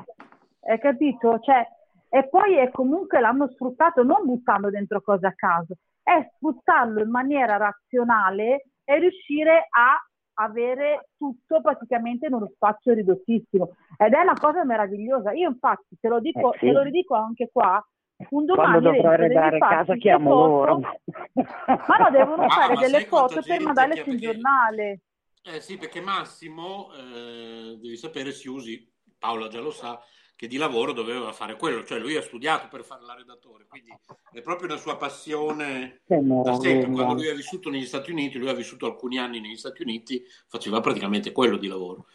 [0.62, 1.38] hai capito?
[1.40, 1.66] Cioè,
[2.08, 7.10] e poi è comunque l'hanno sfruttato non buttando dentro cose a caso, è sfruttarlo in
[7.10, 9.96] maniera razionale e riuscire a
[10.42, 15.32] avere tutto praticamente in uno spazio ridottissimo ed è una cosa meravigliosa.
[15.32, 16.66] Io infatti te lo dico, Eh, sì.
[16.66, 17.84] te lo ridico anche qua,
[18.30, 20.80] un domani Quando dovrò arredare casa chiamo foto- loro.
[21.88, 25.00] Ma no, devono Ah, fare delle foto per mandarle sul perché- giornale.
[25.42, 28.86] Eh sì, perché Massimo, eh, devi sapere, si usi,
[29.18, 29.98] Paola già lo sa,
[30.40, 33.94] che di lavoro doveva fare quello, cioè lui ha studiato per fare la redattore, quindi
[34.32, 36.90] è proprio una sua passione da sempre.
[36.90, 40.24] Quando lui ha vissuto negli Stati Uniti, lui ha vissuto alcuni anni negli Stati Uniti,
[40.48, 42.06] faceva praticamente quello di lavoro.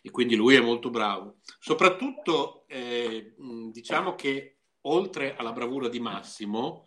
[0.00, 1.38] E quindi lui è molto bravo.
[1.58, 3.34] Soprattutto, eh,
[3.72, 6.86] diciamo che oltre alla bravura di Massimo,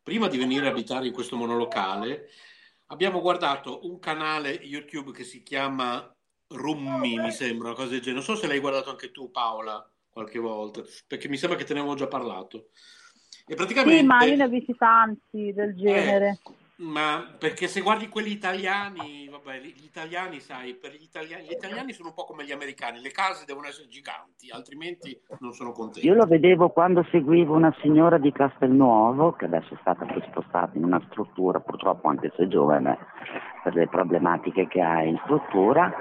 [0.00, 2.28] prima di venire a abitare in questo monolocale,
[2.86, 6.08] abbiamo guardato un canale YouTube che si chiama
[6.46, 8.24] Rummi, mi sembra, una cosa del genere.
[8.24, 11.74] Non so se l'hai guardato anche tu, Paola, qualche volta, perché mi sembra che te
[11.74, 12.70] ne avevo già parlato.
[13.46, 14.00] E praticamente...
[14.00, 16.40] Sì, ma io ne ho visti tanti del genere.
[16.80, 21.92] Ma perché se guardi quelli italiani, vabbè, gli italiani, sai, per gli italiani, gli italiani
[21.92, 26.06] sono un po' come gli americani, le case devono essere giganti, altrimenti non sono contenti.
[26.06, 30.78] Io lo vedevo quando seguivo una signora di Castelnuovo, che adesso è stata poi spostata
[30.78, 32.96] in una struttura, purtroppo anche se giovane,
[33.62, 35.92] per le problematiche che ha in struttura,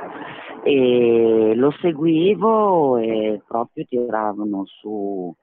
[0.63, 5.35] e lo seguivo e proprio tiravano su,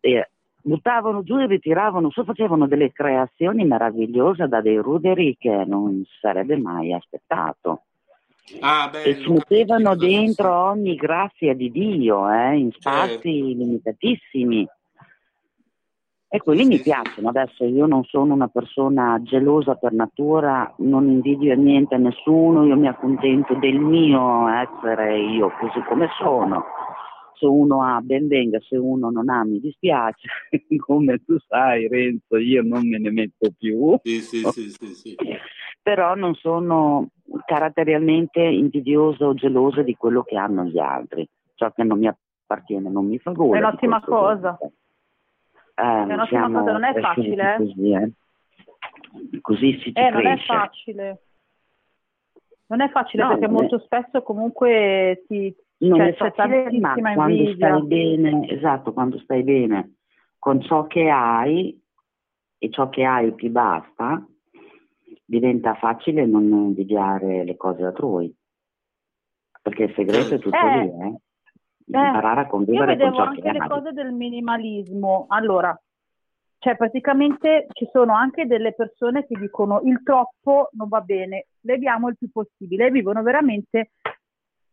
[0.00, 0.30] e
[0.62, 6.56] buttavano giù e ritiravano su, facevano delle creazioni meravigliose da dei ruderi che non sarebbe
[6.56, 7.82] mai aspettato.
[8.60, 13.28] Ah, e bello, ci mettevano dentro ogni grazia di Dio, eh, in spazi Certo.
[13.28, 14.68] limitatissimi.
[16.32, 17.30] E quelli mi piacciono.
[17.30, 22.76] Adesso io non sono una persona gelosa per natura, non invidio niente a nessuno, io
[22.76, 26.64] mi accontento del mio essere io così come sono.
[27.40, 30.28] Se uno ha ben venga, se uno non ha mi dispiace.
[30.76, 33.98] come tu sai Renzo, io non me ne metto più.
[34.02, 35.16] Sì, sì, sì, sì, sì.
[35.82, 37.08] Però non sono
[37.46, 41.26] caratterialmente invidiosa o gelosa di quello che hanno gli altri.
[41.54, 43.56] Ciò che non mi appartiene non mi fa gola.
[43.56, 44.58] È un'ottima cosa.
[44.60, 47.56] Eh, È un'ottima cosa, non è facile, eh.
[47.56, 48.12] Così, eh.
[49.40, 51.22] Così si ci Eh, non è facile.
[52.66, 56.78] Non è facile No, perché non è- molto spesso comunque ti, Non cioè, è facile,
[56.78, 57.68] ma quando invidia.
[57.68, 59.94] stai bene, esatto, quando stai bene
[60.38, 61.78] con ciò che hai
[62.58, 64.26] e ciò che hai ti basta,
[65.24, 68.34] diventa facile non invidiare le cose altrui.
[69.62, 71.20] Perché il segreto è tutto Eh, lì, eh?
[71.92, 73.68] Eh, Imparare a Io convivere con vedevo ciò anche che le hai.
[73.68, 75.26] cose del minimalismo.
[75.28, 75.80] Allora,
[76.58, 82.08] cioè praticamente ci sono anche delle persone che dicono il troppo non va bene, leviamo
[82.08, 83.92] il più possibile e vivono veramente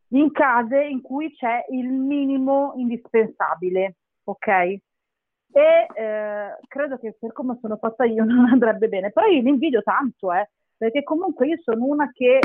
[0.09, 4.47] in case in cui c'è il minimo indispensabile, ok?
[4.47, 9.49] E eh, credo che per come sono fatta io non andrebbe bene, però io li
[9.49, 12.39] invidio tanto, eh, perché comunque io sono una che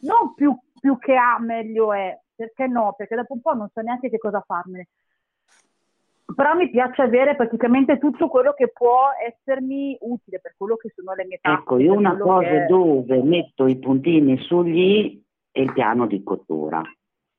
[0.00, 2.94] non più, più che ha meglio è, perché no?
[2.96, 4.88] Perché dopo un po' non so neanche che cosa farmene.
[6.34, 11.14] Però mi piace avere praticamente tutto quello che può essermi utile per quello che sono
[11.14, 11.58] le mie tasche.
[11.58, 15.22] Ecco, io una cosa che- dove metto i puntini sugli
[15.58, 16.80] è il piano di cottura.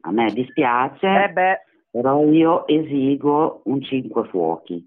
[0.01, 4.85] A me dispiace, Eh però io esigo un cinque fuochi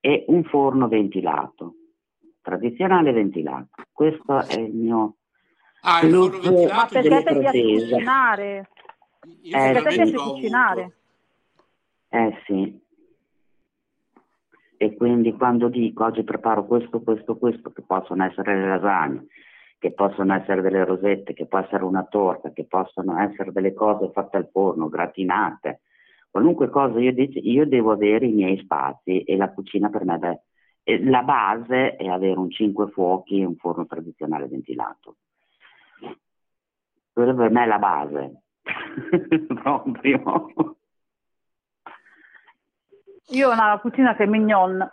[0.00, 1.74] e un forno ventilato,
[2.40, 3.82] tradizionale ventilato.
[3.92, 5.16] Questo è il mio
[5.82, 8.68] Ah, il forno ventilato Ma perché te piace cucinare?
[9.42, 9.96] Io Eh, Perché sì.
[9.96, 10.92] piace cucinare.
[12.08, 12.80] Eh sì.
[14.80, 19.26] E quindi quando dico oggi preparo questo, questo, questo, che possono essere le lasagne,
[19.78, 24.10] che possono essere delle rosette, che può essere una torta, che possono essere delle cose
[24.12, 25.80] fatte al forno, gratinate,
[26.30, 30.42] qualunque cosa io dico, io devo avere i miei spazi e la cucina per me
[30.82, 35.16] e la base è avere un cinque fuochi e un forno tradizionale ventilato.
[37.12, 38.42] Quella per me è la base.
[39.62, 40.76] Proprio.
[43.30, 44.88] Io ho una cucina che è mignon.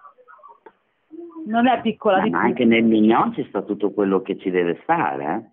[1.46, 4.80] Non è piccola di Ma anche nel mignon ci sta tutto quello che ci deve
[4.84, 5.52] stare, eh?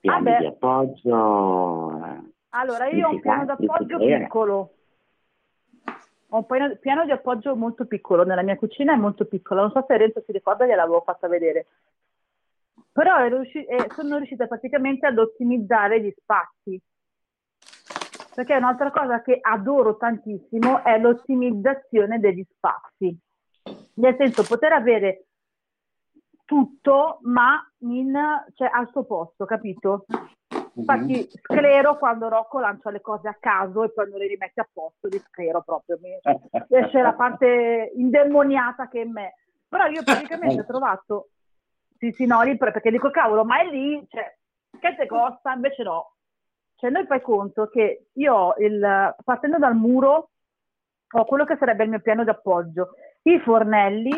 [0.00, 0.38] Piani Vabbè.
[0.38, 2.04] di appoggio.
[2.04, 2.34] eh.
[2.50, 4.70] Allora, io ho un piano d'appoggio piccolo.
[6.30, 9.60] Ho un piano, piano di appoggio molto piccolo, nella mia cucina è molto piccolo.
[9.60, 11.66] Non so se Renzo si ricorda, gliel'avevo fatta vedere.
[12.90, 16.80] Però riusci- eh, sono riuscita praticamente ad ottimizzare gli spazi.
[18.34, 23.16] Perché un'altra cosa che adoro tantissimo è l'ottimizzazione degli spazi.
[23.96, 25.26] Nel senso, poter avere
[26.44, 28.14] tutto, ma in,
[28.54, 30.06] cioè, al suo posto, capito?
[30.74, 34.68] Infatti sclero quando Rocco lancia le cose a caso e poi non le rimette a
[34.70, 36.10] posto, li sclero proprio, mi
[36.68, 39.34] esce la parte indemoniata che è in me.
[39.68, 41.28] Però io praticamente ho trovato,
[41.98, 44.36] sì sì no, lì, perché dico cavolo, ma è lì, cioè,
[44.78, 45.52] che te costa?
[45.52, 46.12] Invece no.
[46.76, 50.30] Cioè noi fai conto che io il, partendo dal muro
[51.10, 52.90] ho quello che sarebbe il mio piano d'appoggio,
[53.30, 54.12] i fornelli,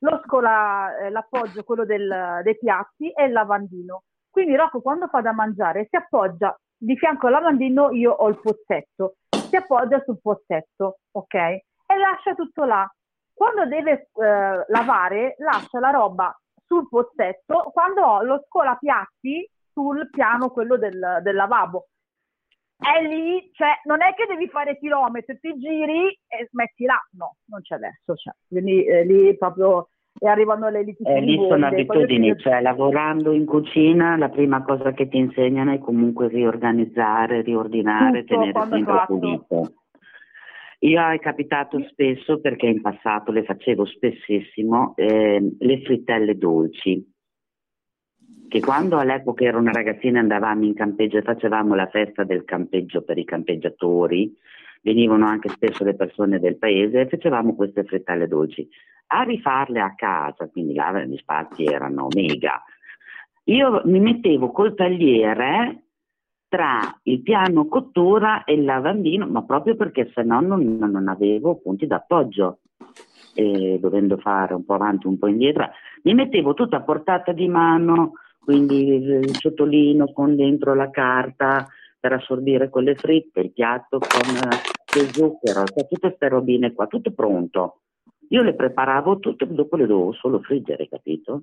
[0.00, 4.02] lo scola, eh, l'appoggio, quello del- dei piatti e il lavandino.
[4.30, 8.40] Quindi Rocco quando fa da mangiare si appoggia di fianco al lavandino, io ho il
[8.40, 11.34] pozzetto, si appoggia sul pozzetto, ok?
[11.34, 12.88] E lascia tutto là.
[13.32, 16.36] Quando deve eh, lavare, lascia la roba
[16.66, 21.86] sul pozzetto, quando ho lo scolapiatti sul piano, quello del, del lavabo.
[22.78, 26.98] È lì, cioè, non è che devi fare chilometri, ti giri e smetti là.
[27.12, 28.14] No, non c'è verso.
[28.14, 28.32] Cioè.
[28.46, 29.88] Quindi eh, lì proprio
[30.20, 34.62] e arrivano le liti Eh, lì sono abitudini, io- cioè lavorando in cucina la prima
[34.62, 39.72] cosa che ti insegnano è comunque riorganizzare, riordinare, Tutto tenere sempre pulito.
[40.80, 47.04] Io è capitato spesso, perché in passato le facevo spessissimo, ehm, le frittelle dolci,
[48.48, 53.02] che quando all'epoca ero una ragazzina andavamo in campeggio e facevamo la festa del campeggio
[53.02, 54.34] per i campeggiatori,
[54.82, 58.68] venivano anche spesso le persone del paese e facevamo queste frittelle dolci.
[59.08, 62.62] A rifarle a casa, quindi là gli spazi erano mega,
[63.44, 65.84] io mi mettevo col tagliere
[66.48, 71.56] tra il piano cottura e il lavandino, ma proprio perché se no non, non avevo
[71.56, 72.60] punti d'appoggio.
[73.34, 75.68] E dovendo fare un po' avanti, un po' indietro,
[76.02, 78.14] mi mettevo tutto a portata di mano,
[78.48, 81.66] quindi il ciotolino con dentro la carta
[82.00, 86.86] per assorbire quelle fritte, il piatto con eh, lo zucchero, cioè tutte queste robine qua,
[86.86, 87.80] tutto pronto.
[88.28, 91.42] Io le preparavo tutte, dopo le dovevo solo friggere, capito?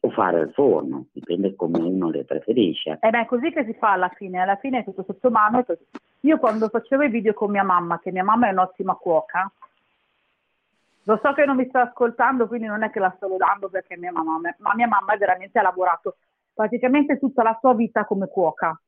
[0.00, 2.96] O fare al forno, dipende come uno le preferisce.
[3.02, 5.58] Eh beh, è così che si fa alla fine, alla fine è tutto sotto mano.
[5.58, 5.78] e.
[6.20, 9.52] Io quando facevo i video con mia mamma, che mia mamma è un'ottima cuoca,
[11.04, 13.96] lo so che non mi sta ascoltando, quindi non è che la sto lodando perché
[13.96, 16.16] mia mamma, ma mia mamma veramente ha lavorato
[16.52, 18.78] praticamente tutta la sua vita come cuoca.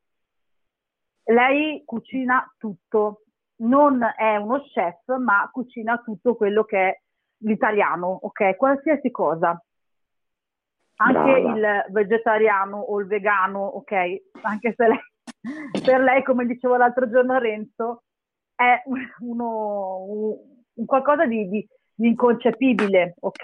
[1.25, 3.23] Lei cucina tutto,
[3.57, 7.01] non è uno chef, ma cucina tutto quello che è
[7.39, 8.55] l'italiano, ok?
[8.55, 9.61] Qualsiasi cosa.
[10.99, 11.55] Anche Brava.
[11.55, 13.93] il vegetariano o il vegano, ok?
[14.41, 14.99] Anche se lei,
[15.85, 18.03] per lei, come dicevo l'altro giorno a Renzo,
[18.55, 18.81] è
[19.19, 20.35] uno, un,
[20.73, 21.67] un qualcosa di, di-
[21.97, 23.41] di inconcepibile, ok?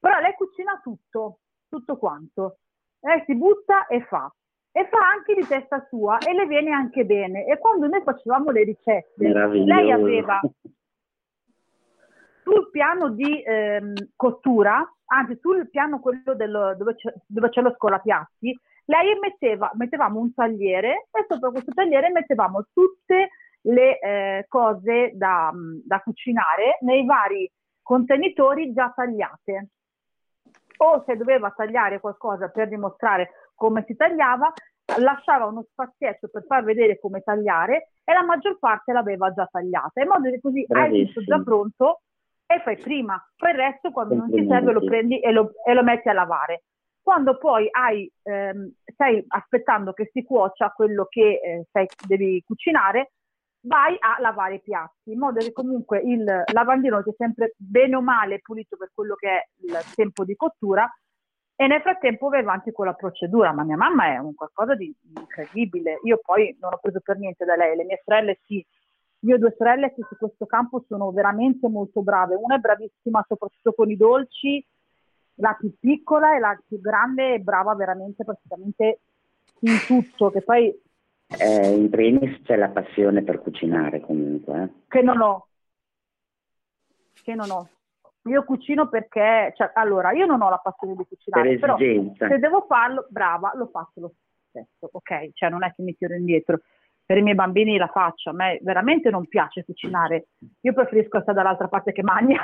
[0.00, 2.58] Però lei cucina tutto, tutto quanto.
[3.00, 4.32] Lei si butta e fa.
[4.72, 7.46] E fa anche di testa sua e le viene anche bene.
[7.46, 10.40] E quando noi facevamo le ricette, lei aveva
[12.42, 17.72] sul piano di ehm, cottura, anzi sul piano quello dello- dove, c'è, dove c'è lo
[17.74, 23.30] scolapiatti, lei metteva, mettevamo un tagliere e sopra questo tagliere mettevamo tutte
[23.62, 25.52] le eh, cose da,
[25.84, 27.50] da cucinare nei vari
[27.86, 29.68] contenitori già tagliate.
[30.78, 34.52] O se doveva tagliare qualcosa per dimostrare come si tagliava,
[34.98, 40.02] lasciava uno spazietto per far vedere come tagliare e la maggior parte l'aveva già tagliata,
[40.02, 41.44] in modo che così hai tutto già Bravissimo.
[41.44, 42.00] pronto
[42.44, 45.72] e fai prima, poi il resto quando non ti serve lo prendi e lo, e
[45.72, 46.64] lo metti a lavare.
[47.00, 53.12] Quando poi hai, ehm, stai aspettando che si cuocia quello che eh, stai- devi cucinare,
[53.66, 58.00] vai a lavare i piatti, in modo che comunque il lavandino sia sempre bene o
[58.00, 60.90] male pulito per quello che è il tempo di cottura,
[61.58, 64.94] E nel frattempo vai avanti con la procedura, ma mia mamma è un qualcosa di
[65.16, 66.00] incredibile.
[66.04, 68.64] Io poi non ho preso per niente da lei, le mie sorelle sì.
[69.20, 72.34] Io ho due sorelle che su questo campo sono veramente molto brave.
[72.34, 74.62] Una è bravissima soprattutto con i dolci,
[75.36, 79.00] la più piccola e la più grande è brava veramente praticamente
[79.60, 80.78] in tutto, che poi
[81.28, 84.62] Eh, in primis c'è la passione per cucinare comunque.
[84.62, 84.70] eh.
[84.88, 85.46] che non ho.
[87.22, 87.68] Che non ho.
[88.24, 92.28] Io cucino perché, cioè, allora, io non ho la passione di cucinare, Per però esigenza.
[92.28, 94.12] se devo farlo, brava, lo faccio lo
[94.48, 95.30] stesso, ok?
[95.32, 96.60] Cioè, non è che mi tiro indietro.
[97.04, 100.28] Per i miei bambini la faccio, a me veramente non piace cucinare.
[100.62, 102.40] Io preferisco stare dall'altra parte che magna.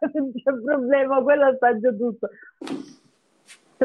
[0.14, 2.28] non c'è problema, quello assaggio tutto.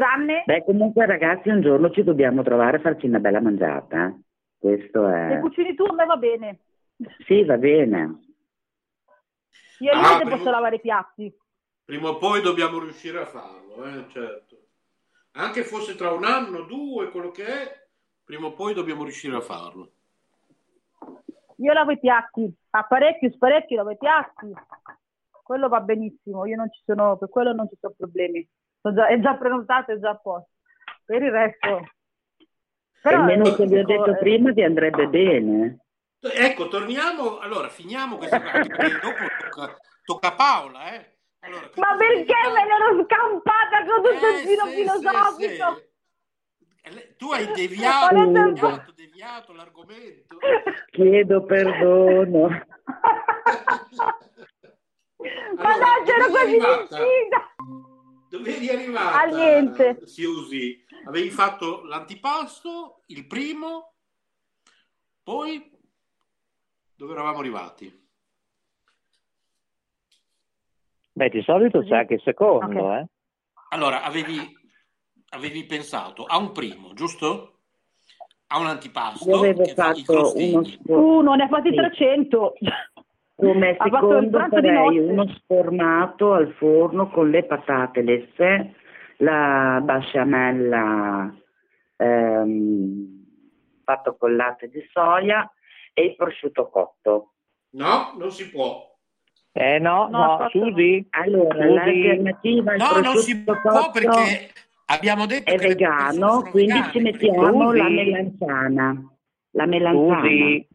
[0.00, 4.06] Tranne Beh, comunque ragazzi, un giorno ci dobbiamo trovare a farci una bella mangiata.
[4.06, 4.18] eh.
[4.58, 5.40] Questo se è...
[5.40, 6.60] cucini tu, a me va bene.
[7.26, 8.18] Sì, va bene.
[9.80, 11.30] Io Ah, prima- posso lavare i piatti.
[11.84, 14.56] Prima o poi dobbiamo riuscire a farlo, eh, certo.
[15.32, 17.86] Anche fosse tra un anno, due, quello che è,
[18.24, 19.90] prima o poi dobbiamo riuscire a farlo.
[21.56, 24.50] Io lavo i piatti, apparecchio, sparecchio, lavo i piatti.
[25.42, 28.48] Quello va benissimo, io non ci sono, per quello non ci sono problemi.
[28.80, 30.50] Sono già- è già prenotato, è già a posto.
[31.04, 31.88] Per il resto...
[33.02, 35.78] E il menù eh, che vi ho dico, detto eh, prima vi andrebbe bene.
[36.20, 41.16] Ecco, torniamo, allora, finiamo questa parte, perché dopo tocca, tocca a Paola, eh.
[41.42, 45.88] Allora, Ma perché me ne ero scampata con tutto il filo sì, filosofico?
[47.16, 50.38] tu hai deviato, deviato, deviato l'argomento.
[50.90, 52.48] Chiedo perdono.
[55.56, 56.58] Ma no, c'ero dove quasi
[58.30, 58.38] eri arrivata?
[58.38, 58.38] vicina!
[58.38, 59.20] Dove eri arrivata?
[59.20, 60.06] A niente.
[60.06, 60.84] Siusi?
[61.06, 63.94] Avevi fatto l'antipasto, il primo,
[65.22, 65.70] poi
[66.94, 68.08] dove eravamo arrivati?
[71.12, 72.98] Beh, di solito c'è anche il secondo, Ok.
[73.00, 73.06] eh.
[73.70, 74.38] Allora, avevi,
[75.30, 77.60] avevi pensato a un primo, giusto?
[78.48, 81.76] A un antipasto Io avevo fatto uno Uno, ne ha fatti Sì.
[81.76, 82.54] 300.
[83.40, 88.74] Come Ha secondo farei uno sformato al forno con le patate lesse,
[89.18, 91.34] la basciamella
[91.96, 93.24] ehm,
[93.84, 95.50] fatto col latte di soia
[95.92, 97.32] e il prosciutto cotto.
[97.70, 98.88] No, non si può.
[99.52, 101.06] Eh no, No, no, Susi.
[101.10, 101.74] Allora, Susi.
[101.74, 104.50] l'alternativa al No, non si prosciutto può cotto perché
[104.86, 107.78] abbiamo detto è che vegano, quindi vegane, ci mettiamo Susi.
[107.78, 109.04] la melanzana.
[109.52, 110.20] La melanzana.
[110.20, 110.68] Susi,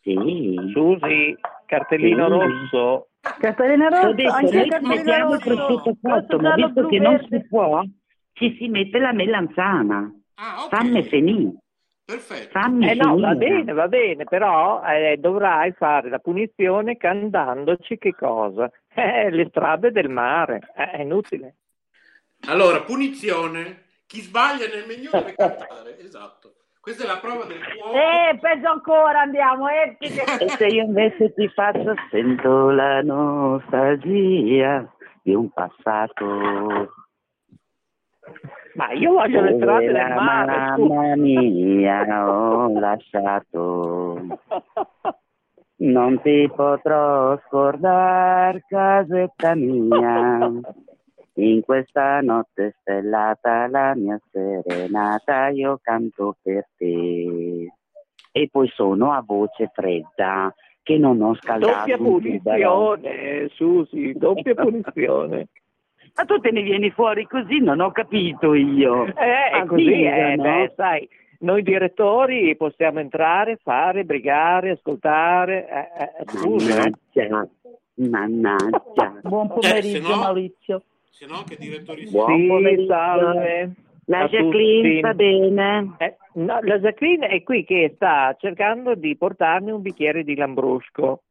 [0.00, 0.56] Sì.
[0.72, 1.36] Susi,
[1.70, 3.08] cartellino rosso.
[3.38, 5.54] Cartellina Ho rossa, detto, anche noi cartellino mettiamo il rosso.
[5.54, 7.82] prosciutto cotto, Rosso, ma visto che non si può,
[8.32, 10.12] ci si mette la melanzana.
[10.34, 10.68] Ah, ok.
[10.68, 11.52] Fammi finire.
[12.04, 12.58] Perfetto.
[12.58, 18.12] Fammi Eh no, va bene, va bene, però eh, dovrai fare la punizione cantandoci che
[18.14, 18.70] cosa?
[18.92, 21.54] Eh, le strade del mare, Eh, è inutile.
[22.48, 23.84] Allora, punizione.
[24.06, 25.96] Chi sbaglia nel menù deve cantare.
[26.00, 26.54] Esatto.
[26.90, 27.96] Questa è la prova del cuoco.
[27.96, 29.96] Eh, peggio ancora, andiamo, eh.
[30.02, 34.92] E se io invece ti faccio sento la nostalgia
[35.22, 36.26] di un passato.
[38.74, 44.38] Ma io voglio le strade del la mare, mamma mia ho lasciato.
[45.76, 50.50] Non ti potrò scordare, casetta mia.
[51.40, 57.72] In questa notte stellata, la mia serenata, io canto per te.
[58.32, 65.48] E poi sono a voce fredda, che non ho scaldato Doppia punizione, Susi, doppia punizione.
[66.14, 69.06] Ma tu te ne vieni fuori così, non ho capito io.
[69.06, 70.42] Eh, è così, Avvisa, eh, no?
[70.42, 71.08] beh, sai,
[71.38, 76.92] noi direttori possiamo entrare, fare, brigare, ascoltare, eh, eh, scusa, eh.
[77.14, 77.48] Mannaggia,
[77.94, 79.20] mannaggia.
[79.22, 80.82] Buon Eh, pomeriggio, no- Maurizio.
[81.10, 82.86] Se no, che direttori Buon Sì, pomeriggio.
[82.86, 83.74] salve.
[84.06, 85.94] La Jacqueline sta bene?
[85.98, 91.22] Eh, no, la Jacqueline è qui che sta cercando di portarmi un bicchiere di lambrusco.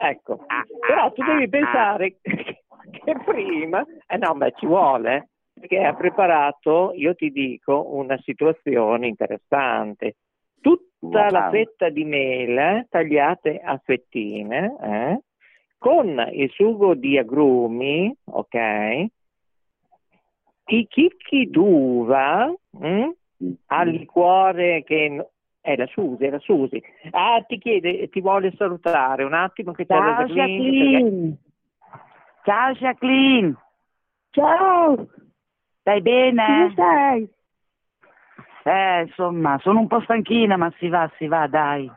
[0.00, 0.46] Ecco,
[0.80, 7.14] però tu devi pensare che prima, eh no, ma ci vuole, perché ha preparato, io
[7.14, 10.16] ti dico, una situazione interessante.
[10.60, 15.20] Tutta la fetta di mele tagliate a fettine, eh,
[15.84, 19.04] con il sugo di agrumi, ok?
[20.64, 23.10] I chicchi d'uva mm,
[23.66, 25.28] al liquore che
[25.60, 26.82] la Susi, è la Susi.
[27.10, 31.36] Ah, ti chiede, ti vuole salutare un attimo che c'è la Ciao Jacqueline, perché-.
[32.44, 33.54] Ciao Jacqueline.
[34.30, 35.08] Ciao.
[35.80, 36.44] Stai bene?
[36.46, 37.28] Come stai?
[38.62, 41.92] Eh, insomma, sono un po' stanchina, ma si va, si va, dai.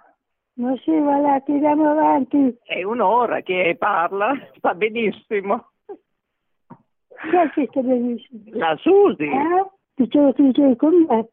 [0.58, 2.58] Ma sì, va là, tiriamo avanti.
[2.64, 5.70] È un'ora che parla, sta benissimo.
[5.86, 8.42] Chi è che sta benissimo?
[8.54, 9.24] La Susi.
[9.26, 9.66] Eh?
[9.96, 11.28] Dicevo che dicevi con me.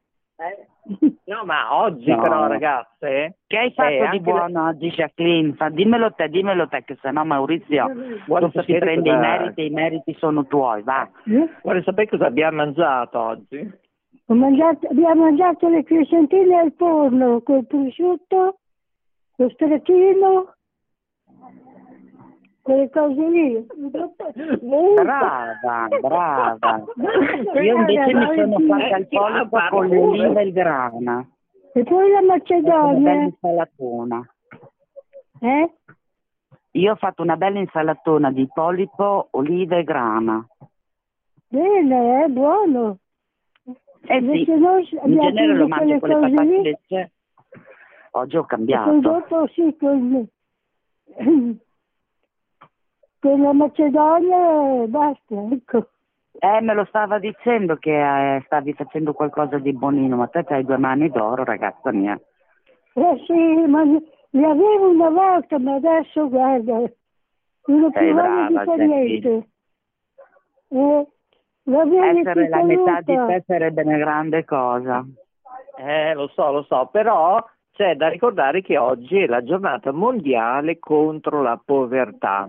[1.25, 2.21] No, ma oggi No.
[2.21, 3.39] però, ragazze.
[3.47, 5.55] Che hai fatto eh, di buono oggi, Jacqueline?
[5.55, 7.91] Fa- dimmelo te, dimmelo te, che sennò Maurizio
[8.27, 11.09] Vuole si sapere prende cosa- i meriti e i meriti sono tuoi, va.
[11.63, 13.73] Vuole sapere cosa abbiamo mangiato oggi?
[14.27, 18.59] Ho mangiato, abbiamo mangiato le crescentine al forno col prosciutto,
[19.37, 20.55] lo stracchino,
[22.63, 23.67] quelle cose lì.
[24.95, 26.85] Brava, brava.
[27.63, 31.29] Io invece mi sono fatta il polipo con le olive e il grana.
[31.75, 33.23] E poi la Una bella macedonia.
[33.23, 34.29] insalatona.
[35.41, 35.75] Eh?
[36.71, 40.47] Io ho fatto una bella insalatona di polipo, olive e grana.
[41.49, 42.99] Bene, è buono.
[44.07, 47.13] Eh sì, in genere lo mangio con le patate lecce.
[48.17, 49.01] Oggi ho E cambiato.
[49.01, 50.29] dopo sì, con,
[53.21, 55.89] con la Macedonia e basta, ecco.
[56.39, 60.65] Eh, me lo stava dicendo che eh, stavi facendo qualcosa di buonino, ma te hai
[60.65, 62.19] due mani d'oro, ragazza mia.
[62.95, 66.73] Eh sì, ma li li avevo una volta, ma adesso guarda,
[67.67, 69.49] non ho più voglia di fare niente.
[70.69, 71.07] Eh,
[71.67, 75.05] Essere la metà di te sarebbe una grande cosa.
[75.79, 77.43] Eh, lo so, lo so, però
[77.75, 82.49] c'è da ricordare che oggi è la giornata mondiale contro la povertà.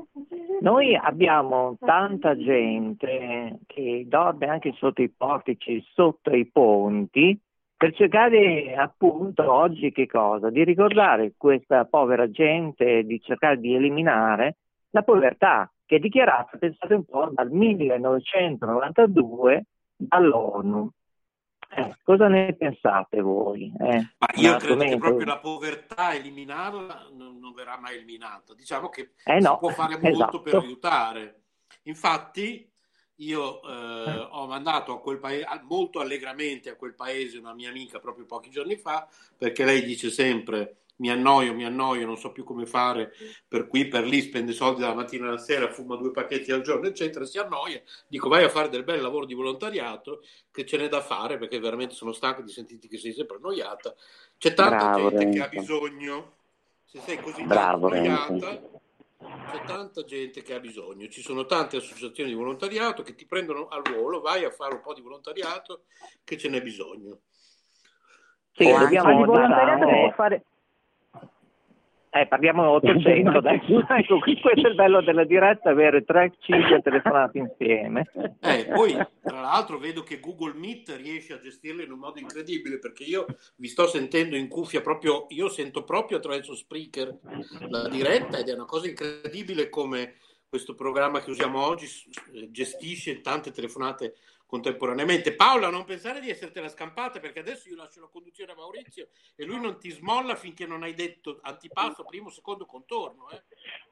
[0.62, 7.38] Noi abbiamo tanta gente che dorme anche sotto i portici, sotto i ponti,
[7.76, 10.52] per cercare appunto oggi che cosa?
[10.52, 14.58] Di ricordare questa povera gente, di cercare di eliminare
[14.92, 19.66] la povertà, che è dichiarata, pensate un po', dal 1992
[19.98, 20.92] dall'ONU.
[21.78, 23.72] Eh, cosa ne pensate voi?
[23.78, 28.54] Eh, Ma io credo che proprio la povertà, eliminarla, non, non verrà mai eliminata.
[28.54, 30.42] Diciamo che Eh no, si può fare molto esatto.
[30.42, 31.42] per aiutare.
[31.84, 32.72] Infatti,
[33.16, 38.00] io eh, ho mandato a quel paese, molto allegramente a quel paese una mia amica
[38.00, 39.08] proprio pochi giorni fa,
[39.38, 43.12] perché lei dice sempre mi annoio, mi annoio, non so più come fare,
[43.48, 46.88] per qui, per lì, spende soldi dalla mattina alla sera, fuma due pacchetti al giorno,
[46.88, 47.82] eccetera, si annoia.
[48.08, 51.60] Dico vai a fare del bel lavoro di volontariato, che ce n'è da fare, perché
[51.60, 53.94] veramente sono stanco di sentirti che sei sempre annoiata.
[54.38, 55.60] C'è tanta Bravo, gente che ha Renzo.
[55.80, 56.32] bisogno,
[56.86, 58.22] se sei così Bravo, tanto Renzo.
[58.22, 58.74] annoiata,
[59.52, 63.68] c'è tanta gente che ha bisogno, ci sono tante associazioni di volontariato che ti prendono
[63.68, 65.84] al volo, vai a fare un po' di volontariato
[66.24, 67.20] che ce n'è bisogno.
[68.54, 70.46] Sì, dobbiamo di volontariato può fare...
[72.16, 73.86] Eh, parliamo 800 adesso.
[73.90, 78.10] Ecco, qui- questo è il bello della diretta, avere 3-5 telefonate insieme.
[78.40, 82.80] Eh, poi, tra l'altro, vedo che Google Meet riesce a gestirle in un modo incredibile
[82.80, 83.26] perché io
[83.58, 87.20] vi sto sentendo in cuffia proprio, io sento proprio attraverso Spreaker
[87.68, 90.14] la diretta ed è una cosa incredibile come
[90.48, 91.86] questo programma che usiamo oggi
[92.50, 94.16] gestisce tante telefonate
[94.56, 95.36] contemporaneamente.
[95.36, 99.45] Paola, non pensare di essertela scampata perché adesso io lascio la conduzione a Maurizio e
[99.45, 103.30] lui non ti smolla finché non hai detto antipasto, primo, secondo contorno.
[103.32, 103.44] Eh.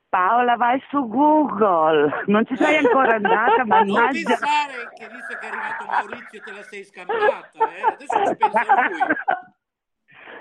[0.07, 2.23] Paola, vai su Google.
[2.27, 4.27] Non ci sei ancora andata, Non mannaggia.
[4.29, 7.81] pensare che visto che è arrivato Maurizio te la sei scampata, eh?
[7.81, 8.99] adesso ci pensa lui.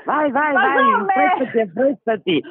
[0.04, 2.42] Vai, vai, Ma vai, affrettati, affrettati.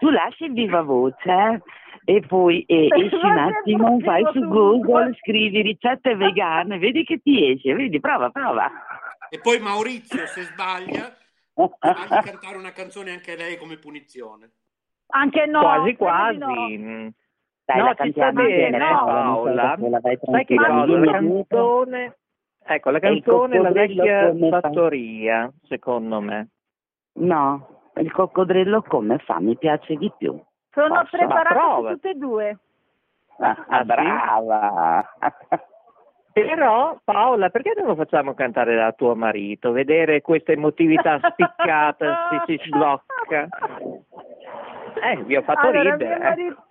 [0.00, 1.62] Tu lasci il viva voce eh,
[2.04, 4.40] e poi eh, esci un attimo, vai su.
[4.40, 8.70] Google, scrivi ricette vegane, vedi che ti esce, vedi, prova, prova.
[9.30, 11.12] E poi Maurizio, se sbaglia,
[11.54, 14.50] fagli cantare una canzone anche lei come punizione.
[15.08, 15.60] Anche no.
[15.60, 16.38] quasi quasi.
[16.38, 17.12] no.
[17.66, 19.76] Dai, no, la cantiamo bene, no, Paola,
[20.20, 20.86] Sai che cosa?
[20.86, 22.16] La canzone,
[22.62, 24.60] ecco, la canzone è la vecchia fa?
[24.60, 26.48] fattoria, secondo me.
[27.14, 29.40] No, il coccodrillo come fa?
[29.40, 30.38] Mi piace di più.
[30.74, 31.16] Sono Posso?
[31.16, 31.90] preparate Prova.
[31.92, 32.58] tutte e due.
[33.38, 33.84] Ah, Ah, sì?
[33.86, 35.04] brava!
[36.34, 39.70] Però, Paola, perché non lo facciamo cantare da tuo marito?
[39.70, 43.48] Vedere questa emotività spiccata si, si sblocca.
[45.02, 46.06] Eh, vi ho fatto allora, ridere.
[46.06, 46.18] mio eh.
[46.28, 46.64] marito...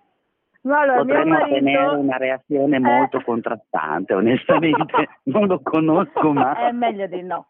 [0.62, 1.98] No, allora, Potremmo marito...
[1.98, 3.22] una reazione molto Eh.
[3.24, 5.08] contrastante, onestamente.
[5.24, 6.56] non lo conosco, ma...
[6.56, 7.46] È meglio di no.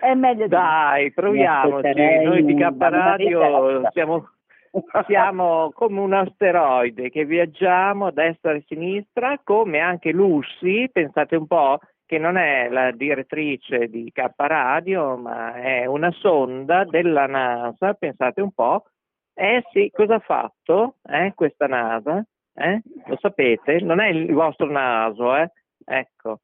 [0.00, 0.60] È meglio di no.
[0.60, 1.94] Dai, proviamoci.
[2.24, 4.28] Noi di K Radio siamo,
[5.06, 11.36] siamo come un asteroide che viaggiamo a destra e a sinistra, come anche Lucy, pensate
[11.36, 17.26] un po', che non è la direttrice di K Radio, ma è una sonda della
[17.26, 18.84] NASA, pensate un po'.
[19.32, 22.24] Eh sì, cosa ha fatto eh, questa NASA?
[22.52, 22.82] Eh?
[23.06, 23.80] Lo sapete?
[23.80, 25.50] Non è il vostro naso, eh?
[25.84, 26.40] Ecco.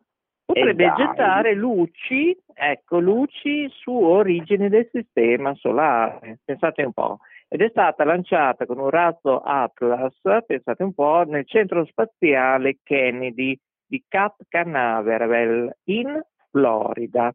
[0.47, 0.94] Potrebbe dai.
[0.97, 6.39] gettare luci, ecco, luci su origini del sistema solare.
[6.44, 7.18] Pensate un po'.
[7.48, 10.14] Ed è stata lanciata con un razzo Atlas,
[10.47, 16.20] pensate un po', nel centro spaziale Kennedy di Cap Canaveral in
[16.51, 17.32] Florida.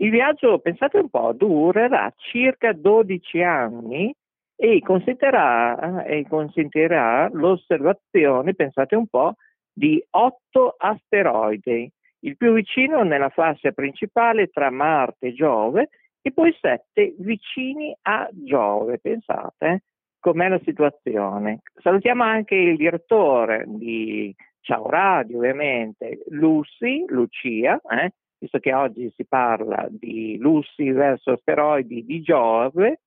[0.00, 4.14] Il viaggio, pensate un po', durerà circa 12 anni
[4.54, 9.34] e consentirà, e consentirà l'osservazione, pensate un po',
[9.72, 11.90] di otto asteroidi,
[12.20, 15.88] il più vicino nella fascia principale tra Marte e Giove
[16.20, 19.82] e poi sette vicini a Giove, pensate eh?
[20.18, 21.62] com'è la situazione.
[21.80, 28.12] Salutiamo anche il direttore di Ciao Radio, ovviamente, Lucy, Lucia, eh?
[28.38, 33.00] visto che oggi si parla di Lucy verso asteroidi di Giove,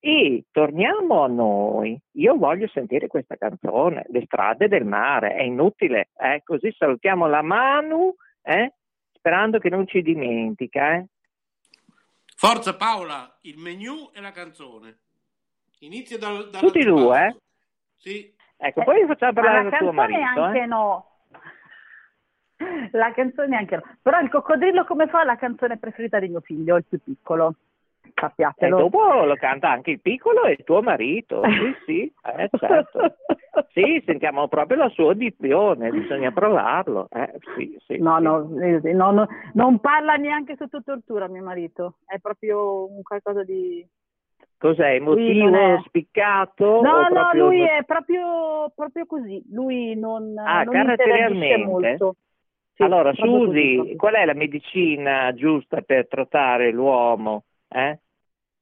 [0.00, 2.00] e torniamo a noi.
[2.12, 5.34] Io voglio sentire questa canzone, Le strade del mare.
[5.34, 6.40] È inutile, eh?
[6.42, 8.72] così salutiamo la Manu, eh?
[9.12, 10.94] sperando che non ci dimentica.
[10.94, 11.06] Eh?
[12.34, 14.98] Forza Paola, il menu e la canzone.
[15.80, 17.36] Inizia dal, dal Tutti e due, eh?
[17.96, 18.34] Sì.
[18.56, 20.42] Ecco, poi facciamo parlare la tuo canzone marito.
[20.42, 20.66] anche eh?
[20.66, 21.04] no.
[22.92, 23.82] La canzone anche no.
[24.02, 27.54] Però il coccodrillo come fa la canzone preferita di mio figlio, il più piccolo.
[28.10, 28.76] E Sappiatelo.
[28.76, 31.42] dopo lo canta anche il piccolo e tuo marito.
[31.50, 33.14] Sì, sì, eh, certo.
[33.72, 37.08] Sì, sentiamo proprio la sua audizione, bisogna provarlo.
[37.10, 38.22] Eh, sì, sì, No, sì.
[38.22, 43.44] no, eh, no, no, non parla neanche sotto tortura mio marito, è proprio un qualcosa
[43.44, 43.86] di...
[44.58, 46.82] Cos'è, emotivo, è- spiccato?
[46.82, 47.46] No, no, proprio...
[47.46, 52.16] lui è proprio, proprio così, lui non, Ah, non interagisce molto.
[52.74, 57.44] Sì, allora, così, Susi, qual è la medicina giusta per trattare l'uomo?
[57.70, 57.98] Eh?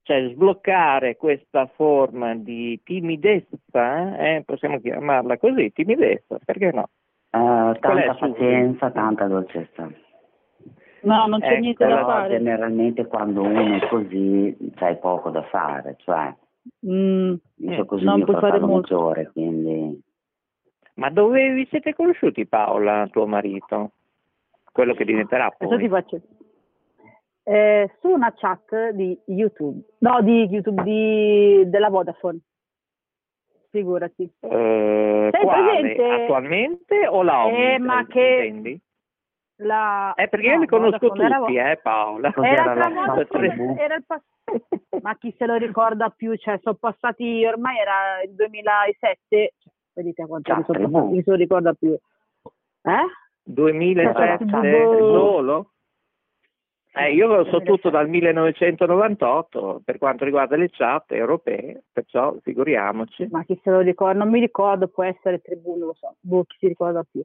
[0.02, 4.42] Cioè, sbloccare questa forma di timidezza, eh?
[4.44, 6.88] possiamo chiamarla così, timidezza, perché no?
[7.30, 9.90] Eh, è, tanta pazienza, tanta dolcezza.
[11.02, 12.28] No, non c'è Ecco, niente da Però fare.
[12.36, 16.34] generalmente quando uno è così c'hai poco da fare, cioè
[16.86, 18.74] Mm, dice così non puoi fare molto.
[18.74, 20.00] maggiore, quindi
[20.94, 23.92] Ma dove vi siete conosciuti, Paola, tuo marito?
[24.70, 26.02] Quello che diventerà Adesso ti poi.
[26.02, 26.20] faccio.
[27.48, 32.40] Eh, su una chat di YouTube, no, di YouTube, di, della Vodafone.
[33.70, 34.30] Figurati.
[34.40, 35.78] Eh, Sei quale?
[35.80, 36.04] presente?
[36.24, 38.80] Attualmente o la Eh, Omnitel, ma che- intendi?
[39.60, 40.12] La...
[40.14, 42.34] Eh, perché no, io li conosco Vodafone, era tutti, Vo- eh, Paola.
[42.42, 46.34] Era Sono Vodafone, era il pass- ma chi se lo ricorda più?
[46.36, 51.30] Cioè, sono passati, ormai era il 2007, cioè, vedete quanti anni sono passati, chi se
[51.30, 51.90] lo ricorda più?
[51.92, 53.06] Eh?
[53.42, 55.12] 2007 Boh.
[55.18, 55.70] solo?
[56.98, 63.28] Eh, io so tutto dal 1998 per quanto riguarda le chat europee, perciò figuriamoci.
[63.30, 64.18] Ma chi se lo ricorda?
[64.18, 67.22] Non mi ricordo, può essere Tribù, non lo so, boh, chi si ricorda più.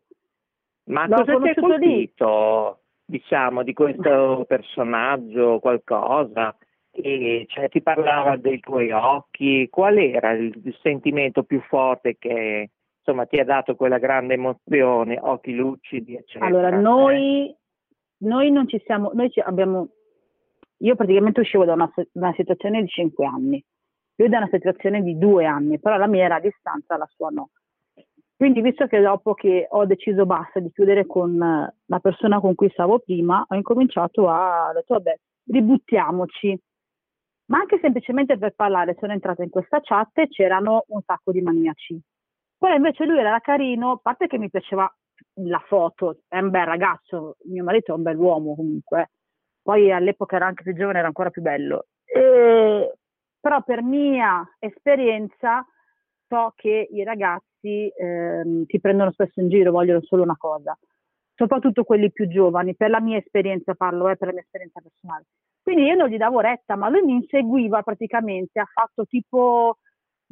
[0.86, 1.76] Ma L'ho cosa ti ha conosciuto lì.
[1.78, 6.56] colpito, diciamo, di questo personaggio, qualcosa?
[6.92, 12.70] E, cioè, ti parlava dei tuoi occhi, qual era il, il sentimento più forte che
[13.00, 16.46] insomma ti ha dato quella grande emozione, occhi lucidi, eccetera?
[16.46, 16.80] Allora, eh?
[16.80, 17.56] noi,
[18.24, 19.90] noi non ci siamo, noi ci abbiamo,
[20.78, 23.64] io praticamente uscivo da una, una situazione di cinque anni,
[24.16, 27.30] lui da una situazione di due anni, però la mia era a distanza, la sua
[27.30, 27.50] no.
[28.36, 32.70] Quindi, visto che dopo che ho deciso basta di chiudere con la persona con cui
[32.72, 36.60] stavo prima, ho incominciato a, ho detto, vabbè, ributtiamoci.
[37.46, 41.42] Ma anche semplicemente per parlare, sono entrata in questa chat e c'erano un sacco di
[41.42, 42.00] maniaci.
[42.58, 44.92] Poi invece lui era carino, a parte che mi piaceva
[45.36, 49.10] la foto, è un bel ragazzo, mio marito è un bel uomo comunque, eh.
[49.62, 51.88] poi all'epoca era anche più giovane, era ancora più bello.
[52.06, 52.98] E-
[53.40, 55.66] però per mia esperienza
[56.28, 60.78] so che i ragazzi ehm, ti prendono spesso in giro, vogliono solo una cosa,
[61.36, 65.26] soprattutto quelli più giovani, per la mia esperienza parlo, eh, per la mia esperienza personale.
[65.62, 69.78] Quindi io non gli davo retta, ma lui mi inseguiva praticamente, ha fatto tipo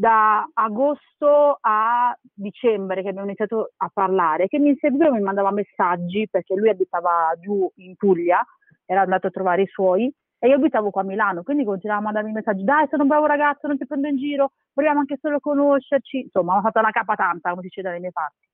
[0.02, 6.28] da agosto a dicembre che abbiamo iniziato a parlare, che mi inseguiva mi mandava messaggi
[6.28, 8.44] perché lui abitava giù in Puglia,
[8.84, 12.06] era andato a trovare i suoi e io abitavo qua a Milano, quindi continuava a
[12.06, 15.40] mandarmi messaggi, dai sono un bravo ragazzo, non ti prendo in giro, vogliamo anche solo
[15.40, 18.48] conoscerci, insomma ho fatto una capa tanta, come si dice dalle mie parti.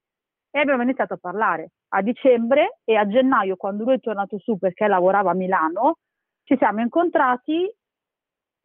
[0.51, 4.57] E abbiamo iniziato a parlare a dicembre e a gennaio, quando lui è tornato su
[4.57, 5.99] perché lavorava a Milano,
[6.43, 7.73] ci siamo incontrati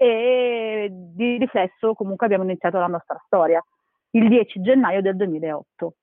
[0.02, 3.64] e di riflesso comunque abbiamo iniziato la nostra storia
[4.10, 5.94] il 10 gennaio del 2008.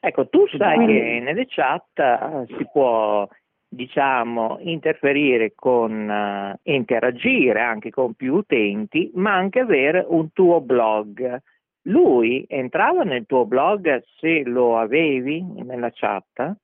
[0.00, 3.26] Ecco, tu sai Quindi- che nelle chat eh, si può,
[3.68, 11.38] diciamo, interferire con, eh, interagire anche con più utenti, ma anche avere un tuo blog.
[11.84, 16.54] Lui entrava nel tuo blog se lo avevi nella chat?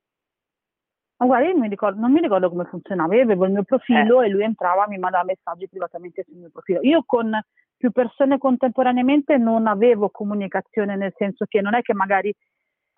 [1.18, 4.20] Ma guarda, io mi ricordo- non mi ricordo come funzionava, io avevo il mio profilo
[4.20, 6.80] e lui entrava, mi mandava messaggi privatamente sul mio profilo.
[6.82, 7.30] Io con
[7.76, 12.34] più persone contemporaneamente non avevo comunicazione, nel senso che non è che magari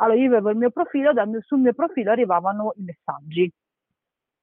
[0.01, 3.53] Allora io avevo il mio profilo, mio- sul mio profilo arrivavano i messaggi,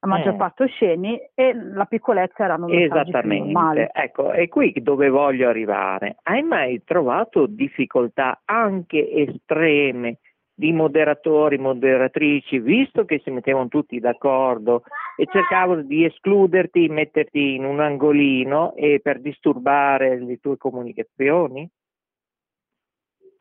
[0.02, 0.36] la maggior Eh.
[0.36, 3.10] parte osceni e la piccolezza erano messaggi.
[3.10, 6.18] Esattamente, ecco, è qui dove voglio arrivare.
[6.24, 10.18] Hai mai trovato difficoltà anche estreme
[10.58, 14.84] di moderatori, moderatrici, visto che si mettevano tutti d'accordo
[15.18, 21.70] e cercavano di escluderti, metterti in un angolino e per disturbare le tue comunicazioni?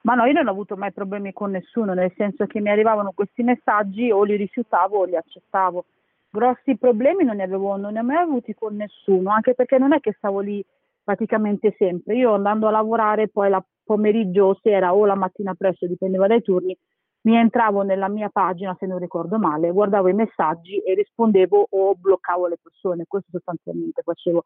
[0.03, 3.13] Ma no, io non ho avuto mai problemi con nessuno, nel senso che mi arrivavano
[3.15, 5.85] questi messaggi o li rifiutavo o li accettavo.
[6.29, 9.95] Grossi problemi non ne avevo, non ne ho mai avuti con nessuno, anche perché non
[9.95, 10.63] è che stavo lì
[11.03, 12.17] praticamente sempre.
[12.17, 16.43] Io andando a lavorare poi la pomeriggio o sera o la mattina presto, dipendeva dai
[16.43, 16.77] turni,
[17.25, 21.95] mi entravo nella mia pagina, se non ricordo male, guardavo i messaggi e rispondevo o
[21.95, 24.45] bloccavo le persone, questo sostanzialmente facevo.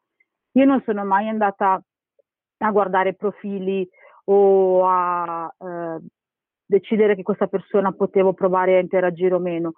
[0.53, 1.81] Io non sono mai andata
[2.61, 3.87] a guardare profili
[4.25, 5.99] o a eh,
[6.65, 9.73] decidere che questa persona potevo provare a interagire o meno.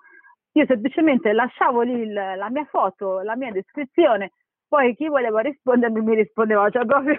[0.54, 4.32] Io semplicemente lasciavo lì il- la mia foto, la mia descrizione,
[4.68, 7.16] poi chi voleva rispondermi mi rispondeva, cioè proprio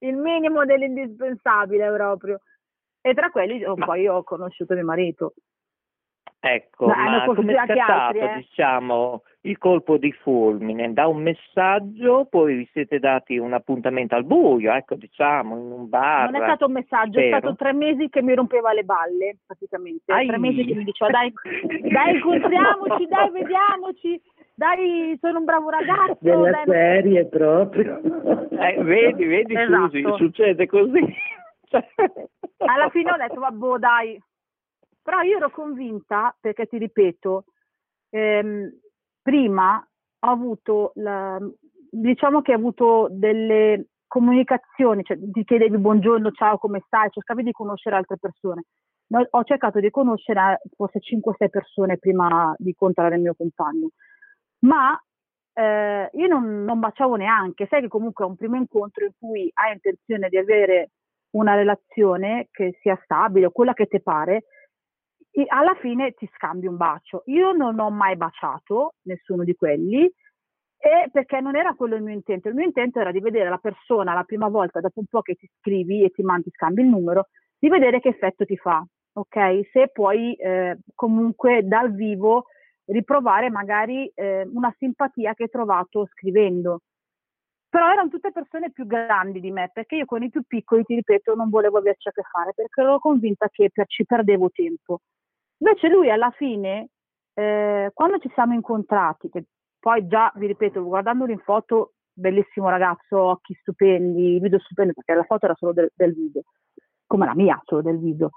[0.00, 2.40] il minimo dell'indispensabile proprio.
[3.00, 5.34] E tra quelli oh, poi ho conosciuto mio marito.
[6.40, 8.34] Ecco, Ma hanno ma come è scattato, altri, eh.
[8.36, 10.92] diciamo, il colpo di fulmine?
[10.92, 15.88] Da un messaggio, poi vi siete dati un appuntamento al buio, ecco, diciamo, in un
[15.88, 16.30] bar.
[16.30, 17.38] Non è stato un messaggio, è spero.
[17.38, 20.12] stato tre mesi che mi rompeva le balle, praticamente.
[20.12, 20.28] Ai.
[20.28, 21.32] Tre mesi che mi diceva, dai,
[21.90, 24.22] dai, incontriamoci, dai, vediamoci,
[24.54, 26.18] dai, sono un bravo ragazzo.
[26.20, 28.00] Della dai, serie proprio.
[28.00, 29.88] Eh, vedi, vedi, Esatto.
[29.88, 31.16] Susi, succede così.
[31.68, 31.86] Cioè,
[32.66, 34.22] Alla fine ho detto, vabbè, dai.
[35.02, 37.44] Però io ero convinta, perché ti ripeto,
[38.10, 38.70] ehm,
[39.22, 39.76] prima
[40.20, 41.38] ho avuto, la-
[41.90, 47.52] diciamo che ho avuto delle comunicazioni, cioè ti chiedevi buongiorno, ciao, come stai, cercavi di
[47.52, 48.64] conoscere altre persone.
[49.08, 53.88] No, ho cercato di conoscere eh, forse 5-6 persone prima di incontrare il mio compagno,
[54.60, 55.00] ma
[55.54, 59.50] eh, io non, non baciavo neanche, sai che comunque è un primo incontro in cui
[59.54, 60.90] hai intenzione di avere
[61.30, 64.44] una relazione che sia stabile o quella che ti pare,
[65.48, 67.22] alla fine ti scambi un bacio.
[67.26, 70.10] Io non ho mai baciato nessuno di quelli
[71.12, 72.48] perché non era quello il mio intento.
[72.48, 75.34] Il mio intento era di vedere la persona la prima volta, dopo un po' che
[75.34, 77.26] ti scrivi e ti mandi, scambi il numero,
[77.58, 79.68] di vedere che effetto ti fa, ok?
[79.72, 82.46] Se puoi eh, comunque dal vivo
[82.86, 86.80] riprovare magari eh, una simpatia che hai trovato scrivendo.
[87.70, 90.94] Però erano tutte persone più grandi di me, perché io con i più piccoli, ti
[90.94, 95.00] ripeto, non volevo averci a che fare, perché ero convinta che per- ci perdevo tempo.
[95.58, 96.88] Invece lui alla fine,
[97.34, 99.44] eh, quando ci siamo incontrati, che
[99.78, 105.24] poi già, vi ripeto, guardandolo in foto, bellissimo ragazzo, occhi stupendi, video stupendi, perché la
[105.24, 106.42] foto era solo del, del video,
[107.06, 108.30] come la mia, solo del video.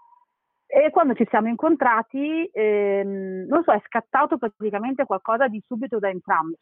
[0.65, 6.09] E quando ci siamo incontrati, ehm, non so, è scattato praticamente qualcosa di subito da
[6.09, 6.55] entrambi,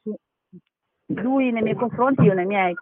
[1.16, 2.74] lui nei miei confronti, io nei miei.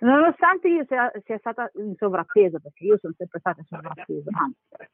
[0.00, 4.90] Nonostante io sia, sia stata in sovrappeso, perché io sono sempre stata in sovrappeso, anzi,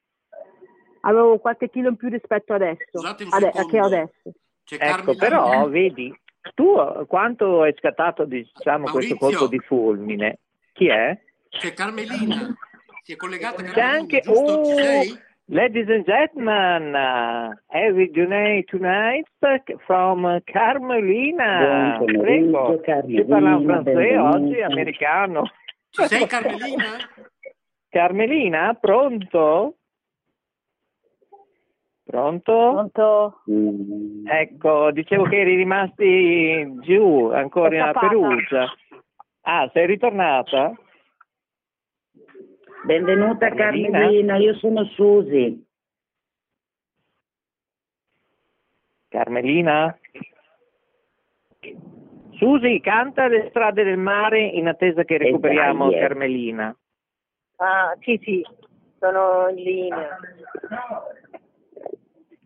[1.01, 2.99] avevo qualche chilo in più rispetto adesso,
[3.31, 4.33] ade- che ho adesso.
[4.65, 5.19] C'è ecco, Carmelina.
[5.19, 6.21] però vedi,
[6.55, 9.39] tu eh, quanto è scattato diciamo, questo Maurizio.
[9.39, 10.39] colpo di fulmine?
[10.73, 11.17] Chi è?
[11.49, 12.55] C'è Carmelina.
[13.03, 14.65] Si è collegata C'è Carmelina, anche, giusto?
[14.65, 15.21] Ci oh, sei?
[15.49, 19.25] Ladies and gentlemen, uh, every Dunay tonight
[19.87, 21.99] from uh, Carmelina.
[22.05, 25.43] Prego, si Carmelina, parla in francese oggi, americano.
[25.91, 26.85] Ci sei Carmelina?
[27.89, 29.77] Carmelina, pronto?
[32.05, 32.71] Pronto?
[32.73, 33.41] Pronto?
[33.51, 34.27] Mm.
[34.29, 38.09] Ecco, dicevo che eri rimasti giù, ancora in.
[38.09, 38.67] Perugia.
[39.43, 40.75] Ah, sei ritornata?
[42.87, 43.99] Benvenuta Carmelina.
[43.99, 45.67] Carmelina, io sono Susi.
[49.09, 49.99] Carmelina?
[52.35, 56.01] Susi, canta le strade del mare in attesa che recuperiamo dai, eh.
[56.01, 56.77] Carmelina.
[57.57, 58.47] Ah, sì, sì,
[59.01, 60.19] sono in linea.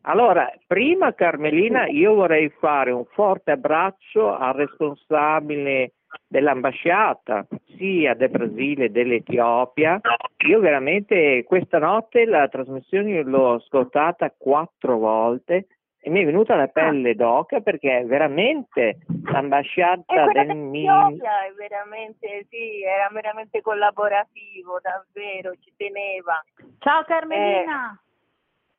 [0.02, 5.92] Allora, prima Carmelina, io vorrei fare un forte abbraccio al responsabile
[6.27, 7.47] dell'ambasciata,
[7.77, 10.01] sia del Brasile che dell'Etiopia.
[10.47, 15.66] Io veramente questa notte la trasmissione l'ho ascoltata quattro volte
[16.03, 19.01] e mi è venuta la pelle d'oca perché veramente
[19.31, 26.43] l'ambasciata quella del dell'Etiopia è veramente, sì, era veramente collaborativo, davvero, ci teneva.
[26.78, 28.01] Ciao Carmelina!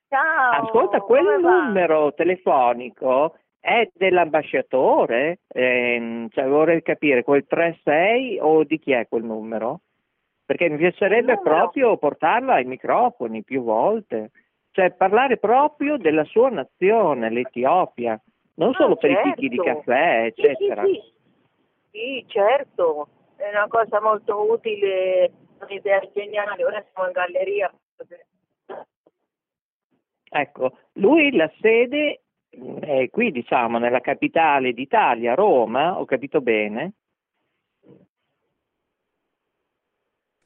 [0.09, 0.63] Ciao!
[0.63, 5.39] Ascolta, quel numero telefonico è dell'ambasciatore?
[5.47, 9.81] Ehm, cioè vorrei capire, quel 36 o di chi è quel numero?
[10.43, 11.41] Perché mi piacerebbe numero?
[11.41, 14.31] proprio portarla ai microfoni più volte.
[14.71, 18.19] cioè parlare proprio della sua nazione, l'Etiopia,
[18.55, 19.27] non solo per certo.
[19.27, 20.83] i chicchi di caffè, Sì, sì, eccetera.
[20.85, 21.01] sì.
[21.91, 25.29] Sì, certo, è una cosa molto utile,
[25.59, 26.63] un'idea geniale.
[26.63, 27.73] Ora siamo in galleria.
[30.33, 32.20] Ecco, lui la sede
[32.81, 36.93] è qui, diciamo, nella capitale d'Italia, Roma, ho capito bene?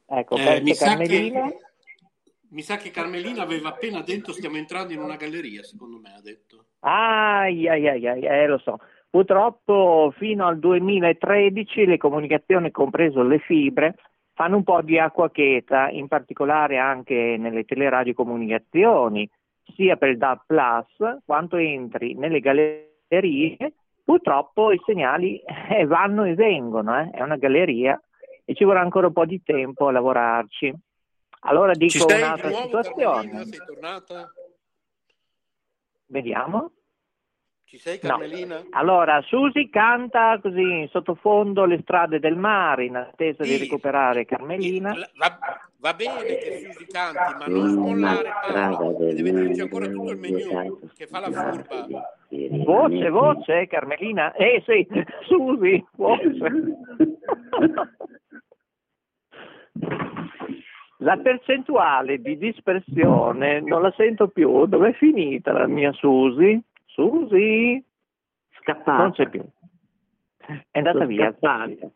[0.08, 1.48] Ecco, Eh, mi, sa Carmelina.
[1.48, 1.58] che,
[2.50, 6.20] mi sa che Carmelina aveva appena detto stiamo entrando in una galleria, secondo me ha
[6.20, 6.66] detto.
[6.80, 8.78] Ai, ai, ai, ai, eh, lo so.
[9.10, 13.96] Purtroppo fino al 2013 le comunicazioni, compreso le fibre,
[14.32, 19.28] fanno un po' di acqua cheta, in particolare anche nelle teleradiocomunicazioni,
[19.74, 23.74] sia per il DAB Plus, quanto entri nelle gallerie,
[24.04, 25.40] purtroppo i segnali
[25.70, 27.10] eh, vanno e vengono, eh.
[27.10, 28.00] è una galleria
[28.44, 30.72] e ci vorrà ancora un po' di tempo a lavorarci.
[31.40, 33.44] Allora dico un'altra situazione.
[33.44, 34.32] Sei tornata?
[36.06, 36.70] Vediamo.
[37.68, 38.10] Ci sei, No.
[38.10, 38.62] Carmelina?
[38.70, 43.58] Allora, Susi canta così in sottofondo le strade del mare in attesa di Sì.
[43.58, 44.94] recuperare Carmelina.
[45.16, 45.36] Va,
[45.80, 50.78] va bene che Susi canti, ma non smollare Paola, deve dirci ancora tutto il menu,
[50.96, 51.86] che fa la furba.
[52.64, 54.32] Voce, voce, Carmelina.
[54.34, 54.86] Eh sì,
[55.26, 56.38] Susi, voce.
[60.98, 64.66] La percentuale di dispersione non la sento più.
[64.66, 66.62] Dov'è finita la mia Susi?
[66.96, 67.84] Susi?
[68.60, 68.96] Scappata.
[69.02, 69.44] Non c'è più.
[70.38, 71.30] È andata Sono via.
[71.38, 71.90] scappata.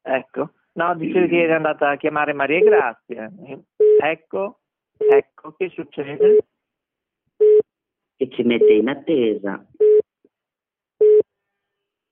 [0.00, 0.50] Ecco.
[0.72, 3.30] No, dice che è andata a chiamare Maria Grazia.
[4.00, 4.60] Ecco,
[4.96, 6.46] ecco, che succede?
[8.16, 9.66] Che ci mette in attesa.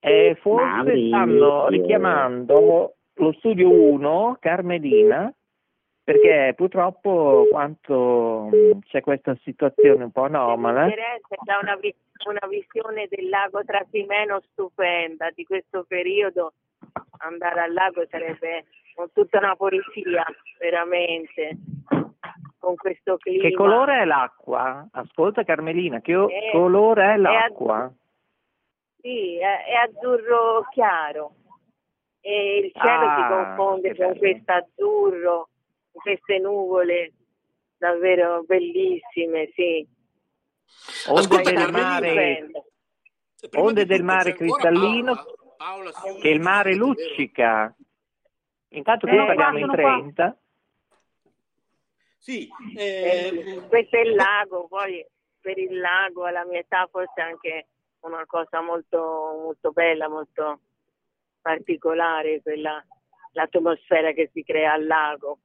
[0.03, 1.09] Eh, forse Maurizio.
[1.09, 5.33] stanno richiamando lo studio 1, Carmelina,
[6.05, 10.87] perché purtroppo quanto mh, c'è questa situazione un po' anomala.
[11.45, 11.79] Dà una,
[12.29, 16.53] una visione del lago Trasimeno stupenda di questo periodo.
[17.19, 18.65] Andare al lago sarebbe
[18.95, 20.25] con tutta una poesia,
[20.59, 21.57] veramente,
[22.59, 23.49] con questo clima.
[23.49, 24.87] Che colore è l'acqua?
[24.93, 27.93] Ascolta Carmelina, che o- Eh, colore è è l'acqua?
[29.01, 31.35] Sì, è, è azzurro chiaro
[32.21, 35.49] e il cielo Ah, si confonde con questo azzurro,
[35.93, 37.13] con queste nuvole
[37.79, 39.87] davvero bellissime, sì.
[41.09, 42.51] Onde Ascolta, del mare,
[43.49, 45.35] Prima onde del mare cristallino Paola?
[45.57, 47.75] Paola che il mare luccica.
[48.69, 49.93] Intanto qui Eh, parliamo in sono qua.
[49.93, 50.39] 30.
[52.19, 55.05] Sì, Eh, eh, questo è il lago, poi
[55.41, 57.67] per il lago alla mia età forse anche
[58.01, 58.99] una cosa molto,
[59.43, 60.61] molto bella, molto
[61.41, 62.85] particolare, quella,
[63.33, 65.39] l'atmosfera che si crea al lago.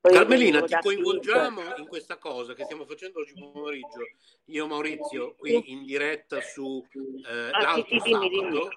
[0.00, 4.02] Poi Carmelina, ti coinvolgiamo in questa cosa che stiamo facendo oggi pomeriggio,
[4.46, 6.84] io Maurizio, qui in diretta su
[7.26, 8.52] eh, Ah, sì, l'altro sì, dimmi, dimmi.
[8.52, 8.70] sabato.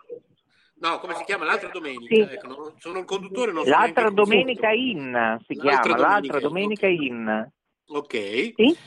[0.81, 1.45] No, come si chiama?
[1.45, 2.15] L'altra domenica.
[2.15, 2.21] Sì.
[2.21, 7.23] Ecco, non- sono il conduttore, non L'altra domenica in si L'altra chiama, l'altra domenica in,
[7.23, 7.51] domenica in.
[7.85, 8.15] Ok.
[8.55, 8.77] Sì?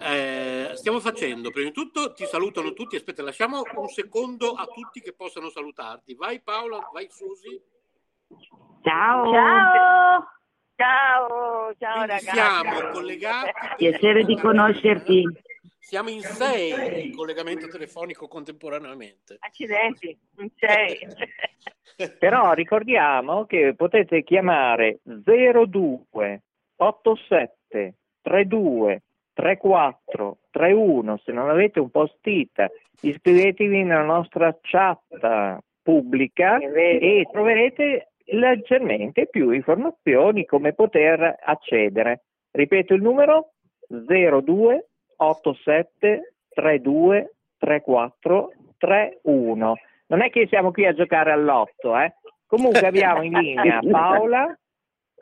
[0.00, 5.02] Eh, stiamo facendo, prima di tutto ti salutano tutti, aspetta, lasciamo un secondo a tutti
[5.02, 6.14] che possano salutarti.
[6.14, 7.60] Vai Paola, vai Susi.
[8.82, 9.30] Ciao.
[9.30, 10.26] Ciao!
[10.74, 12.30] Ciao, ciao Quindi ragazzi.
[12.30, 13.50] siamo collegati.
[13.76, 15.24] Piacere di conoscerti.
[15.78, 19.36] Siamo in sei in collegamento telefonico contemporaneamente.
[19.40, 20.98] Accidenti, in sei.
[22.18, 26.42] Però ricordiamo che potete chiamare 02
[26.76, 29.02] 87 32
[29.34, 32.66] 34 31 se non avete un post-it
[33.00, 42.24] iscrivetevi nella nostra chat pubblica e troverete leggermente più informazioni come poter accedere.
[42.50, 43.52] Ripeto il numero
[43.88, 49.74] 02 87 32 34 31.
[50.06, 52.14] Non è che siamo qui a giocare all'otto, eh?
[52.46, 54.58] Comunque abbiamo in linea Paola,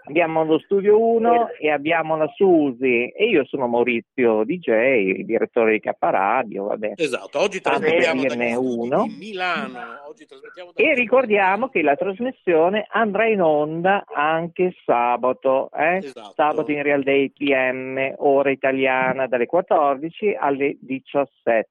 [0.04, 5.80] abbiamo lo studio 1 e abbiamo la Susi e io sono Maurizio DJ, direttore di
[5.80, 6.92] K Radio, vabbè.
[6.96, 9.02] Esatto, oggi trasmettiamo studi uno.
[9.04, 9.78] di Milano.
[10.08, 15.96] Oggi trasmettiamo E ricordiamo che la trasmissione andrà in onda anche sabato, eh?
[15.98, 16.32] Esatto.
[16.34, 21.68] sabato in Real Day PM, ora italiana, dalle 14 alle 17.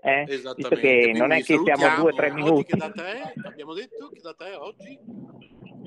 [0.00, 0.24] Eh?
[0.26, 0.76] Visto Esattamente.
[0.76, 2.64] che non è che siamo due o tre Oggi minuti.
[2.72, 3.32] che data è?
[3.44, 4.98] Abbiamo detto che data è oggi?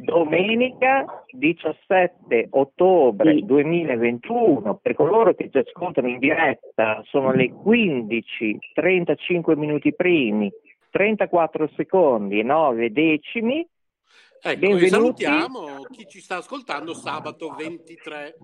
[0.02, 9.56] Domenica 17 ottobre 2021, per coloro che ci ascoltano in diretta, sono le 15, 35
[9.56, 10.52] minuti primi,
[10.90, 13.64] 34 secondi e 9 decimi.
[14.43, 14.89] Ecco, Benvenuti.
[14.89, 18.38] salutiamo chi ci sta ascoltando sabato 23,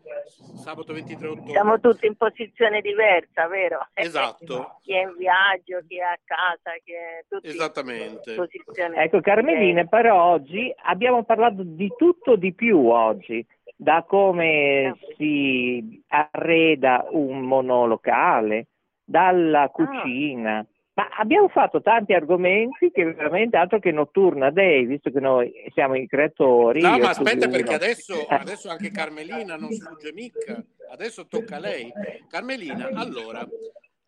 [0.64, 1.52] sabato 23 ottobre.
[1.52, 3.80] Siamo tutti in posizione diversa, vero?
[3.96, 4.78] Esatto.
[4.84, 8.30] chi è in viaggio, chi è a casa, chi è tutti Esattamente.
[8.30, 13.44] in posizione Ecco, Carmelina, però oggi abbiamo parlato di tutto di più oggi,
[13.76, 18.68] da come si arreda un monolocale,
[19.04, 20.64] dalla cucina.
[20.98, 25.94] Ma abbiamo fatto tanti argomenti che veramente altro che notturna day, visto che noi siamo
[25.94, 26.82] i creatori.
[26.82, 28.34] No, ma aspetta perché adesso, Eh.
[28.34, 30.60] adesso anche Carmelina non sfugge mica.
[30.90, 31.94] Adesso tocca a lei.
[32.28, 33.48] Carmelina, allora,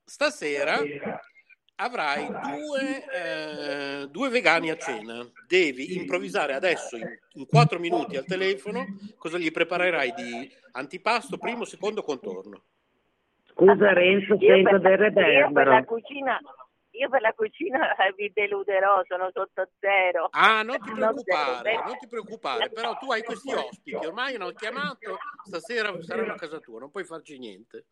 [0.04, 0.80] stasera
[1.76, 5.24] avrai due, eh, due vegani a cena.
[5.48, 8.84] Devi improvvisare adesso in, in quattro minuti al telefono
[9.20, 12.64] cosa gli preparerai di antipasto, primo, secondo, contorno.
[13.52, 15.84] Scusa Renzo, sento del io per la reverbero.
[15.84, 16.40] cucina,
[17.00, 17.80] io per la cucina
[18.16, 20.28] vi deluderò, sono sotto zero.
[20.32, 25.18] Ah, non ti preoccupare, non ti preoccupare, però tu hai questi ospiti, ormai hanno chiamato,
[25.44, 27.86] stasera saranno a casa tua, non puoi farci niente.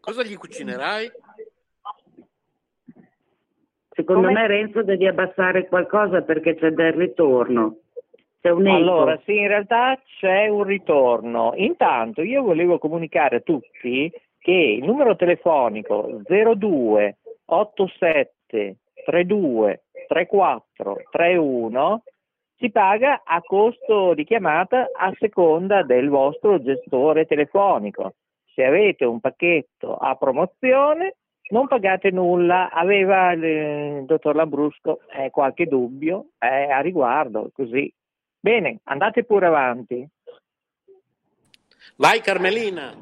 [0.00, 1.10] Cosa gli cucinerai?
[3.90, 7.78] Secondo Come- me Renzo devi abbassare qualcosa perché c'è del ritorno.
[8.40, 8.76] C'è un eco.
[8.76, 11.52] Allora, sì, in realtà c'è un ritorno.
[11.56, 17.16] Intanto io volevo comunicare a tutti che il numero telefonico 02
[17.50, 22.02] 87 32 34 31
[22.56, 28.14] si paga a costo di chiamata a seconda del vostro gestore telefonico.
[28.52, 31.14] Se avete un pacchetto a promozione
[31.50, 32.68] non pagate nulla.
[32.70, 37.90] Aveva il, il dottor Lambrusco eh, qualche dubbio eh, a riguardo, così.
[38.40, 40.06] Bene, andate pure avanti.
[41.96, 42.92] Vai Carmelina.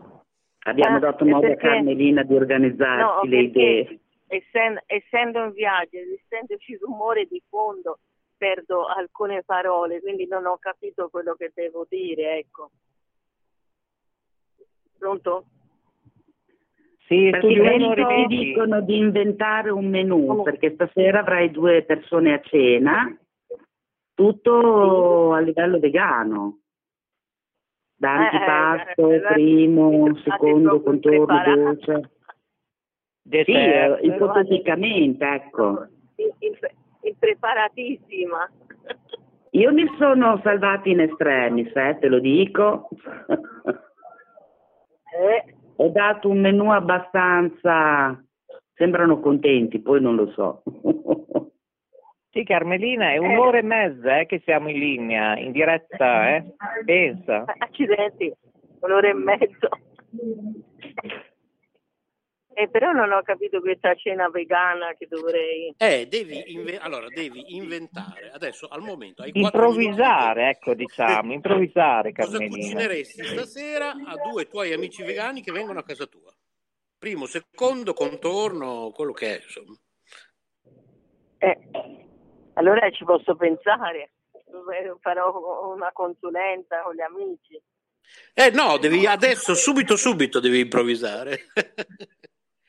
[0.64, 3.74] Abbiamo Ah, dato modo a perché- Carmelina di organizzarsi No, le idee.
[3.85, 7.98] perché essen- essendo in viaggio, essendoci rumore di fondo,
[8.36, 12.70] perdo alcune parole, quindi non ho capito quello che devo dire, ecco.
[14.98, 15.44] Pronto?
[17.07, 18.36] Sì, Perché studio quelli uno, ti ripeti.
[18.36, 23.16] dicono di inventare un menù, perché stasera avrai due persone a cena,
[24.15, 26.59] tutto a livello vegano.
[27.98, 32.11] Da Eh, eh, antipasto, allora primo, fate secondo, contorno, preparare.
[33.27, 33.44] Dolce.
[33.44, 35.86] Sì, eh, ipoteticamente, ecco.
[36.16, 36.57] In- in-
[37.03, 38.51] impreparatissima.
[39.51, 42.89] Io mi sono salvata in estremis, eh, te lo dico.
[45.16, 48.20] Eh, Ho dato un menù abbastanza...
[48.74, 50.62] Sembrano contenti, poi non lo so.
[52.36, 56.44] Sì, Carmelina, è un'ora e mezza eh, che siamo in linea, in diretta, eh?
[56.85, 57.44] Pensa.
[57.57, 58.31] accidenti,
[58.81, 59.69] un'ora e mezzo.
[62.58, 65.74] Eh, però non ho capito questa cena vegana che dovrei...
[65.76, 72.38] Eh, devi, inve- allora, devi inventare, adesso al momento hai Improvvisare, ecco, diciamo, improvvisare, Cosa
[72.38, 72.56] Carmelina.
[72.56, 76.32] cucineresti stasera a due tuoi amici vegani che vengono a casa tua?
[76.96, 79.76] Primo, secondo, contorno, quello che è, insomma.
[81.36, 81.58] Eh,
[82.54, 84.12] allora ci posso pensare,
[85.00, 87.60] farò una consulenza con gli amici.
[88.32, 91.48] Eh no, devi adesso, subito, subito devi improvvisare.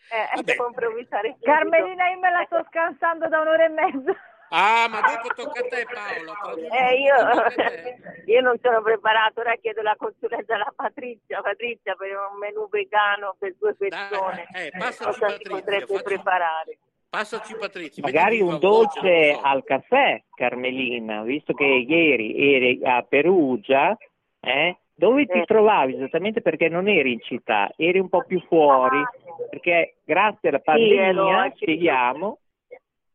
[0.10, 1.52] Eh, improvvisare subito.
[1.52, 4.16] Carmelina, io me la sto scansando da un'ora e mezza.
[4.50, 7.98] Ah, ma dopo tocca a te due Eh, io, a te.
[8.32, 11.42] io non sono preparato, ora chiedo la consulenza alla Patrizia.
[11.42, 14.48] Patrizia per un menù vegano per due persone.
[14.54, 16.78] eh, passaci, Cosa si Patrizia, potrebbe facci- preparare?
[17.10, 18.04] Passaci Patrizia.
[18.04, 19.42] Magari un voce, dolce so.
[19.42, 23.98] al caffè, Carmelina, visto che ieri eri a Perugia,
[24.40, 29.00] eh, dove ti trovavi esattamente perché non eri in città, eri un po' più fuori,
[29.48, 32.40] perché grazie alla pandemia, anche- spieghiamo,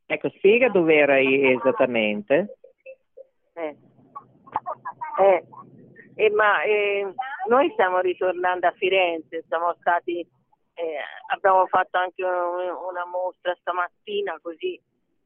[0.06, 2.58] ecco, spiega dove eri esattamente.
[3.54, 3.76] Eh.
[5.18, 5.44] Eh,
[6.14, 7.12] eh, ma eh,
[7.48, 10.96] noi stiamo ritornando a Firenze, siamo stati, eh,
[11.34, 14.80] abbiamo fatto anche un- una mostra stamattina così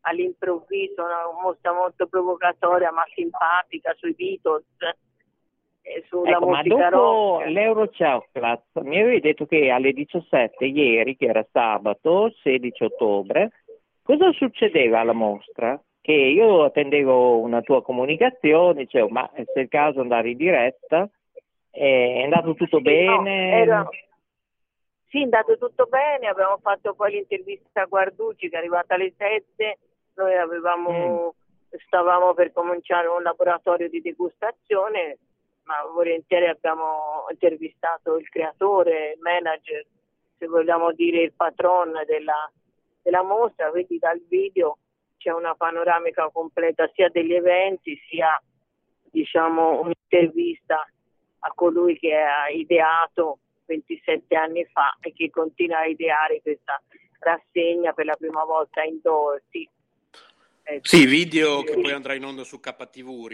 [0.08, 4.64] all'improvviso, una mostra molto provocatoria ma simpatica sui Beatles,
[6.08, 7.48] sulla Ecco, ma musica dopo rock.
[7.48, 13.50] l'Eurochocolate mi avevi detto che alle 17 ieri, che era sabato, 16 ottobre,
[14.02, 15.80] cosa succedeva alla mostra?
[16.00, 21.08] Che io attendevo una tua comunicazione, dicevo, ma se è il caso andare in diretta,
[21.70, 23.50] è andato tutto Sì, bene?
[23.50, 23.88] no, era-
[25.08, 29.14] Sì, è andato tutto bene, abbiamo fatto poi l'intervista a Guarducci che è arrivata alle
[29.16, 29.78] 7,
[30.14, 31.34] noi avevamo,
[31.86, 35.18] stavamo per cominciare un laboratorio di degustazione,
[35.66, 39.84] ma volentieri abbiamo intervistato il creatore, il manager,
[40.38, 42.50] se vogliamo dire il patron della,
[43.02, 44.78] della mostra, quindi dal video
[45.16, 48.40] c'è una panoramica completa sia degli eventi sia
[49.10, 50.86] diciamo, un'intervista
[51.40, 56.80] a colui che ha ideato 27 anni fa e che continua a ideare questa
[57.20, 59.68] rassegna per la prima volta in Dorsi.
[60.68, 60.80] Ecco.
[60.82, 63.28] Sì, video che poi andrà in onda su KTV,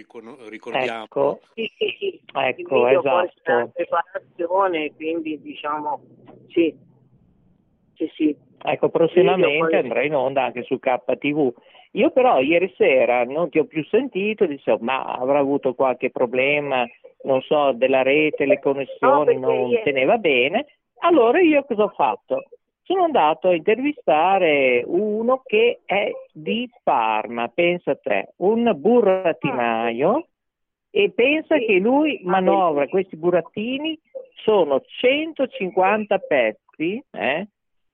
[0.49, 1.05] ricordiamo.
[1.05, 2.21] Ecco, sì, sì, sì.
[2.31, 3.71] ecco esatto.
[3.73, 6.03] preparazione, quindi diciamo
[6.49, 6.77] sì,
[7.95, 8.37] sì, sì.
[8.63, 9.75] Ecco, prossimamente poi...
[9.77, 11.55] andrà in onda anche su KTV.
[11.93, 16.85] Io però ieri sera non ti ho più sentito, dicevo, ma avrà avuto qualche problema,
[17.23, 19.85] non so, della rete, le connessioni, no, non ieri...
[19.85, 20.67] teneva bene.
[20.99, 22.44] Allora io cosa ho fatto?
[22.83, 30.27] Sono andato a intervistare uno che è di Parma, pensa a te, un burattinaio.
[30.94, 33.99] E pensa che lui manovra questi burattini,
[34.43, 37.49] sono 150 pezzi, eh?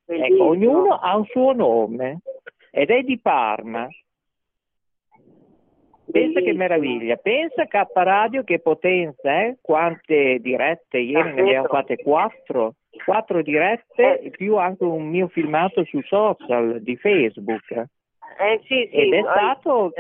[0.04, 2.20] ecco, ognuno ha un suo nome
[2.72, 3.88] ed è di Parma.
[6.10, 9.58] Pensa che meraviglia, pensa K Radio che potenza, eh?
[9.60, 14.30] quante dirette, ieri ne abbiamo fatte quattro, quattro dirette Eh.
[14.30, 17.70] più anche un mio filmato su social di Facebook.
[18.40, 19.92] Eh sì, sì, Ed è stato,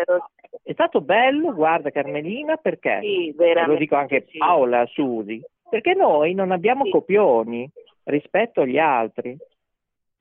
[0.62, 3.00] è stato bello, guarda Carmelina, perché?
[3.00, 3.34] Sì,
[3.66, 4.38] Lo dico anche sì.
[4.38, 7.68] Paola, Susi, perché noi non abbiamo copioni
[8.04, 9.36] rispetto agli altri.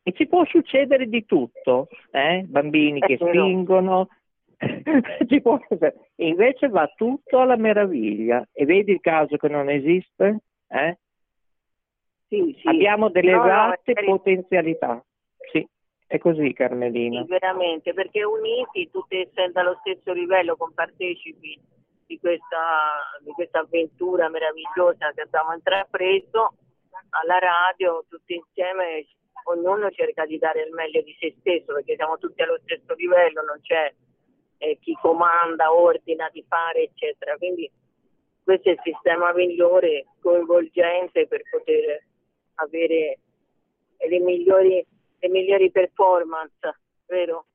[0.04, 2.44] E ci può succedere di tutto, eh?
[2.48, 3.28] bambini che Eh, no.
[3.28, 4.08] spingono,
[5.28, 8.48] ci può- e invece va tutto alla meraviglia.
[8.54, 10.40] E vedi il caso che non esiste?
[10.70, 10.98] Eh?
[12.28, 12.68] Sì, sì.
[12.68, 15.04] Abbiamo delle No, no, esatte è- potenzialità.
[15.52, 15.68] Sì,
[16.08, 17.22] è così Carmelina.
[17.22, 21.60] Sì, veramente, perché uniti, tutti essendo allo stesso livello, compartecipi
[22.06, 26.54] di questa, di questa avventura meravigliosa che abbiamo intrapreso
[27.10, 29.06] alla radio, tutti insieme,
[29.46, 33.42] ognuno cerca di dare il meglio di se stesso, perché siamo tutti allo stesso livello,
[33.44, 33.94] non c'è
[34.58, 37.38] eh, chi comanda, ordina di fare, eccetera.
[37.38, 37.70] Quindi
[38.44, 42.04] questo è il sistema migliore, coinvolgente per poter
[42.58, 43.20] avere
[44.08, 44.86] le migliori,
[45.20, 47.46] le migliori performance, vero?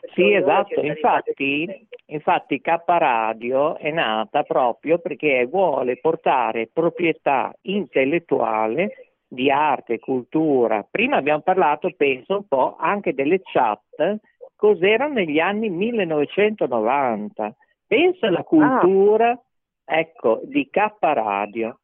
[0.00, 9.10] Perché Sì, esatto, infatti, infatti K Radio è nata proprio perché vuole portare proprietà intellettuale
[9.28, 10.84] di arte, cultura.
[10.90, 14.18] Prima abbiamo parlato, penso, un po' anche delle chat,
[14.56, 17.54] cos'erano negli anni 1990.
[17.86, 19.38] Pensa alla cultura,
[19.84, 21.78] ecco, di K Radio.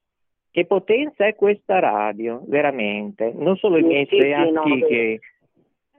[0.57, 3.31] Che potenza è questa radio, veramente.
[3.37, 5.21] Non solo i miei sì, atti no, che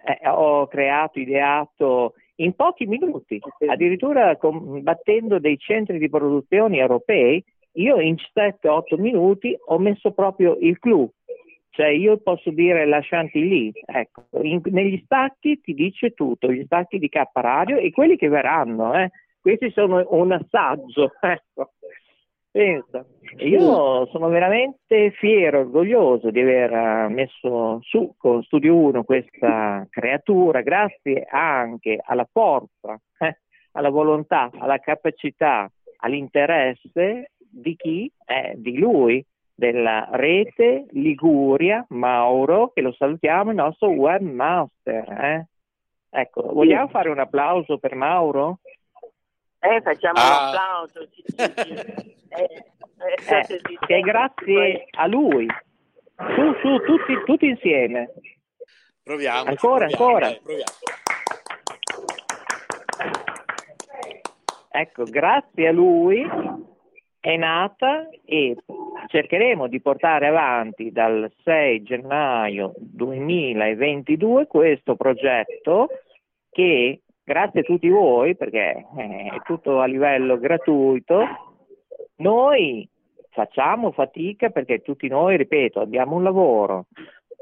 [0.03, 7.99] eh, ho creato, ideato in pochi minuti, addirittura combattendo dei centri di produzione europei, io
[7.99, 11.07] in 7-8 minuti ho messo proprio il clou,
[11.69, 16.97] cioè io posso dire la Chantilly, ecco, in- negli stacchi ti dice tutto, gli stacchi
[16.97, 19.11] di K Radio e quelli che verranno, eh.
[19.39, 21.73] questi sono un assaggio, ecco.
[22.51, 23.05] Pensa.
[23.37, 29.85] E Io sono veramente fiero, orgoglioso di aver eh, messo su con Studio 1 questa
[29.89, 33.39] creatura, grazie anche alla forza, eh,
[33.73, 38.11] alla volontà, alla capacità, all'interesse di chi?
[38.25, 45.09] Eh, di lui, della rete Liguria, Mauro, che lo salutiamo, il nostro webmaster.
[45.11, 45.47] Eh.
[46.09, 48.59] Ecco, vogliamo fare un applauso per Mauro?
[49.59, 50.27] Eh, facciamo Ah.
[50.27, 51.07] un applauso.
[51.11, 52.15] Sì, sì, sì.
[52.29, 52.43] Eh,
[53.29, 53.99] eh, Eh, sì.
[54.01, 55.47] grazie a lui.
[56.17, 58.11] Su, su, tutti, tutti insieme.
[59.03, 59.49] Proviamo.
[59.49, 60.31] Ancora, ancora.
[60.33, 60.63] proviamo.
[64.69, 66.27] Ecco, grazie a lui
[67.19, 68.55] è nata e
[69.07, 75.87] cercheremo di portare avanti dal 6 gennaio 2022 questo progetto
[76.51, 81.25] che grazie a tutti voi perché eh, è tutto a livello gratuito
[82.17, 82.87] noi
[83.31, 86.85] facciamo fatica perché tutti noi, ripeto, abbiamo un lavoro.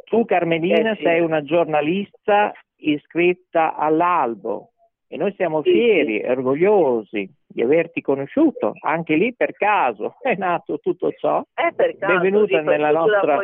[0.06, 1.04] Tu Carmelina Eh, sì.
[1.04, 4.72] sei una giornalista iscritta all'albo
[5.08, 8.74] e noi siamo Sì, fieri e orgogliosi di averti conosciuto.
[8.82, 11.44] Anche lì per caso è nato tutto ciò.
[11.54, 13.40] Eh, per caso, Benvenuta sì, nella nostra.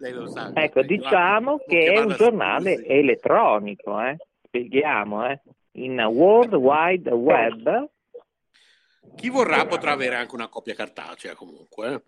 [0.00, 0.50] lei lo sa.
[0.54, 2.92] Ecco, diciamo che è un giornale Siusi.
[2.92, 4.16] elettronico, eh?
[4.42, 5.40] spieghiamo, eh?
[5.72, 7.88] in World Wide Web.
[9.16, 12.04] Chi vorrà potrà avere anche una copia cartacea comunque.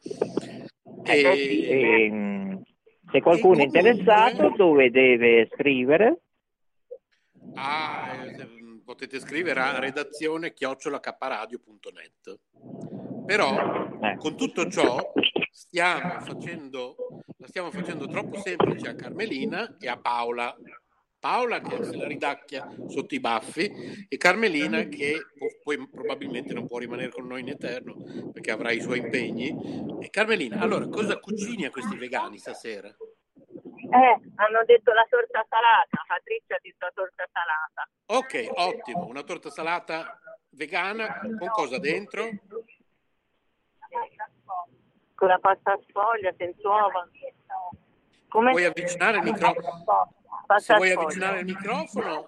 [1.05, 1.33] Eh, e...
[1.69, 2.63] E,
[3.11, 6.23] se qualcuno è interessato dove deve scrivere?
[7.55, 8.25] Ah,
[8.85, 12.39] potete scrivere a redazione chiocciolacaparadio.net.
[13.27, 14.17] Però eh.
[14.17, 15.13] con tutto ciò
[15.51, 16.97] stiamo facendo,
[17.37, 20.57] la stiamo facendo troppo semplice a Carmelina e a Paola.
[21.23, 25.29] Paola che se la ridacchia sotto i baffi e Carmelina che
[25.63, 27.95] poi probabilmente non può rimanere con noi in eterno
[28.33, 29.55] perché avrà i suoi impegni.
[30.01, 32.89] E Carmelina, allora cosa cucini a questi vegani stasera?
[32.89, 37.89] Eh, hanno detto la torta salata, Patrizia ha detto la torta salata.
[38.07, 40.19] Ok, ottimo, una torta salata
[40.51, 42.29] vegana con cosa dentro?
[45.15, 47.09] Con la pasta sfoglia, senza uova.
[48.27, 48.51] Come...
[48.51, 50.17] Vuoi avvicinare il microfono?
[50.59, 52.25] Se vuoi avvicinare il microfono,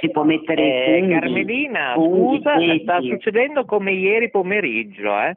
[0.00, 5.36] si può mettere eh, Carmelina, scusa, sta succedendo come ieri pomeriggio, eh?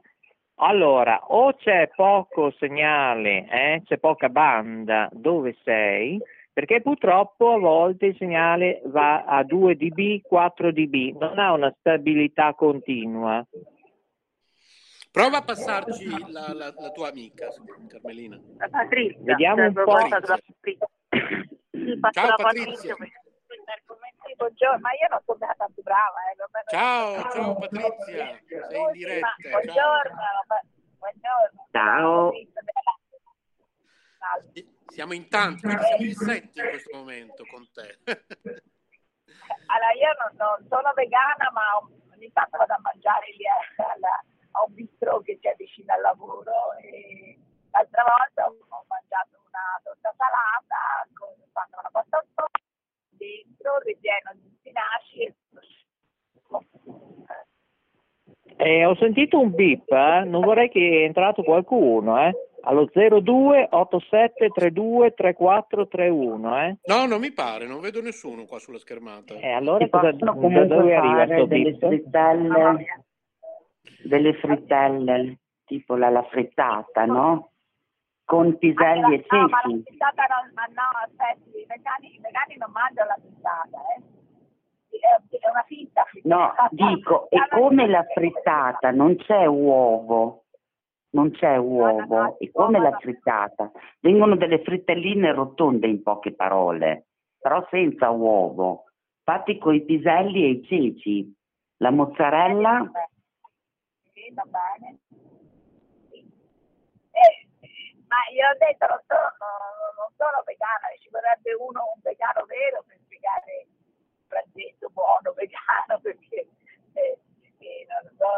[0.60, 3.82] Allora, o c'è poco segnale, eh?
[3.84, 6.20] c'è poca banda dove sei,
[6.52, 11.72] perché purtroppo a volte il segnale va a 2 dB, 4 dB, non ha una
[11.78, 13.46] stabilità continua.
[15.18, 17.48] Prova a passarci la, la, la tua amica,
[17.88, 18.38] Carmelina.
[18.56, 19.18] La Patrizia.
[19.24, 19.98] Vediamo un po'.
[22.12, 22.94] Ciao Patrizia.
[24.36, 26.18] Buongiorno, ma io non sono stata tanto brava.
[26.22, 26.36] Eh.
[26.68, 28.38] Ciao, ciao Patrizia,
[28.68, 29.34] sei in diretta.
[29.50, 30.22] Buongiorno,
[30.98, 31.66] buongiorno.
[31.72, 32.30] Ciao.
[34.86, 37.98] Siamo in tanti, siamo in sette in questo momento con te.
[39.66, 41.62] allora, io non, non, sono vegana, ma
[42.14, 43.44] ogni tanto vado a mangiare lì
[43.78, 44.22] alla,
[44.58, 47.38] a un bistro che c'è vicino al lavoro e
[47.70, 52.24] l'altra volta ho mangiato una torta salata con fatto una pasta
[53.14, 55.34] dentro ripieno di spinaci
[58.60, 60.24] eh, ho sentito un bip, eh?
[60.24, 62.34] non vorrei che è entrato qualcuno, eh?
[62.62, 66.76] allo 02 87 32 3431 eh?
[66.86, 70.94] no non mi pare non vedo nessuno qua sulla schermata eh, allora cosa, da dove
[70.94, 73.06] arriva sto delle frittelle
[74.04, 77.52] delle frittelle tipo la, la frittata no?
[78.24, 82.20] con piselli e ceci no ma la frittata non, ma no aspetti i vegani, i
[82.20, 84.16] vegani non mangiano la frittata eh
[84.90, 90.44] è una finta no dico è come la frittata non c'è uovo
[91.10, 93.70] non c'è uovo, è come la frittata.
[94.00, 97.06] Vengono delle frittelline rotonde in poche parole,
[97.38, 98.84] però senza uovo,
[99.22, 101.34] fatti con i piselli e i ceci.
[101.78, 102.90] La mozzarella.
[104.32, 104.98] Va bene.
[106.12, 107.48] Eh,
[108.06, 109.30] ma io ho detto, non sono,
[109.96, 116.00] non sono vegana, ci vorrebbe uno, un vegano vero per spiegare il pranzetto buono vegano,
[116.02, 116.48] perché
[116.92, 117.18] eh,
[117.88, 118.30] non so,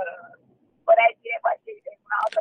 [0.84, 1.80] vorrei dire qualche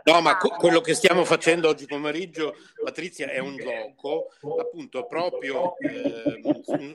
[0.04, 5.78] No, ma co- quello che stiamo facendo oggi pomeriggio, Patrizia, è un gioco, appunto, proprio
[5.78, 6.42] eh,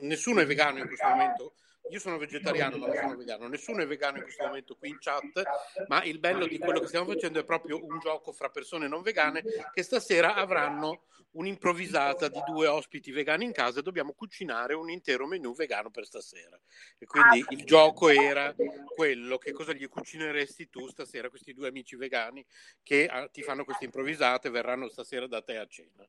[0.01, 1.53] nessuno è vegano in questo momento
[1.89, 3.47] io sono vegetariano, ma non sono vegano.
[3.47, 5.43] Nessuno è vegano in questo momento qui in chat,
[5.87, 9.01] ma il bello di quello che stiamo facendo è proprio un gioco fra persone non
[9.01, 11.03] vegane che stasera avranno
[11.35, 16.05] un'improvvisata di due ospiti vegani in casa e dobbiamo cucinare un intero menù vegano per
[16.05, 16.59] stasera.
[16.97, 18.53] E quindi il gioco era
[18.95, 22.45] quello, che cosa gli cucineresti tu stasera questi due amici vegani
[22.81, 26.07] che ah, ti fanno queste improvvisate e verranno stasera da te a cena.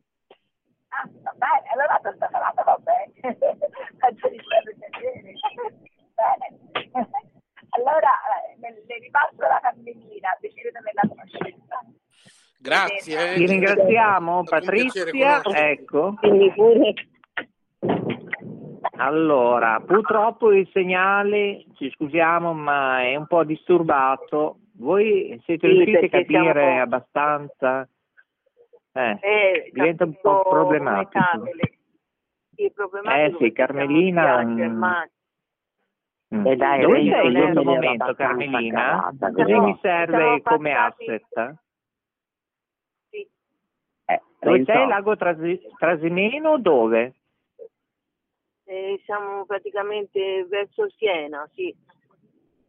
[0.89, 3.13] Ah, va bene, allora questa salata va bene.
[3.99, 4.41] Faccio di
[4.97, 5.35] bene.
[7.71, 8.11] Allora,
[8.61, 11.81] eh, le ripasso la cammellina, piacere di la conoscenza.
[12.59, 13.35] Grazie.
[13.35, 15.05] Ti ringraziamo Patrizia,
[15.45, 16.15] ecco.
[18.99, 24.61] Allora, purtroppo il segnale, ci scusiamo, ma è un po' disturbato.
[24.79, 26.83] Voi siete sì, riusciti a capire siamo...
[26.83, 27.89] abbastanza?
[28.93, 31.45] Eh, eh, diventa un po' problematico.
[32.57, 32.73] Sì,
[33.05, 34.43] eh sì, Carmelina...
[34.43, 34.83] Mm,
[36.35, 36.47] mm.
[36.47, 39.15] Eh dai, Dove sei in questo momento, Carmelina?
[39.19, 41.57] Così mi serve come asset.
[43.11, 43.29] Sì.
[44.07, 44.87] Eh, Dove sei?
[44.89, 46.59] Lago Trasi- Trasimeno?
[46.59, 47.15] Dove?
[48.65, 51.73] Eh, siamo praticamente verso Siena, sì.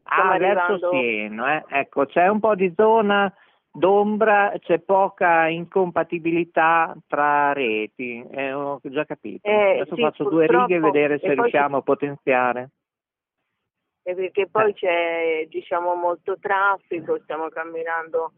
[0.03, 0.71] Stiamo ah, arrivando...
[0.73, 1.79] verso Siena, eh.
[1.79, 3.33] ecco, c'è un po' di zona
[3.77, 9.47] d'ombra, c'è poca incompatibilità tra reti, eh, ho già capito.
[9.47, 12.71] Eh, Adesso sì, faccio due righe e vedere se E riusciamo a potenziare.
[14.01, 18.31] E perché poi c'è diciamo molto traffico, stiamo camminando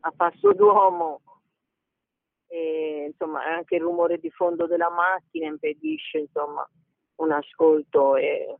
[0.00, 1.22] a passo d'uomo
[2.46, 6.68] e insomma anche il rumore di fondo della macchina impedisce insomma
[7.16, 8.54] un ascolto e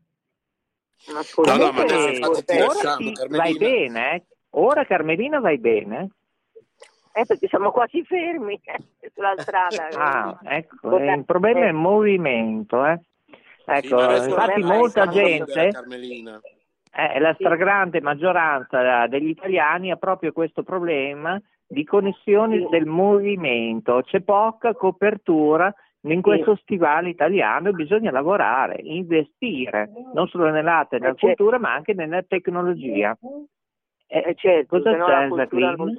[1.08, 3.42] un ascolto No, no, ma adesso infatti ti ora lasciamo, sì, Carmelina.
[3.42, 4.24] Vai bene, eh?
[4.56, 6.10] Ora Carmelina vai bene?
[7.14, 11.74] Eh, perché siamo quasi fermi eh, sulla strada Ah, ecco, eh, il problema è il
[11.74, 13.00] movimento, eh.
[13.66, 16.38] Ecco, adesso infatti molta gente, Carmelina.
[16.92, 24.20] eh, la stragrande maggioranza degli italiani ha proprio questo problema di connessioni del movimento, c'è
[24.20, 31.14] poca copertura in questo stivale italiano e bisogna lavorare, investire, non solo nell'arte e nella
[31.14, 31.26] certo.
[31.44, 33.16] cultura ma anche nella tecnologia.
[34.06, 35.98] Eh, Eh, certo, cosa c'è Jacqueline?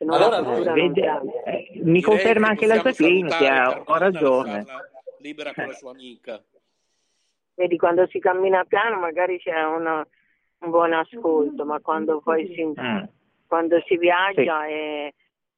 [0.00, 0.04] Sì.
[0.06, 4.64] No Allora, Eh, non vede- eh, mi conferma che anche la salutare ha, ho ragione.
[5.18, 6.42] libera con la sua amica.
[7.54, 10.06] Vedi, quando si cammina piano magari c'è una-
[10.60, 13.02] un buon ascolto, ma quando poi si, Mm.
[13.46, 15.12] quando si viaggia e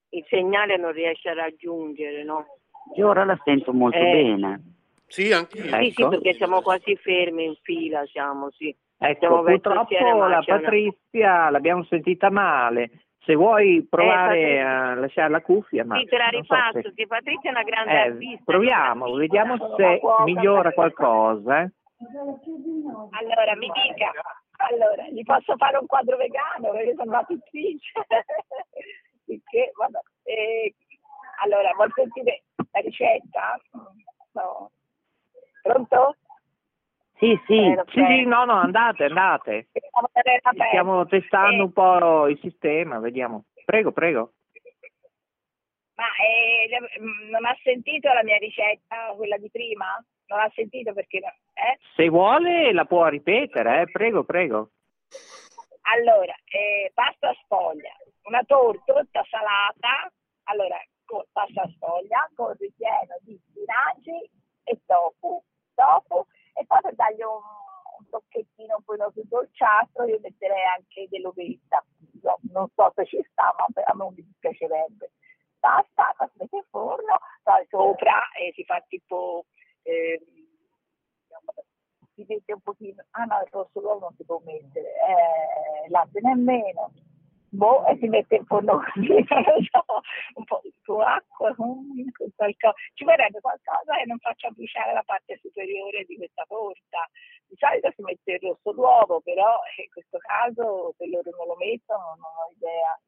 [0.09, 2.59] il segnale non riesce a raggiungere, no?
[2.97, 4.62] Io ora la sento molto Eh, bene.
[5.07, 5.77] Sì, anche io.
[5.83, 8.75] Sì, sì, perché siamo quasi fermi in fila, siamo, sì.
[8.99, 12.91] Ecco, Siamo purtroppo la Patrizia l'abbiamo sentita male.
[13.25, 16.92] Se vuoi provare Eh, a lasciare la cuffia, ma Sì, te la non so se-
[16.92, 18.42] che Patrizia è una grande eh, artista.
[18.44, 21.60] proviamo, vediamo se migliora qualcosa.
[21.62, 21.70] eh.
[23.12, 24.10] Allora, mi dica,
[24.57, 27.92] allora, gli posso fare un quadro vegano perché sono una pittrice.
[29.76, 30.75] Vabbè, eh,
[31.44, 32.42] allora, vuol sentire
[32.73, 33.60] la ricetta?
[34.33, 34.70] No.
[35.62, 36.17] Pronto?
[37.23, 37.55] Sì, sì.
[37.55, 39.68] Eh, Sì, sì, no, no, andate, andate.
[40.70, 43.44] Stiamo testando un po' il sistema, vediamo.
[43.65, 44.33] Prego, prego.
[45.94, 50.05] Ma eh, le- non ha sentito la mia ricetta, quella di prima?
[50.26, 51.18] Non ha sentito perché...
[51.18, 51.78] Eh?
[51.94, 53.91] Se vuole la può ripetere, eh.
[53.92, 54.70] prego, prego.
[55.94, 57.92] Allora, eh, pasta sfoglia,
[58.25, 60.10] una torta salata,
[60.44, 64.31] allora, con pasta sfoglia con ripieno di spinaci
[64.65, 65.41] e tofu,
[65.75, 66.25] tofu
[66.55, 67.43] e poi per dargli un,
[67.99, 71.85] un tocchettino un po' più dolciastro io metterei anche dell'ovetta,
[72.23, 75.11] No, non so se ci sta, ma a me mi dispiacerebbe.
[75.59, 79.47] Pasta, la si mette in forno, poi sopra e si fa tipo...
[79.83, 80.41] ehm,
[82.15, 86.21] si mette un pochino, ah no, il rosso d'uovo non si può mettere, eh, latte
[86.21, 86.93] nemmeno,
[87.53, 89.85] boh, e si mette in forno così, non lo so,
[90.35, 96.05] un po' con acqua, qualcosa, ci vorrebbe qualcosa che non faccia bruciare la parte superiore
[96.05, 97.09] di questa torta.
[97.47, 101.57] Di solito si mette il rosso d'uovo, però in questo caso se loro non lo
[101.57, 102.99] mettono non ho idea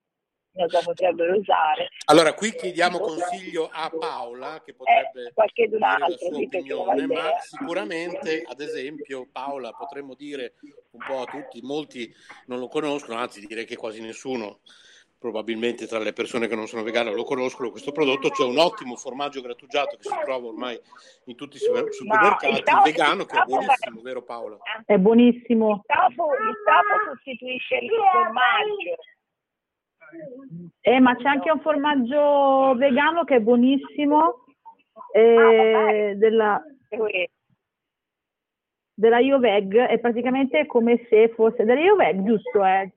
[0.54, 1.88] cosa potrebbero usare.
[2.06, 7.06] Allora, qui chiediamo consiglio a Paola, che potrebbe qualche d'un dire la sua sì, opinione,
[7.06, 10.54] ma sicuramente, ad esempio, Paola, potremmo dire
[10.92, 12.14] un po' a tutti, molti
[12.46, 14.60] non lo conoscono, anzi direi che quasi nessuno,
[15.18, 18.94] probabilmente tra le persone che non sono vegane lo conoscono questo prodotto, c'è un ottimo
[18.94, 20.78] formaggio grattugiato che si trova ormai
[21.24, 24.58] in tutti i super- supermercati, il tofu- vegano, che è il buonissimo, vero Paola?
[24.84, 25.70] È buonissimo.
[25.70, 28.96] Il tofu, il tofu sostituisce il formaggio.
[30.80, 34.44] Eh, ma c'è anche un formaggio vegano che è buonissimo,
[35.12, 36.62] eh, della,
[38.94, 42.64] della Ioveg, è praticamente come se fosse della Ioveg, giusto?
[42.64, 42.92] Eh?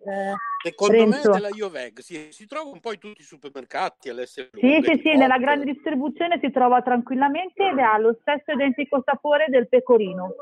[0.63, 1.29] Secondo Renzo.
[1.29, 4.99] me della Ioveg, sì, si trova un po' in tutti i supermercati all'essere Sì, sì,
[5.03, 10.33] sì, nella grande distribuzione si trova tranquillamente ed ha lo stesso identico sapore del pecorino.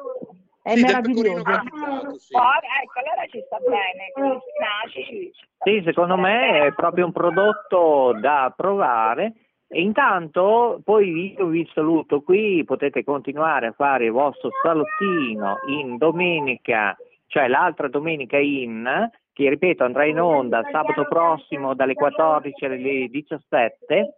[0.65, 1.43] È Sì, meraviglioso.
[1.47, 8.17] Ah, ecco, allora ci sta bene, spinaci ci Sì, secondo me è proprio un prodotto
[8.19, 9.33] da provare.
[9.67, 15.97] E intanto poi io vi saluto qui, potete continuare a fare il vostro salottino in
[15.97, 23.07] domenica, cioè l'altra domenica in, che ripeto andrà in onda sabato prossimo dalle 14 alle
[23.07, 24.15] 17.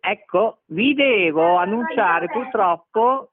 [0.00, 3.32] Ecco, vi devo annunciare purtroppo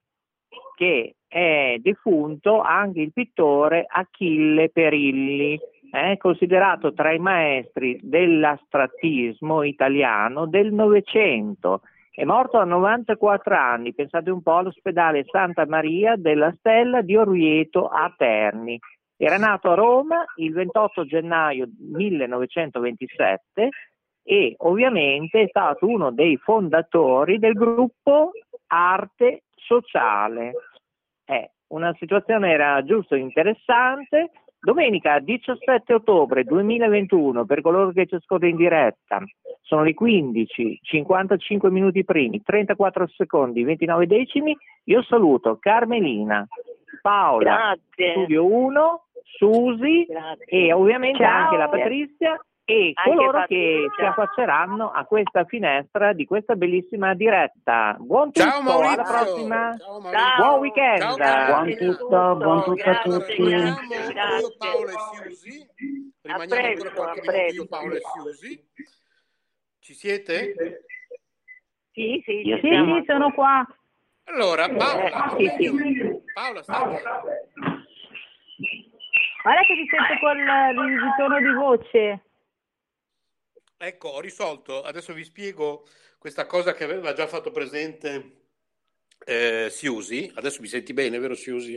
[0.76, 5.60] che è defunto anche il pittore Achille Perilli,
[5.92, 11.82] eh, considerato tra i maestri dell'astrattismo italiano del Novecento.
[12.12, 17.88] È morto a 94 anni, pensate un po' all'ospedale Santa Maria della Stella di Orvieto
[17.88, 18.80] a Terni.
[19.18, 23.70] Era nato a Roma il 28 gennaio 1927
[24.22, 28.34] e ovviamente è stato uno dei fondatori del gruppo
[28.68, 30.53] Arte Sociale.
[31.26, 38.52] Eh, una situazione era giusto interessante, Domenica 17 ottobre 2021, per coloro che ci ascoltano
[38.52, 39.22] in diretta,
[39.61, 44.56] sono le 15, 55 minuti primi, 34 secondi, 29 decimi.
[44.85, 46.48] Io saluto Carmelina,
[47.02, 48.11] Paola, Grazie.
[48.11, 50.08] Studio 1, Susi
[50.45, 51.43] e ovviamente Ciao.
[51.43, 57.14] anche la Patrizia e Anche coloro che ci affacceranno a questa finestra di questa bellissima
[57.14, 57.98] diretta.
[58.00, 58.93] Buon tutto, Ciao Maurizio.
[58.93, 59.77] alla prossima.
[59.77, 60.00] Ciao
[60.38, 61.01] Buon weekend.
[61.01, 63.42] Ciao, Buon tutto, buon tutto a tutti.
[63.42, 63.75] Io,
[64.58, 64.93] Paolo e
[65.24, 65.69] Siusi.
[66.22, 67.67] Rimaniamo presto, ancora qualche a minuto io, presto.
[67.67, 68.67] Paolo e Siusi.
[69.80, 70.53] Ci siete?
[71.92, 72.98] Sì, sì, Io siamo.
[73.00, 73.67] Sì, sono qua.
[74.25, 77.01] Allora, Paola, Eh, sì, Paola, stai
[79.43, 82.22] Guarda che ti sento col il ritorno di voce.
[83.86, 85.86] Ecco, ho risolto, adesso vi spiego
[86.18, 88.45] questa cosa che aveva già fatto presente
[89.26, 90.32] eh, Siusi.
[90.36, 91.74] Adesso mi senti bene, vero Siusi?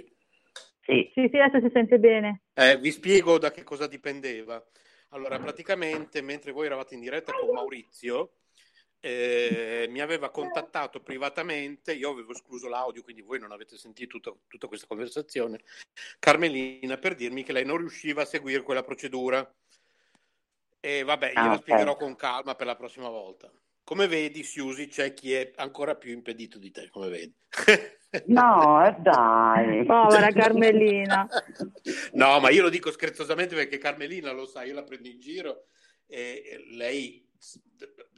[0.82, 1.10] Sì.
[1.12, 2.42] Sì, sì, adesso si sente bene.
[2.54, 4.64] Eh, vi spiego da che cosa dipendeva.
[5.08, 8.34] Allora, praticamente, mentre voi eravate in diretta con Maurizio,
[9.00, 14.32] eh, mi aveva contattato privatamente, io avevo escluso l'audio, quindi voi non avete sentito tutta,
[14.46, 15.60] tutta questa conversazione,
[16.20, 19.44] Carmelina per dirmi che lei non riusciva a seguire quella procedura.
[20.86, 21.62] E vabbè, gliela Ah, ok.
[21.62, 23.50] spiegherò con calma per la prossima volta.
[23.82, 27.34] Come vedi, Siusi, c'è chi è ancora più impedito di te, come vedi.
[28.26, 29.84] No, dai.
[29.84, 31.26] Povera Carmelina.
[32.12, 35.64] No, ma io lo dico scherzosamente perché Carmelina lo sa, io la prendo in giro
[36.06, 37.25] e lei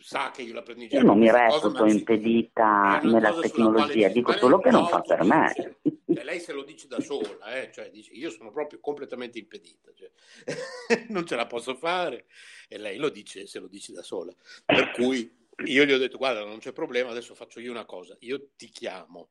[0.00, 1.00] sa che io la prendo in giro.
[1.00, 5.24] Io non mi questa cosa, impedita nella tecnologia, dico solo che non no, fa per
[5.24, 5.52] me.
[5.54, 9.38] dici- cioè, lei se lo dice da sola, eh, cioè dice io sono proprio completamente
[9.38, 10.10] impedita, cioè,
[11.10, 12.26] non ce la posso fare
[12.68, 14.32] e lei lo dice, se lo dice da sola.
[14.64, 18.16] Per cui io gli ho detto guarda non c'è problema, adesso faccio io una cosa,
[18.20, 19.30] io ti chiamo,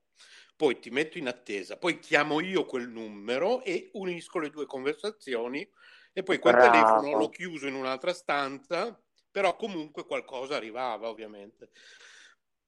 [0.55, 5.67] poi ti metto in attesa, poi chiamo io quel numero e unisco le due conversazioni
[6.13, 6.71] e poi quel Bravo.
[6.71, 8.99] telefono l'ho chiuso in un'altra stanza,
[9.37, 11.69] però comunque qualcosa arrivava ovviamente,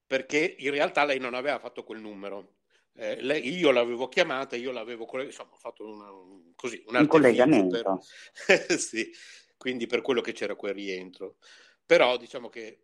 [0.06, 2.58] perché in realtà lei non aveva fatto quel numero.
[2.94, 7.08] Eh, lei- io l'avevo chiamata, io l'avevo insomma, ho fatto una, un- così, un Un
[7.08, 7.82] collegamento.
[7.82, 9.12] per- sì,
[9.58, 11.38] quindi per quello che c'era quel rientro.
[11.84, 12.84] Però diciamo che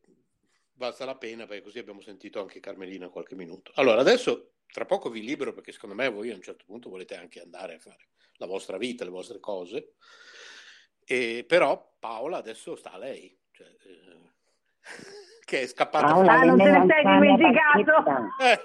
[0.77, 3.71] valsa la pena perché così abbiamo sentito anche Carmelina qualche minuto.
[3.75, 7.15] Allora, adesso tra poco vi libero perché secondo me voi a un certo punto volete
[7.15, 9.93] anche andare a fare la vostra vita, le vostre cose.
[11.05, 14.19] E, però Paola adesso sta a lei, cioè, eh,
[15.45, 18.03] che è scappata Paola, Ah, non te ne sei dimenticato?
[18.41, 18.59] Eh,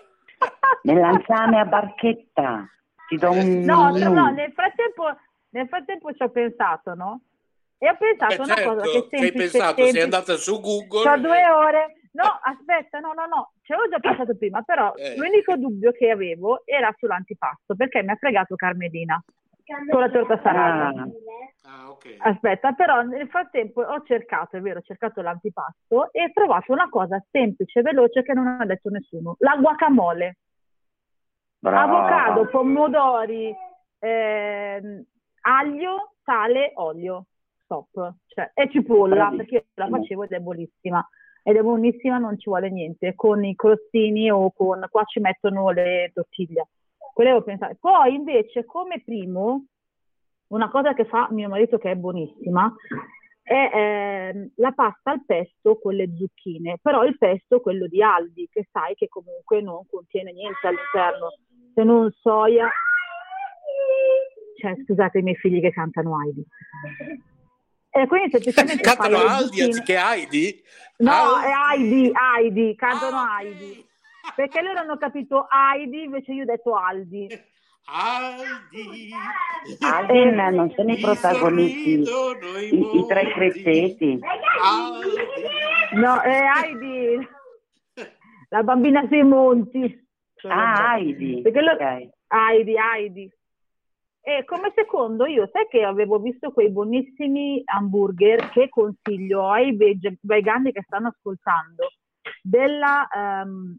[0.82, 2.66] Nell'anzame a barchetta.
[3.08, 4.12] Ti do un No, menù.
[4.14, 5.04] no, nel frattempo,
[5.50, 7.20] nel frattempo ci ho pensato, no?
[7.78, 9.32] E ho pensato beh, una certo, cosa che ci hai semplice.
[9.50, 10.02] pensato, sei semplice.
[10.04, 11.14] andata su Google.
[11.14, 11.94] E- due ore.
[12.12, 15.16] No, aspetta, no, no, no, ci avevo già pensato prima, però Eh.
[15.16, 19.22] l'unico dubbio che avevo era sull'antipasto, perché mi ha fregato Carmelina
[19.90, 21.08] con la torta salata.
[21.64, 22.16] Ah, ok.
[22.18, 26.88] Aspetta, però nel frattempo ho cercato, è vero, ho cercato l'antipasto e ho trovato una
[26.88, 30.36] cosa semplice e veloce che non ha detto nessuno, la guacamole.
[31.58, 31.82] Brava.
[31.82, 33.54] Avocado, pomodori,
[33.98, 35.04] ehm,
[35.42, 37.26] aglio, sale, olio,
[37.64, 38.14] stop.
[38.26, 39.36] Cioè, e cipolla, Bravissima.
[39.36, 41.08] perché io la facevo ed è buonissima.
[41.42, 44.86] Ed è buonissima, non ci vuole niente, con i crostini o con...
[44.90, 46.68] qua ci mettono le tortiglie.
[47.20, 47.76] Quello avevo pensato.
[47.78, 49.66] Poi invece come primo,
[50.52, 52.74] una cosa che fa mio marito che è buonissima,
[53.42, 58.48] è ehm, la pasta al pesto con le zucchine, però il pesto quello di Aldi,
[58.50, 61.34] che sai che comunque non contiene niente all'interno,
[61.74, 62.70] se non soia.
[64.58, 66.42] Cioè, scusate i miei figli che cantano Heidi.
[67.90, 70.62] E quindi semplicemente Cantano Aldi anziché Heidi?
[71.00, 71.44] No, Aldi.
[71.44, 73.88] è Heidi, Heidi, cantano Heidi.
[74.34, 77.28] Perché loro hanno capito Heidi, invece io ho detto Aldi.
[77.84, 79.10] Aldi.
[79.80, 82.04] Alvin non sono i protagonisti,
[82.70, 83.32] i, i tre.
[84.62, 85.18] Aldi.
[85.94, 87.28] No, è Heidi,
[88.50, 90.08] la bambina sei monti.
[90.48, 91.42] Ah, Heidi.
[91.42, 92.08] Perché lo- ok.
[92.28, 93.32] Heidi, Heidi.
[94.22, 100.18] E come secondo io, sai che avevo visto quei buonissimi hamburger che consiglio ai veg-
[100.20, 101.88] vegani che stanno ascoltando
[102.42, 103.78] della, ehm,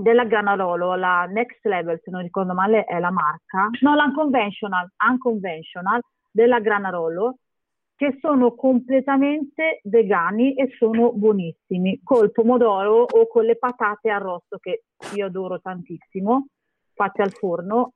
[0.00, 6.00] della Granarolo, la Next Level, se non ricordo male è la marca, no, l'Unconventional, Unconventional
[6.30, 7.38] della Granarolo,
[7.96, 14.84] che sono completamente vegani e sono buonissimi, col pomodoro o con le patate arrosto che
[15.14, 16.46] io adoro tantissimo,
[16.94, 17.94] fatte al forno.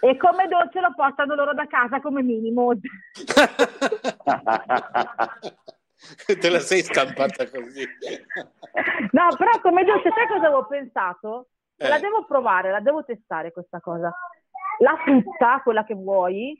[0.00, 2.70] E come dolce lo portano loro da casa come minimo.
[6.40, 7.84] Te la sei stampata così.
[9.12, 11.48] No, però come dolce, sai cosa avevo pensato?
[11.76, 11.88] Eh.
[11.88, 14.12] La devo provare, la devo testare questa cosa.
[14.78, 16.58] La frutta, quella che vuoi,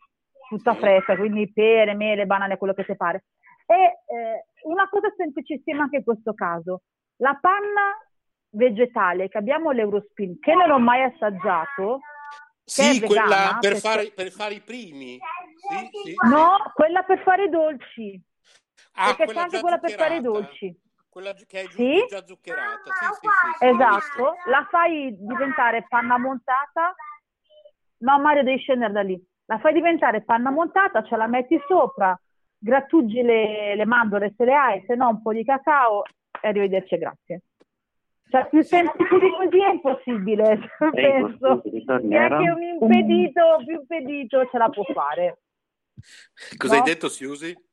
[0.48, 3.24] frutta fresca, quindi pere, mele, banane, quello che ti pare.
[3.66, 6.82] E eh, una cosa semplicissima anche in questo caso,
[7.16, 7.96] la panna
[8.50, 12.00] vegetale che abbiamo l'Eurospin, che non ho mai assaggiato,
[12.64, 15.18] Sì, quella vegana, per perché- fare, per fare i primi.
[15.56, 18.20] Sì, sì, No, quella per fare i dolci.
[19.02, 20.78] Ah, perché c'è anche quella per fare i dolci.
[21.08, 22.06] Quella che è giù- Sì?
[22.08, 22.82] già zuccherata.
[22.84, 26.94] Sì, sì, l'ho Esatto, la fai diventare panna montata.
[27.98, 29.18] No, Mario, devi scendere da lì.
[29.46, 32.18] La fai diventare panna montata, ce la metti sopra,
[32.58, 36.02] grattugi le, le mandorle se le hai, se no un po' di cacao
[36.40, 37.42] e arrivederci grazie.
[38.28, 40.58] Cioè, più semplice di così è impossibile,
[40.92, 41.56] penso.
[41.56, 42.36] scusi, Che ritornerò.
[42.36, 45.38] anche un impedito, più impedito ce la può fare.
[45.94, 46.56] visto.
[46.58, 46.84] Cosa hai No?
[46.86, 47.68] detto, Siusi?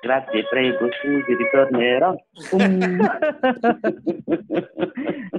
[0.00, 2.14] Grazie, prego, scusi, ritornerò.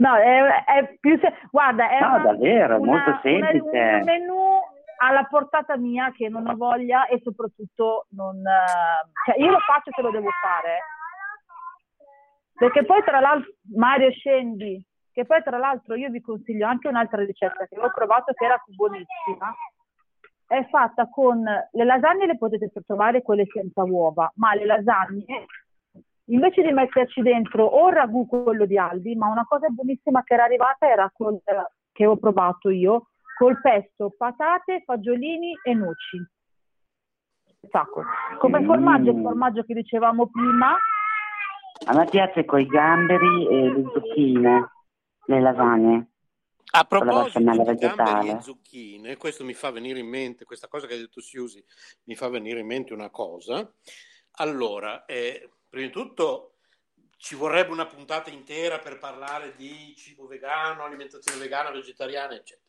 [0.01, 3.77] No, è, è più se- guarda, è No, una- davvero, una- molto una- semplice.
[3.77, 4.59] un menù
[4.97, 8.37] alla portata mia che non ho voglia e soprattutto non...
[8.37, 10.77] eh, cioè io lo faccio se lo devo fare.
[12.53, 17.23] Perché poi tra l'altro, Mario scendi, che poi tra l'altro io vi consiglio anche un'altra
[17.23, 19.53] ricetta che ho provato che era buonissima.
[20.51, 25.45] È fatta con le lasagne le potete trovare quelle senza uova, ma le lasagne
[26.25, 30.33] invece di metterci dentro o il ragù quello di Albi, ma una cosa buonissima che
[30.33, 31.41] era arrivata era col,
[31.93, 36.17] che ho provato io, col pesto, patate, fagiolini e noci.
[37.69, 38.03] Sacco.
[38.39, 39.23] Come formaggio, il Mm.
[39.23, 40.75] formaggio che dicevamo prima,
[41.85, 44.69] A me piace con i gamberi e le zucchine,
[45.27, 46.10] le lasagne.
[46.71, 48.31] A proposito di gamberi vegetale.
[48.31, 51.63] e zucchine, questo mi fa venire in mente, questa cosa che ha detto Siusi,
[52.05, 53.73] mi fa venire in mente una cosa.
[54.35, 56.55] Allora, eh, prima di tutto
[57.17, 62.60] ci vorrebbe una puntata intera per parlare di cibo vegano, alimentazione vegana, vegetariana, eccetera.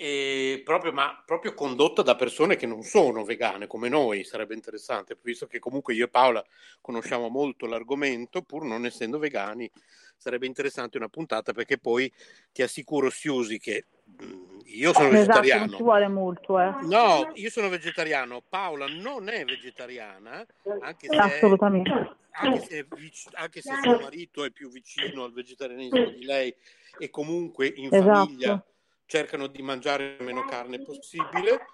[0.00, 5.18] E proprio, ma proprio condotta da persone che non sono vegane come noi, sarebbe interessante,
[5.20, 6.44] visto che comunque io e Paola
[6.80, 9.68] conosciamo molto l'argomento, pur non essendo vegani,
[10.16, 12.12] sarebbe interessante una puntata perché poi
[12.52, 13.86] ti assicuro, Siusi, che
[14.22, 15.76] mm, io sono esatto, non vegetariano.
[15.76, 16.60] ci vuole molto.
[16.60, 16.74] Eh.
[16.82, 20.46] No, io sono vegetariano, Paola non è vegetariana,
[20.80, 21.90] anche se, Assolutamente.
[22.30, 22.86] anche se,
[23.32, 26.54] anche se suo marito è più vicino al vegetarianesimo di lei
[27.00, 28.12] e comunque in Esatto.
[28.12, 28.64] famiglia
[29.08, 31.64] cercano di mangiare meno carne possibile,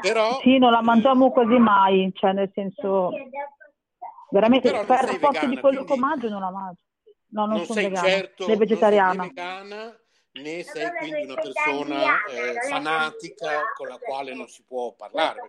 [0.00, 3.10] però Sì, non la mangiamo quasi mai, cioè nel senso,
[4.30, 6.80] veramente per sei forza di vegana, quello che mangio non la mangio.
[7.28, 9.22] No, non, non sono sei vegana, certo né non sei vegetariana.
[9.22, 10.00] vegana
[10.32, 15.48] né sei quindi una persona eh, fanatica con la quale non si può parlare,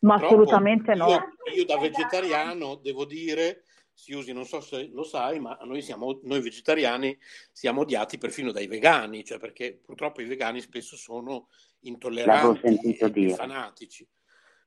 [0.00, 1.08] Ma assolutamente no.
[1.08, 1.22] Io,
[1.54, 3.62] io da vegetariano devo dire,
[3.98, 7.18] Siusi, non so se lo sai, ma noi, siamo, noi vegetariani
[7.50, 11.48] siamo odiati perfino dai vegani, cioè perché purtroppo i vegani spesso sono
[11.80, 13.34] intolleranti e, dire.
[13.34, 14.08] fanatici,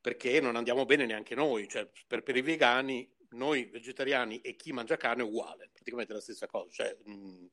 [0.01, 4.73] perché non andiamo bene neanche noi, cioè per, per i vegani, noi vegetariani e chi
[4.73, 6.67] mangia carne è uguale, praticamente la stessa cosa.
[6.69, 7.47] Cioè, mh,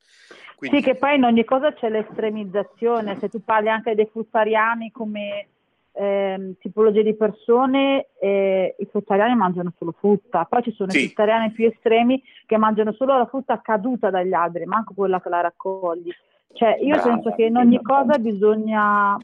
[0.56, 4.90] quindi, Sì, che poi in ogni cosa c'è l'estremizzazione, se tu parli anche dei fruttariani
[4.90, 5.50] come
[5.98, 11.02] ehm, tipologia di persone, eh, i fruttariani mangiano solo frutta, poi ci sono Sì.
[11.02, 15.28] i fruttariani più estremi che mangiano solo la frutta caduta dagli alberi, manco quella che
[15.28, 16.10] la raccogli.
[16.52, 19.16] Cioè, io Brava, penso che in ogni cosa bisogna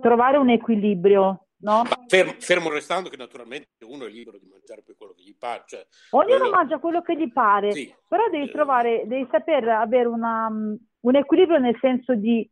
[0.00, 1.82] trovare un equilibrio, no?
[2.08, 5.62] fermo, fermo restando che naturalmente uno è libero di mangiare poi quello che gli pare,
[5.66, 7.92] cioè, Ognuno quello- mangia quello che gli pare, Sì.
[8.08, 12.48] però devi trovare, devi saper avere una, un equilibrio nel senso di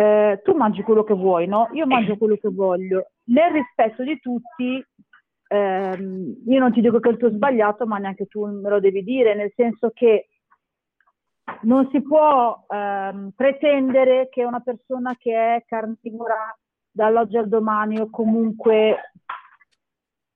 [0.00, 1.68] eh, tu mangi quello che vuoi, no?
[1.74, 3.10] Io mangio quello che voglio.
[3.24, 4.82] Nel rispetto di tutti,
[5.48, 8.80] ehm, io non ti dico che il tuo è sbagliato, ma neanche tu me lo
[8.80, 10.28] devi dire, nel senso che
[11.62, 16.56] non si può ehm, pretendere che una persona che è carnivora
[16.90, 19.12] dall'oggi al domani o comunque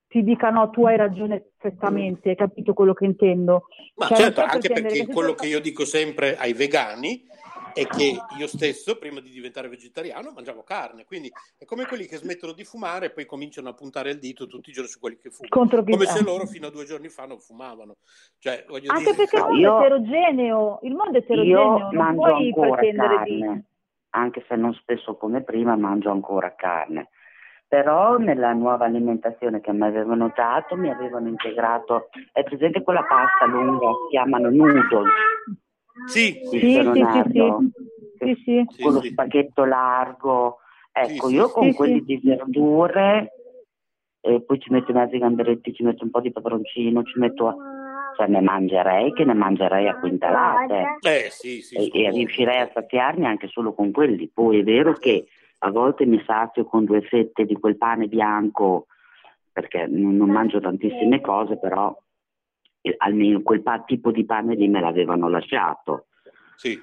[0.09, 3.63] ti dica no, tu hai ragione perfettamente, hai capito quello che intendo?
[3.95, 7.33] Ma Cioè, certo, anche perché quello che io dico sempre ai vegani
[7.75, 11.05] è che io stesso, prima di diventare vegetariano, mangiavo carne.
[11.05, 14.47] Quindi è come quelli che smettono di fumare e poi cominciano a puntare il dito
[14.47, 15.83] tutti i giorni su quelli che fumano.
[15.83, 17.97] Come se loro fino a due giorni fa non fumavano.
[18.39, 21.79] Cioè, voglio Anche dire, perché il No, mondo io- è eterogeneo, il mondo è eterogeneo,
[21.79, 23.63] non mangio puoi ancora pretendere carne, di...
[24.11, 27.09] anche se non spesso come prima, mangio ancora carne.
[27.67, 33.47] Però nella nuova alimentazione che mi avevano dato mi avevano integrato, è presente quella pasta
[33.47, 35.09] lunga, si chiamano noodles,
[36.07, 40.59] Sì, Sì, sì, sì, sì, con lo spaghetto largo.
[40.93, 43.33] Ecco, io con quelli di verdure,
[44.21, 47.57] e poi ci metto i mezzi gamberetti, ci metto un po' di peperoncino, ci metto,
[48.17, 50.99] cioè ne mangerei che ne mangerei a quintalate.
[51.01, 54.31] Eh sì, sì, e, e riuscirei a saziarmi anche solo con quelli.
[54.33, 55.27] Poi è vero che
[55.59, 58.87] a volte mi sazio con due fette di quel pane bianco
[59.53, 61.97] perché non, non mangio tantissime cose, però
[62.99, 66.07] almeno quel pa- tipo di pane lì me l'avevano lasciato.
[66.57, 66.79] Sì.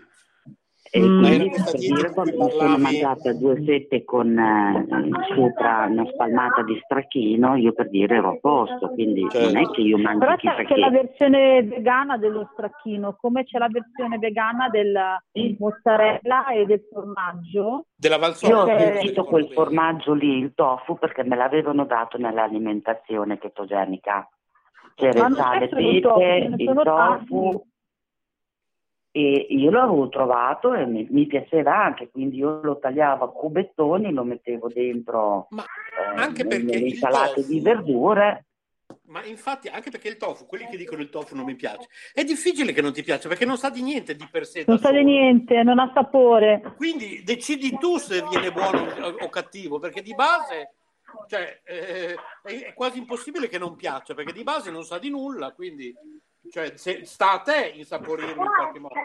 [0.94, 1.16] E Mm.
[1.20, 6.64] quindi per dire di quando mi sono mangiata due fette con eh, sopra una spalmata
[6.64, 10.36] di stracchino, io per dire ero a posto, quindi non è che io mangio Però
[10.36, 10.80] c'è anche che.
[10.80, 15.24] la versione vegana dello stracchino, come c'è la versione vegana della
[15.60, 17.86] mozzarella e del formaggio.
[17.96, 24.28] Della Io ho sentito quel formaggio lì, il tofu, perché me l'avevano dato nell'alimentazione chetogenica.
[24.96, 27.70] C'era Ma il pepe, il tofu
[29.14, 34.14] e io l'avevo trovato e mi, mi piaceva anche, quindi io lo tagliavo a cubettoni,
[34.14, 38.46] lo mettevo dentro eh, anche nelle insalate di verdure.
[39.08, 42.24] Ma infatti, anche perché il tofu, quelli che dicono il tofu non mi piace, è
[42.24, 44.64] difficile che non ti piaccia perché non sa di niente di per sé.
[44.66, 46.62] Non sa di niente, non ha sapore.
[46.78, 48.86] Quindi decidi tu se viene buono
[49.20, 50.76] o cattivo, perché di base
[51.28, 55.52] cioè, eh, è, quasi impossibile che non piaccia, perché di base non sa di nulla,
[55.54, 55.94] quindi
[56.50, 58.96] cioè, se- sta a te insaporirlo in qualche modo.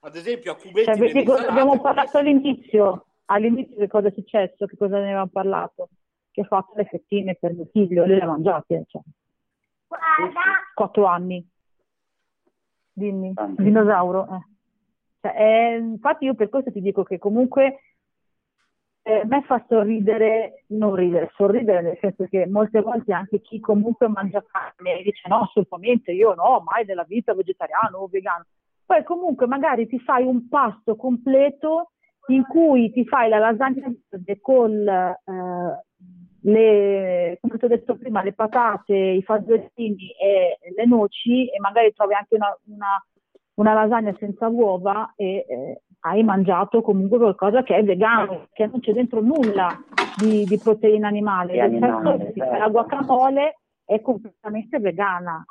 [0.00, 3.06] Ad esempio, a cubetti Cioè, cosa nell'insalata, abbiamo parlato all'inizio?
[3.26, 4.66] All'inizio che cosa è successo?
[4.66, 5.88] Che cosa ne avevamo parlato?
[6.30, 9.02] Che ho fatto le fettine per mio figlio, le ho mangiate, cioè.
[10.74, 11.46] Quattro anni.
[12.92, 14.26] Dimmi, dinosauro.
[14.30, 14.46] eh.
[15.20, 17.87] Cioè, è- infatti io per questo ti dico che comunque
[19.08, 23.58] eh, a me fa sorridere, non ridere, sorridere nel senso che molte volte anche chi
[23.58, 28.44] comunque mangia carne dice no, assolutamente io no, mai della vita vegetariano o vegano.
[28.84, 31.92] Poi comunque magari ti fai un pasto completo
[32.26, 33.90] in cui ti fai la lasagna
[34.42, 35.20] con eh,
[36.42, 41.94] le, come ti ho detto prima, le patate, i fagiolini e le noci e magari
[41.94, 43.02] trovi anche una, una-
[43.54, 48.80] una lasagna senza uova e eh, hai mangiato comunque qualcosa che è vegano, che non
[48.80, 49.76] c'è dentro nulla
[50.16, 51.52] di, di proteina animale.
[51.52, 52.56] Di Nel senso animale, certo.
[52.58, 55.44] la guacamole è completamente vegana.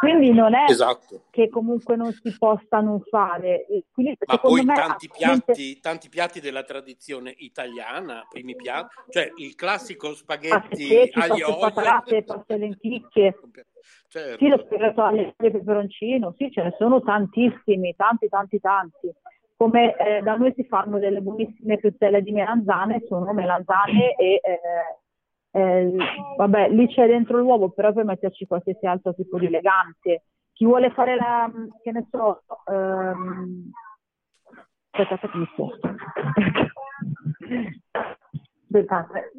[0.00, 1.26] Quindi non è Esatto.
[1.30, 3.66] che comunque non si possa non fare.
[3.92, 8.96] Quindi ma secondo poi me tanti assolutamente- piatti, tanti piatti della tradizione italiana, primi piatti,
[9.10, 13.38] cioè il classico pasta spaghetti aglio paste olio, patate, paste lenticchie,
[14.08, 14.38] certo.
[14.38, 19.12] sì, lo spaghetto alle e peperoncino, sì, ce ne sono tantissimi, tanti, tanti, tanti.
[19.62, 24.60] Come eh, da noi si fanno delle buonissime frittelle di melanzane, sono melanzane e eh,
[25.52, 25.96] eh,
[26.36, 30.24] vabbè, lì c'è dentro l'uovo, però puoi metterci qualsiasi altro tipo di elegante.
[30.52, 31.48] Chi vuole fare la,
[31.80, 32.42] che ne so,
[32.72, 33.70] ehm,
[34.90, 35.94] aspettate che mi sposto.
[38.64, 39.30] Aspettate.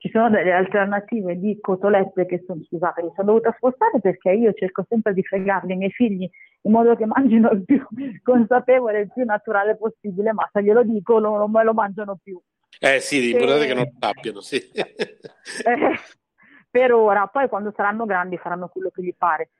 [0.00, 4.50] Ci sono delle alternative di cotolette che sono, scusate, mi sono dovuta spostare perché io
[4.54, 6.26] cerco sempre di fregarli i miei figli
[6.62, 7.86] in modo che mangino il più
[8.24, 12.18] consapevole e il più naturale possibile, ma se glielo dico non, non me lo mangiano
[12.22, 12.40] più.
[12.80, 14.56] Eh sì, l'importante è che Eh, non lo sappiano, sì.
[14.56, 15.98] eh,
[16.70, 19.50] per ora, poi quando saranno grandi faranno quello che gli pare.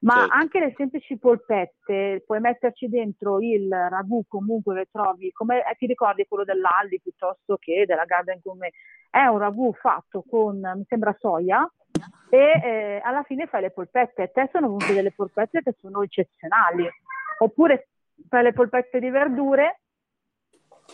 [0.00, 0.34] Ma Certo.
[0.34, 5.86] anche le semplici polpette, puoi metterci dentro il ragù comunque che trovi, come eh, ti
[5.86, 8.72] ricordi quello dell'Aldi piuttosto che della Garden Gourmet?
[9.10, 11.68] È un ragù fatto con, mi sembra, soia
[12.30, 14.22] e eh, alla fine fai le polpette.
[14.22, 16.88] A te sono venute delle polpette che sono eccezionali.
[17.38, 17.88] Oppure
[18.28, 19.80] fai le polpette di verdure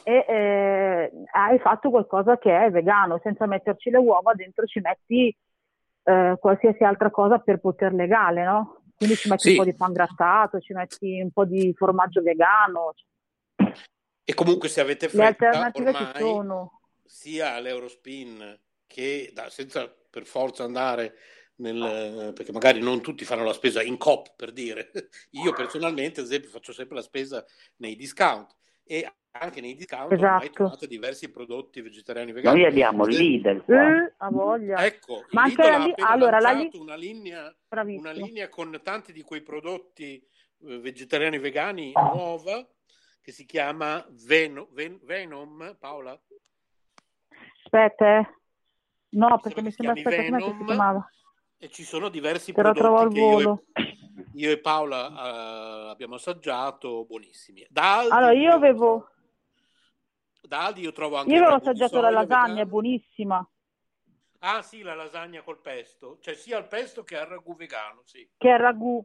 [0.02, 5.36] e eh, hai fatto qualcosa che è vegano, senza metterci le uova, dentro ci metti
[6.04, 8.83] eh, qualsiasi altra cosa per poter legale, no?
[9.04, 9.50] Quindi ci metti Sì.
[9.50, 12.94] un po' di pan grattato, ci metti un po' di formaggio vegano.
[14.24, 16.80] E comunque se avete Le fretta, alternative ci sono.
[17.04, 21.16] sia all'Eurospin che da- senza per forza andare
[21.56, 24.90] nel, perché magari non tutti fanno la spesa in COP per dire.
[25.32, 27.44] Io personalmente, ad esempio, faccio sempre la spesa
[27.76, 30.48] nei discount e anche nei discount Esatto.
[30.50, 32.60] trovate diversi prodotti vegetariani vegani.
[32.60, 34.04] Noi abbiamo Ad- Lidl qua.
[34.04, 34.84] Eh, a voglia.
[34.84, 39.12] Ecco, Ma Lidl anche la ha allora, la Li- una linea, una linea con tanti
[39.12, 40.16] di quei prodotti
[40.66, 42.64] eh, vegetariani vegani nuova
[43.20, 46.18] che si chiama Veno- Ven- Venom, Paola?
[47.64, 48.28] Aspetta, eh.
[49.10, 50.64] No, perché mi sembra, che si Venom.
[50.64, 51.08] chiamava?
[51.58, 53.62] E ci sono diversi al prodotti che io volo.
[54.34, 57.66] Io e Paola eh, abbiamo assaggiato, buonissimi.
[57.68, 59.08] Da Aldi, Allora, io avevo,
[60.42, 62.70] da Aldi io trovo anche io avevo assaggiato la lasagna, è vegano.
[62.70, 63.48] buonissima,
[64.46, 68.28] Ah sì, la lasagna col pesto, cioè sia al pesto che al ragù vegano, sì.
[68.36, 69.02] che è il ragù.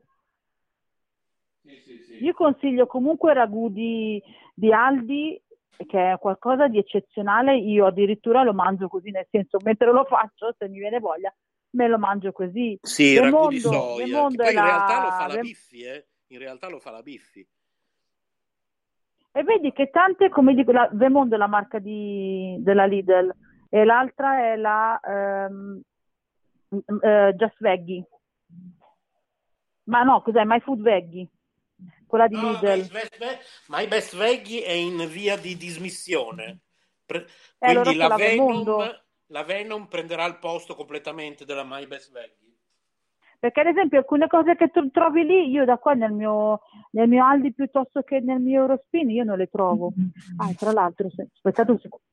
[1.62, 2.24] Sì, sì, sì.
[2.24, 4.22] Io consiglio comunque il ragù di,
[4.54, 5.42] di Aldi,
[5.88, 7.58] che è qualcosa di eccezionale.
[7.58, 11.34] Io addirittura lo mangio così, nel senso, mentre lo faccio, se mi viene voglia,
[11.72, 12.78] me lo mangio così.
[12.82, 15.38] Sì, il ragù di Vemondo- soia, Vemondo poi è in realtà lo la- fa la
[15.38, 16.08] Biffi, eh?
[16.28, 17.48] In realtà lo fa la Biffi.
[19.32, 23.34] E vedi che tante, come dico, la Vemond è la marca di, della Lidl
[23.70, 25.82] e l'altra è la ehm,
[27.02, 28.08] eh, Just Veggie.
[29.84, 30.44] Ma no, cos'è?
[30.44, 31.28] My Food Veggie.
[32.06, 32.60] Quella di No, Lidl.
[32.60, 36.60] Best- Best- Best- My Best Veggie è in via di dismissione.
[37.06, 37.26] Pre-
[37.60, 39.04] Eh, allora quindi la quella Venom, Vemondo.
[39.30, 42.48] La Venom prenderà il posto completamente della My Best Veggie.
[43.40, 46.60] Perché ad esempio alcune cose che tu trovi lì, io da qua nel mio,
[46.92, 49.94] nel mio Aldi piuttosto che nel mio Eurospin, io non le trovo.
[50.38, 52.06] Ah, tra l'altro, se- aspettate un secondo.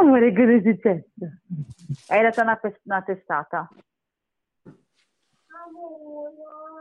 [0.00, 1.06] Amore, cosa è successo?
[2.08, 3.68] Hai dato una, una testata.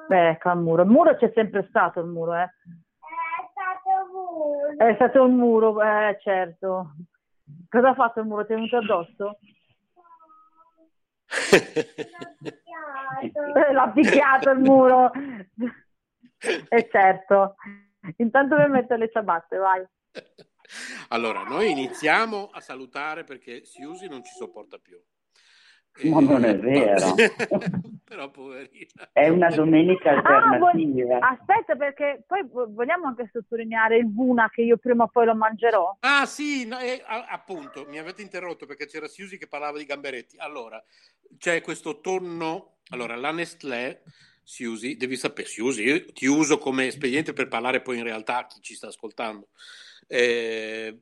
[0.10, 0.82] Beh, ecco al muro.
[0.84, 2.50] Il muro c'è sempre stato, il muro, eh.
[4.78, 6.96] È stato un muro, eh, certo.
[7.70, 8.46] Cosa ha fatto il muro?
[8.46, 9.40] Ti è venuto addosso?
[13.72, 15.12] L'ha picchiato il muro.
[16.40, 17.56] E certo.
[18.18, 19.86] Intanto mi metto le ciabatte, vai.
[21.10, 25.02] Allora, noi iniziamo a salutare perché Siusi non ci sopporta più.
[26.04, 27.16] Ma non è vero.
[28.08, 29.10] Però poverina.
[29.12, 31.20] È una domenica Ah, alternativa.
[31.20, 35.36] aspetta, perché poi vo- vogliamo anche sottolineare il Vuna che io prima o poi lo
[35.36, 35.98] mangerò.
[36.02, 40.38] Ah sì, no, eh, appunto, mi avete interrotto perché c'era Siusi che parlava di gamberetti.
[40.38, 40.82] Allora,
[41.38, 44.04] c'è questo tonno, allora la Nestlé,
[44.44, 48.46] Siusi, devi sapere, Siusi, io ti uso come espediente per parlare poi in realtà a
[48.46, 49.50] chi ci sta ascoltando.
[50.08, 51.00] Eh,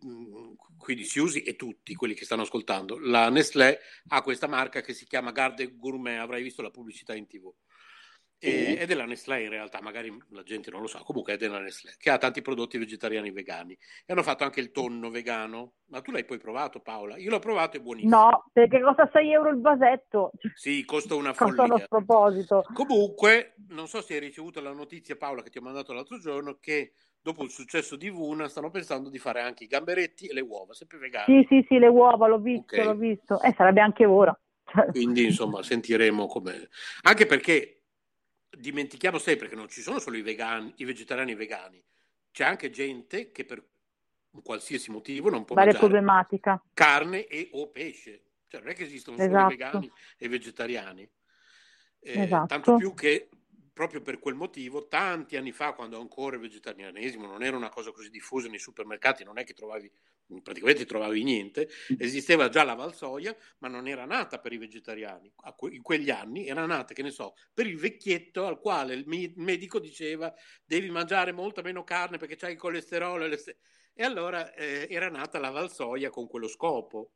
[0.78, 2.98] quindi Siusi e tutti quelli che stanno ascoltando.
[3.00, 7.28] La Nestlé ha questa marca che si chiama Garde Gourmet, avrai visto la pubblicità in
[7.28, 7.54] tv.
[8.38, 11.60] E- è della Nestlé in realtà, magari la gente non lo sa, comunque è della
[11.60, 13.74] Nestlé, che ha tanti prodotti vegetariani vegani.
[13.74, 15.76] E hanno fatto anche il tonno vegano.
[15.86, 17.18] Ma tu l'hai poi provato, Paola?
[17.18, 18.16] Io l'ho provato, è buonissimo.
[18.16, 20.32] No, perché costa 6 euro il vasetto.
[20.54, 21.86] Sì, costa una Costa uno follia.
[21.86, 22.64] sproposito.
[22.74, 26.58] Comunque, non so se hai ricevuto la notizia, Paola, che ti ho mandato l'altro giorno,
[26.60, 26.92] che
[27.26, 30.76] dopo il successo di Vuna stanno pensando di fare anche i gamberetti e le uova,
[30.76, 31.26] sempre vegani.
[31.26, 32.86] Sì, sì, sì, le uova, l'ho visto, Ok.
[32.86, 33.42] l'ho visto.
[33.42, 34.40] Eh, sarebbe anche ora.
[34.92, 36.70] Quindi, insomma, sentiremo come...
[37.02, 37.82] Anche perché
[38.48, 41.84] dimentichiamo sempre che non ci sono solo i vegani, i vegetariani e i vegani.
[42.32, 43.66] C'è anche gente che per
[44.44, 46.64] qualsiasi motivo non può mangiare problematica.
[46.76, 48.22] carne e o pesce.
[48.48, 49.52] Cioè, non è che esistono solo Esatto.
[49.52, 51.10] i vegani e i vegetariani.
[52.02, 52.46] Eh, Esatto.
[52.46, 53.30] Tanto più che
[53.76, 57.92] proprio per quel motivo, tanti anni fa, quando ancora il vegetarianesimo non era una cosa
[57.92, 59.92] così diffusa nei supermercati, non è che trovavi
[60.42, 61.68] praticamente trovavi niente,
[62.00, 65.32] esisteva già la Valsoia, ma non era nata per i vegetariani.
[65.72, 69.04] In quegli anni era nata, che ne so, per il vecchietto al quale il
[69.36, 73.26] medico diceva devi mangiare molta meno carne perché c'hai il colesterolo.
[73.26, 73.58] E, le ste-".
[73.94, 77.12] E allora eh, era nata la Valsoia con quello scopo.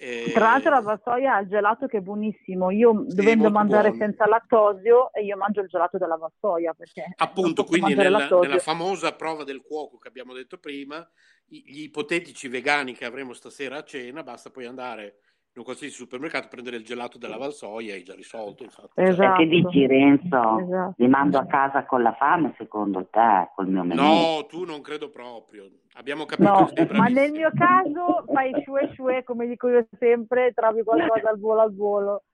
[0.00, 2.70] Eh, Tra l'altro la vassoia ha il gelato che è buonissimo.
[2.70, 4.04] Io Sì, dovendo mangiare buono.
[4.04, 6.74] senza lattosio e io mangio il gelato della vassoia
[7.16, 11.06] Appunto, quindi nella, nella famosa prova del cuoco che abbiamo detto prima,
[11.46, 15.16] gli ipotetici vegani che avremo stasera a cena, basta poi andare
[15.58, 19.00] in un qualsiasi supermercato prendere il gelato della Valsoia, hai già risolto, infatti.
[19.00, 20.60] E che dici Renzo?
[20.60, 20.94] Esatto.
[20.98, 24.00] Li mando a casa con la fame secondo te, col mio menù?
[24.00, 25.68] No, tu non credo proprio.
[25.94, 30.84] Abbiamo capito No, ma nel mio caso fai shue shue, come dico io sempre, trovi
[30.84, 32.24] qualcosa al volo al volo.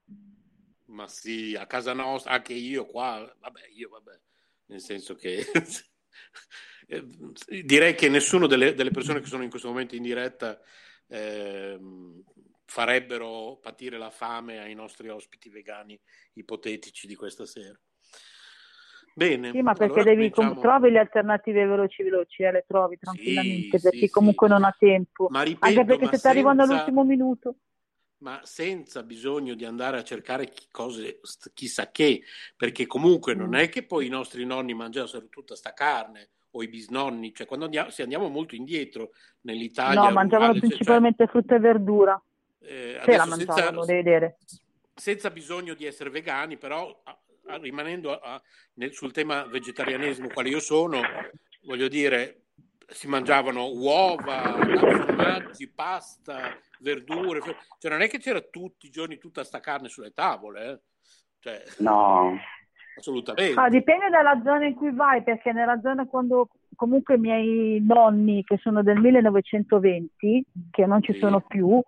[0.86, 4.20] Ma sì, a casa nostra, anche io qua, vabbè, io vabbè,
[4.66, 5.38] nel senso che
[6.88, 7.06] eh,
[7.64, 10.60] direi che nessuno delle, delle persone che sono in questo momento in diretta
[11.08, 12.22] ehm,
[12.66, 15.98] farebbero patire la fame ai nostri ospiti vegani
[16.34, 17.78] ipotetici di questa sera.
[19.16, 20.60] Bene, Sì, ma perché allora devi com- cominciamo.
[20.76, 24.74] trovi le alternative veloci veloci, eh, le trovi tranquillamente, Sì, per sì, comunque non ha
[24.76, 25.28] tempo.
[25.30, 27.56] Ma ripeto, Anche perché se arrivano senza- all'ultimo minuto.
[28.24, 31.20] ma senza bisogno di andare a cercare cose
[31.52, 32.22] chissà che,
[32.56, 33.38] perché comunque Mm.
[33.38, 37.46] non è che poi i nostri nonni mangiassero tutta sta carne o i bisnonni, cioè
[37.46, 39.10] quando andiamo, se andiamo molto indietro
[39.42, 42.20] nell'Italia No, mangiavano rurale, cioè- principalmente frutta e verdura.
[42.66, 44.36] Eh, Se la adesso senza- mangiavano, devi vedere.
[44.94, 47.18] senza bisogno di essere vegani, però a-
[47.48, 48.42] a- rimanendo a- a-
[48.74, 51.00] nel- sul tema vegetarianesimo, quale io sono,
[51.64, 52.40] voglio dire,
[52.86, 57.40] si mangiavano uova, formaggi, pasta, verdure,
[57.78, 60.80] cioè non è che c'era tutti i giorni tutta sta carne sulle tavole, eh?
[61.40, 62.38] Cioè, No.
[62.96, 63.58] assolutamente.
[63.58, 68.42] Ah, dipende dalla zona in cui vai, perché nella zona quando comunque i miei nonni,
[68.44, 71.80] che sono del 1920, che non ci sono più,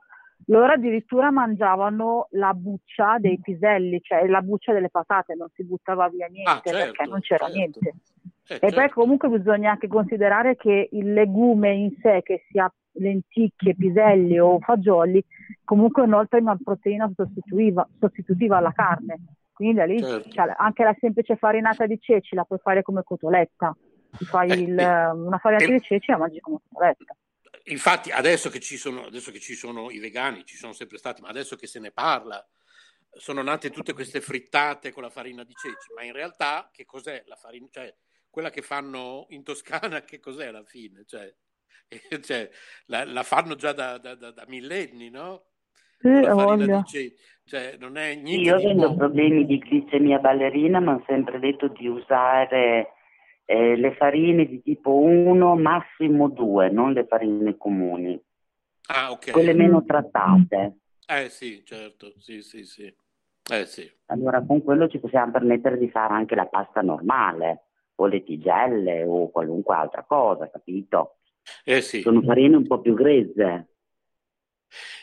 [0.47, 6.09] loro addirittura mangiavano la buccia dei piselli, cioè la buccia delle patate, non si buttava
[6.09, 7.57] via niente Ah, certo, perché non c'era certo.
[7.59, 7.89] niente.
[8.49, 9.01] Eh, E poi certo.
[9.01, 15.23] comunque bisogna anche considerare che il legume in sé, che sia lenticchie, piselli o fagioli,
[15.65, 19.19] comunque è un'ottima proteina sostitutiva, sostitutiva alla carne.
[19.53, 20.31] Quindi lì Certo.
[20.31, 23.77] cioè, anche la semplice farinata di ceci la puoi fare come cotoletta.
[24.17, 27.15] ti fai Eh, il- eh, una farina di ceci e la mangi come una scaletta.
[27.69, 31.21] Infatti, adesso che, ci sono, adesso che ci sono i vegani, ci sono sempre stati,
[31.21, 32.45] ma adesso che se ne parla,
[33.11, 35.93] sono nate tutte queste frittate con la farina di ceci.
[35.95, 37.67] Ma in realtà, che cos'è la farina?
[37.71, 37.93] Cioè,
[38.31, 41.05] quella che fanno in Toscana, che cos'è alla fine?
[41.07, 41.35] Cioè,
[42.23, 42.49] cioè,
[42.87, 45.47] la, la fanno già da, da- da- da millenni, no?
[45.99, 46.79] Sì, Con la ho farina voglia.
[46.79, 47.17] di ceci.
[47.47, 51.89] Cioè, non è niente Io avendo problemi di glicemia ballerina mi hanno sempre detto di
[51.89, 52.96] usare
[53.47, 58.21] eh, le farine di tipo 1, massimo 2, non le farine comuni,
[58.89, 59.31] Ah, ok.
[59.31, 60.79] quelle meno trattate.
[61.07, 62.95] Eh sì, certo, sì, sì, sì.
[63.49, 63.91] Eh sì.
[64.07, 67.63] Allora con quello ci possiamo permettere di fare anche la pasta normale,
[67.97, 71.19] o le tigelle, o qualunque altra cosa, capito?
[71.65, 72.01] Eh sì.
[72.01, 73.69] Sono farine un po' più grezze.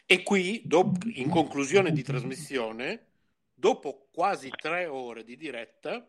[0.05, 3.07] E qui, dop- in conclusione di trasmissione,
[3.53, 6.05] dopo quasi tre ore di diretta,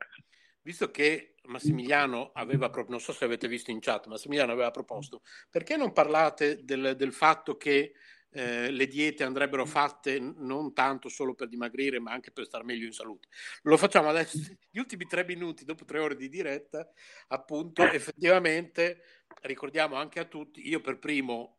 [0.64, 5.22] visto che Massimiliano aveva proprio, non so se avete visto in chat, Massimiliano aveva proposto,
[5.50, 7.92] perché non parlate del, del fatto che
[8.30, 12.86] eh, le diete andrebbero fatte non tanto solo per dimagrire, ma anche per star meglio
[12.86, 13.28] in salute?
[13.62, 14.38] Lo facciamo adesso,
[14.70, 16.90] gli ultimi tre minuti, dopo tre ore di diretta,
[17.28, 19.02] appunto, effettivamente,
[19.42, 21.58] ricordiamo anche a tutti, io per primo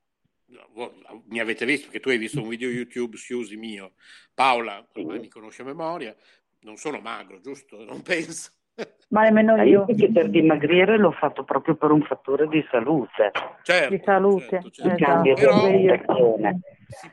[1.26, 3.94] mi avete visto perché tu hai visto un video YouTube Siusi mio.
[4.32, 6.16] Paola ormai mi conosce a memoria,
[6.62, 7.84] non sono magro, giusto?
[7.84, 8.52] Non penso.
[9.10, 9.86] Ma nemmeno Ma io.
[9.86, 13.32] che per dimagrire l'ho fatto proprio per un fattore di salute.
[13.62, 14.48] Certo, Di salute.
[14.50, 15.04] certo, Il certo.
[15.06, 16.60] cambio di alimentazione.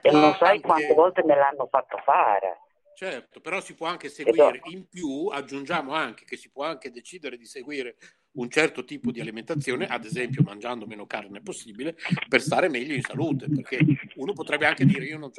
[0.01, 2.62] E non sai quante volte me l'hanno fatto fare.
[3.03, 4.61] Certo, però si può anche seguire.
[4.67, 7.97] In più, aggiungiamo anche che si può anche decidere di seguire
[8.35, 11.97] un certo tipo di alimentazione, ad esempio mangiando meno carne possibile,
[12.29, 15.33] per stare meglio in salute, perché uno potrebbe anche dire io non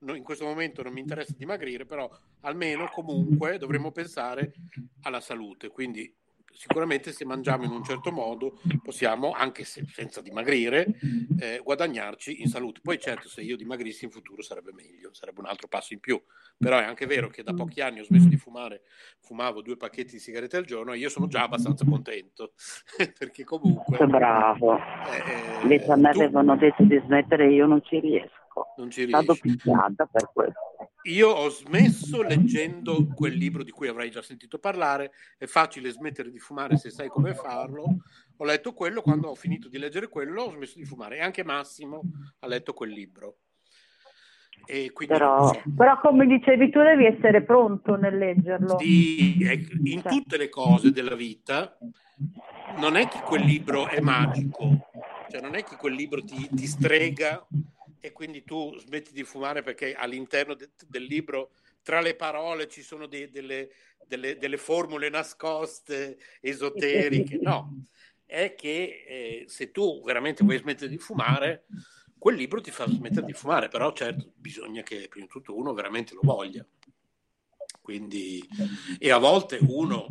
[0.00, 2.10] no, in questo momento non mi interessa dimagrire, però
[2.40, 4.52] almeno comunque dovremmo pensare
[5.02, 6.12] alla salute, quindi
[6.54, 10.98] sicuramente se mangiamo in un certo modo possiamo, anche se senza dimagrire,
[11.38, 12.80] eh, guadagnarci in salute.
[12.82, 16.20] Poi certo se io dimagrissi in futuro sarebbe meglio, sarebbe un altro passo in più,
[16.56, 18.82] però è anche vero che da pochi anni ho smesso di fumare,
[19.20, 22.52] fumavo due pacchetti di sigarette al giorno e io sono già abbastanza contento,
[23.18, 24.04] perché comunque...
[24.06, 24.76] Bravo.
[24.76, 28.42] eh, Invece a me tu- avevano detto di smettere io non ci riesco.
[28.76, 29.40] Non ci riesci.
[29.40, 30.60] picchiata per questo.
[31.04, 36.30] Io ho smesso leggendo quel libro di cui avrai già sentito parlare, è facile smettere
[36.30, 37.84] di fumare se sai come farlo.
[38.38, 41.44] Ho letto quello, quando ho finito di leggere quello ho smesso di fumare e anche
[41.44, 42.02] Massimo
[42.38, 43.36] ha letto quel libro.
[45.06, 48.78] Però Però come dicevi tu devi essere pronto nel leggerlo.
[48.78, 51.76] Sì, ecco, in tutte le cose della vita
[52.78, 54.88] non è che quel libro è magico,
[55.28, 57.46] cioè non è che quel libro ti, ti strega
[58.04, 62.82] e quindi tu smetti di fumare perché all'interno de- del libro tra le parole ci
[62.82, 63.70] sono dei- delle,
[64.06, 67.78] delle- delle formule nascoste, esoteriche, no,
[68.26, 71.64] è che eh, se tu veramente vuoi smettere di fumare,
[72.18, 75.72] quel libro ti fa smettere di fumare, però certo bisogna che prima di tutto uno
[75.72, 76.62] veramente lo voglia.
[77.80, 78.46] Quindi,
[78.98, 80.06] e a volte uno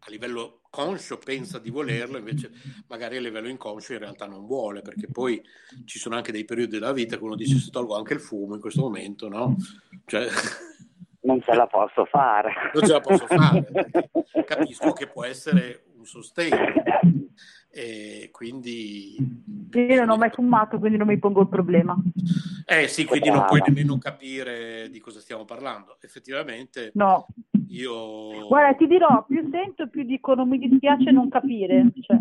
[0.00, 2.50] a livello conscio pensa di volerlo, invece
[2.88, 5.42] magari a livello inconscio in realtà non vuole, perché poi
[5.84, 8.54] ci sono anche dei periodi della vita che uno dice se tolgo anche il fumo
[8.54, 9.56] in questo momento, no?
[10.06, 10.26] Cioè,
[11.22, 12.50] Non ce la posso fare.
[12.72, 13.66] non ce la posso fare,
[14.46, 16.56] capisco che può essere un sostegno.
[17.72, 19.16] E quindi,
[19.74, 21.94] Io non ho mai fumato, quindi non mi pongo il problema.
[22.64, 25.98] eh sì, quindi non puoi nemmeno capire di cosa stiamo parlando.
[26.00, 27.26] Effettivamente, No.
[27.70, 31.90] Io Guarda, ti dirò, più sento, più dicono mi dispiace non capire.
[32.00, 32.18] Cioè,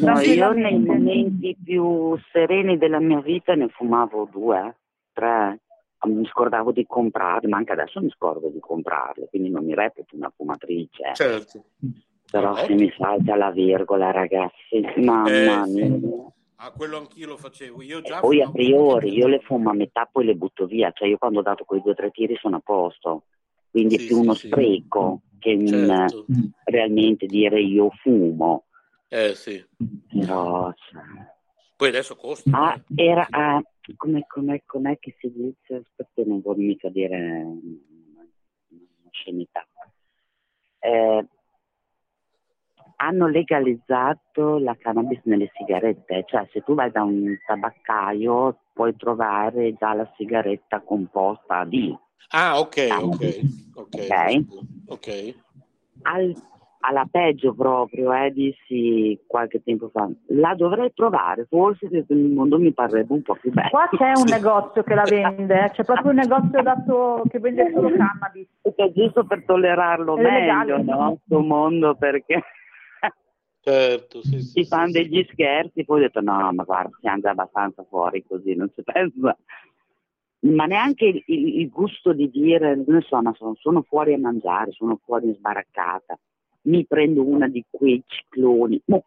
[0.00, 4.76] No, io nei momenti più sereni della mia vita ne fumavo due,
[5.12, 5.60] tre.
[6.04, 10.16] Mi scordavo di comprarli, ma anche adesso mi scordo di comprarli, quindi non mi reputo
[10.16, 11.12] una fumatrice.
[11.14, 11.64] certo.
[12.28, 15.82] Però se mi salta la virgola, ragazzi, mamma Eh, sì.
[15.84, 16.32] mia.
[16.56, 17.82] Ah, quello anch'io lo facevo.
[17.82, 20.90] Io già Poi a priori io le fumo a metà, poi le butto via.
[20.92, 23.24] Cioè io quando ho dato quei due o tre tiri sono a posto.
[23.72, 24.46] Quindi Sì, è più sì, uno sì.
[24.48, 26.26] spreco che un Certo.
[26.64, 28.66] realmente dire io fumo.
[29.08, 29.64] Eh sì.
[30.08, 30.72] Però,
[31.76, 32.50] Poi adesso costa.
[32.52, 33.62] Ah, era, ah,
[33.96, 35.76] com'è, com'è, com'è che si dice?
[35.76, 39.66] Aspetta, non voglio mica dire una scenità.
[40.78, 41.26] Eh,
[42.96, 49.72] hanno legalizzato la cannabis nelle sigarette, cioè se tu vai da un tabaccaio puoi trovare
[49.74, 51.96] già la sigaretta composta di
[52.30, 53.40] Ah, ok, ok,
[53.74, 54.44] ok.
[54.88, 55.34] Ok.
[56.02, 56.36] Al-
[56.84, 62.58] alla peggio proprio, eh, dissi qualche tempo fa, la dovrei provare, forse se il mondo
[62.58, 63.68] mi parrebbe un po' più bello.
[63.70, 67.70] Qua c'è un negozio che la vende, eh, c'è proprio un negozio dato che vende
[67.72, 68.48] solo cannabis.
[68.62, 70.76] È giusto per tollerarlo è legale.
[70.78, 71.08] meglio, no?
[71.08, 72.42] Questo mondo perché
[73.62, 77.30] Certo, sì, sì, si fanno degli scherzi, poi ho detto no, ma guarda, siamo già
[77.30, 79.36] abbastanza fuori così, non si pensa.
[80.44, 84.18] Ma neanche il, il- il gusto di dire, non so, ma sono, sono fuori a
[84.18, 86.18] mangiare, sono fuori in sbaraccata,
[86.62, 89.00] mi prendo una di quei cicloni, ma?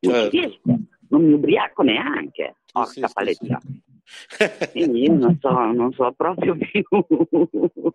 [0.00, 0.30] Non Certo.
[0.30, 0.78] ci riesco,
[1.10, 3.60] non mi ubriaco neanche, porca paletta.
[4.72, 6.82] Quindi io non so, non so proprio più.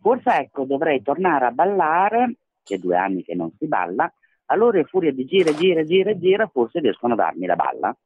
[0.00, 4.12] Forse ecco, dovrei tornare a ballare, che è due anni che non si balla,
[4.46, 7.96] allora in furia di gira, gira, gira, gira, forse riescono a darmi la balla.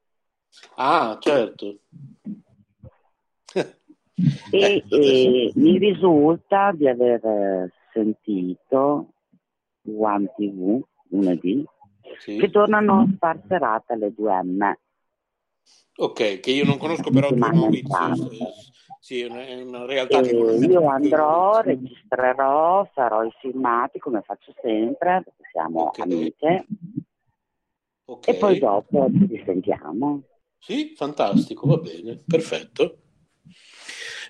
[0.75, 1.77] Ah, certo.
[4.51, 9.13] E, e mi risulta di aver eh, sentito
[9.85, 11.65] One TV lunedì
[12.19, 12.37] Sì.
[12.37, 14.73] che tornano a far serata alle 2M.
[15.95, 18.13] Ok, che io non conosco però tu Maurizio.
[18.99, 23.99] Sì, è una, è una realtà che E è io andrò, registrerò, farò i filmati
[23.99, 26.65] come faccio sempre, perché siamo amiche,
[28.05, 28.27] Ok.
[28.27, 30.21] e poi dopo ci risentiamo.
[30.63, 32.99] Sì, fantastico, va bene, perfetto.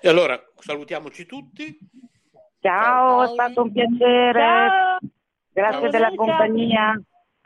[0.02, 1.78] E allora salutiamoci tutti.
[2.58, 4.40] Ciao, è stato un piacere.
[4.40, 4.98] Ciao.
[5.52, 7.00] Grazie Ciao, della compagnia.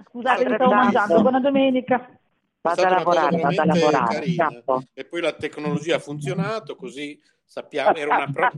[0.07, 1.21] Scusate, mi stavo mangiando.
[1.21, 2.19] Buona domenica.
[2.63, 4.65] Vado a lavorare, vado a lavorare.
[4.95, 8.53] E poi la tecnologia ha funzionato, così sappiamo, era una pro-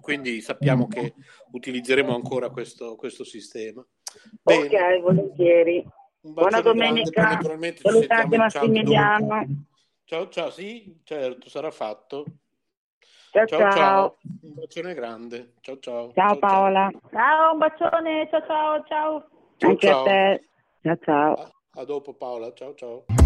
[0.00, 1.12] quindi sappiamo che
[1.50, 3.86] utilizzeremo ancora questo, questo sistema.
[4.40, 4.64] Bene.
[4.64, 5.86] Ok, volentieri.
[6.32, 7.38] Buona domenica.
[7.74, 9.46] Salutate Massimiliano.
[10.04, 12.24] Ciao ciao, sì, certo, sarà fatto.
[13.30, 13.72] Ciao, ciao.
[13.72, 14.16] ciao.
[14.42, 15.54] Un bacione grande.
[15.60, 16.12] Ciao ciao.
[16.14, 16.90] Ciao Paola.
[17.10, 18.28] Ciao, un bacione.
[18.30, 19.28] Ciao, ciao, ciao.
[19.56, 20.00] Ciao, Anche ciao.
[20.00, 20.48] a te.
[20.82, 21.52] Ciao ciao.
[21.72, 23.25] A dopo Paola, ciao ciao.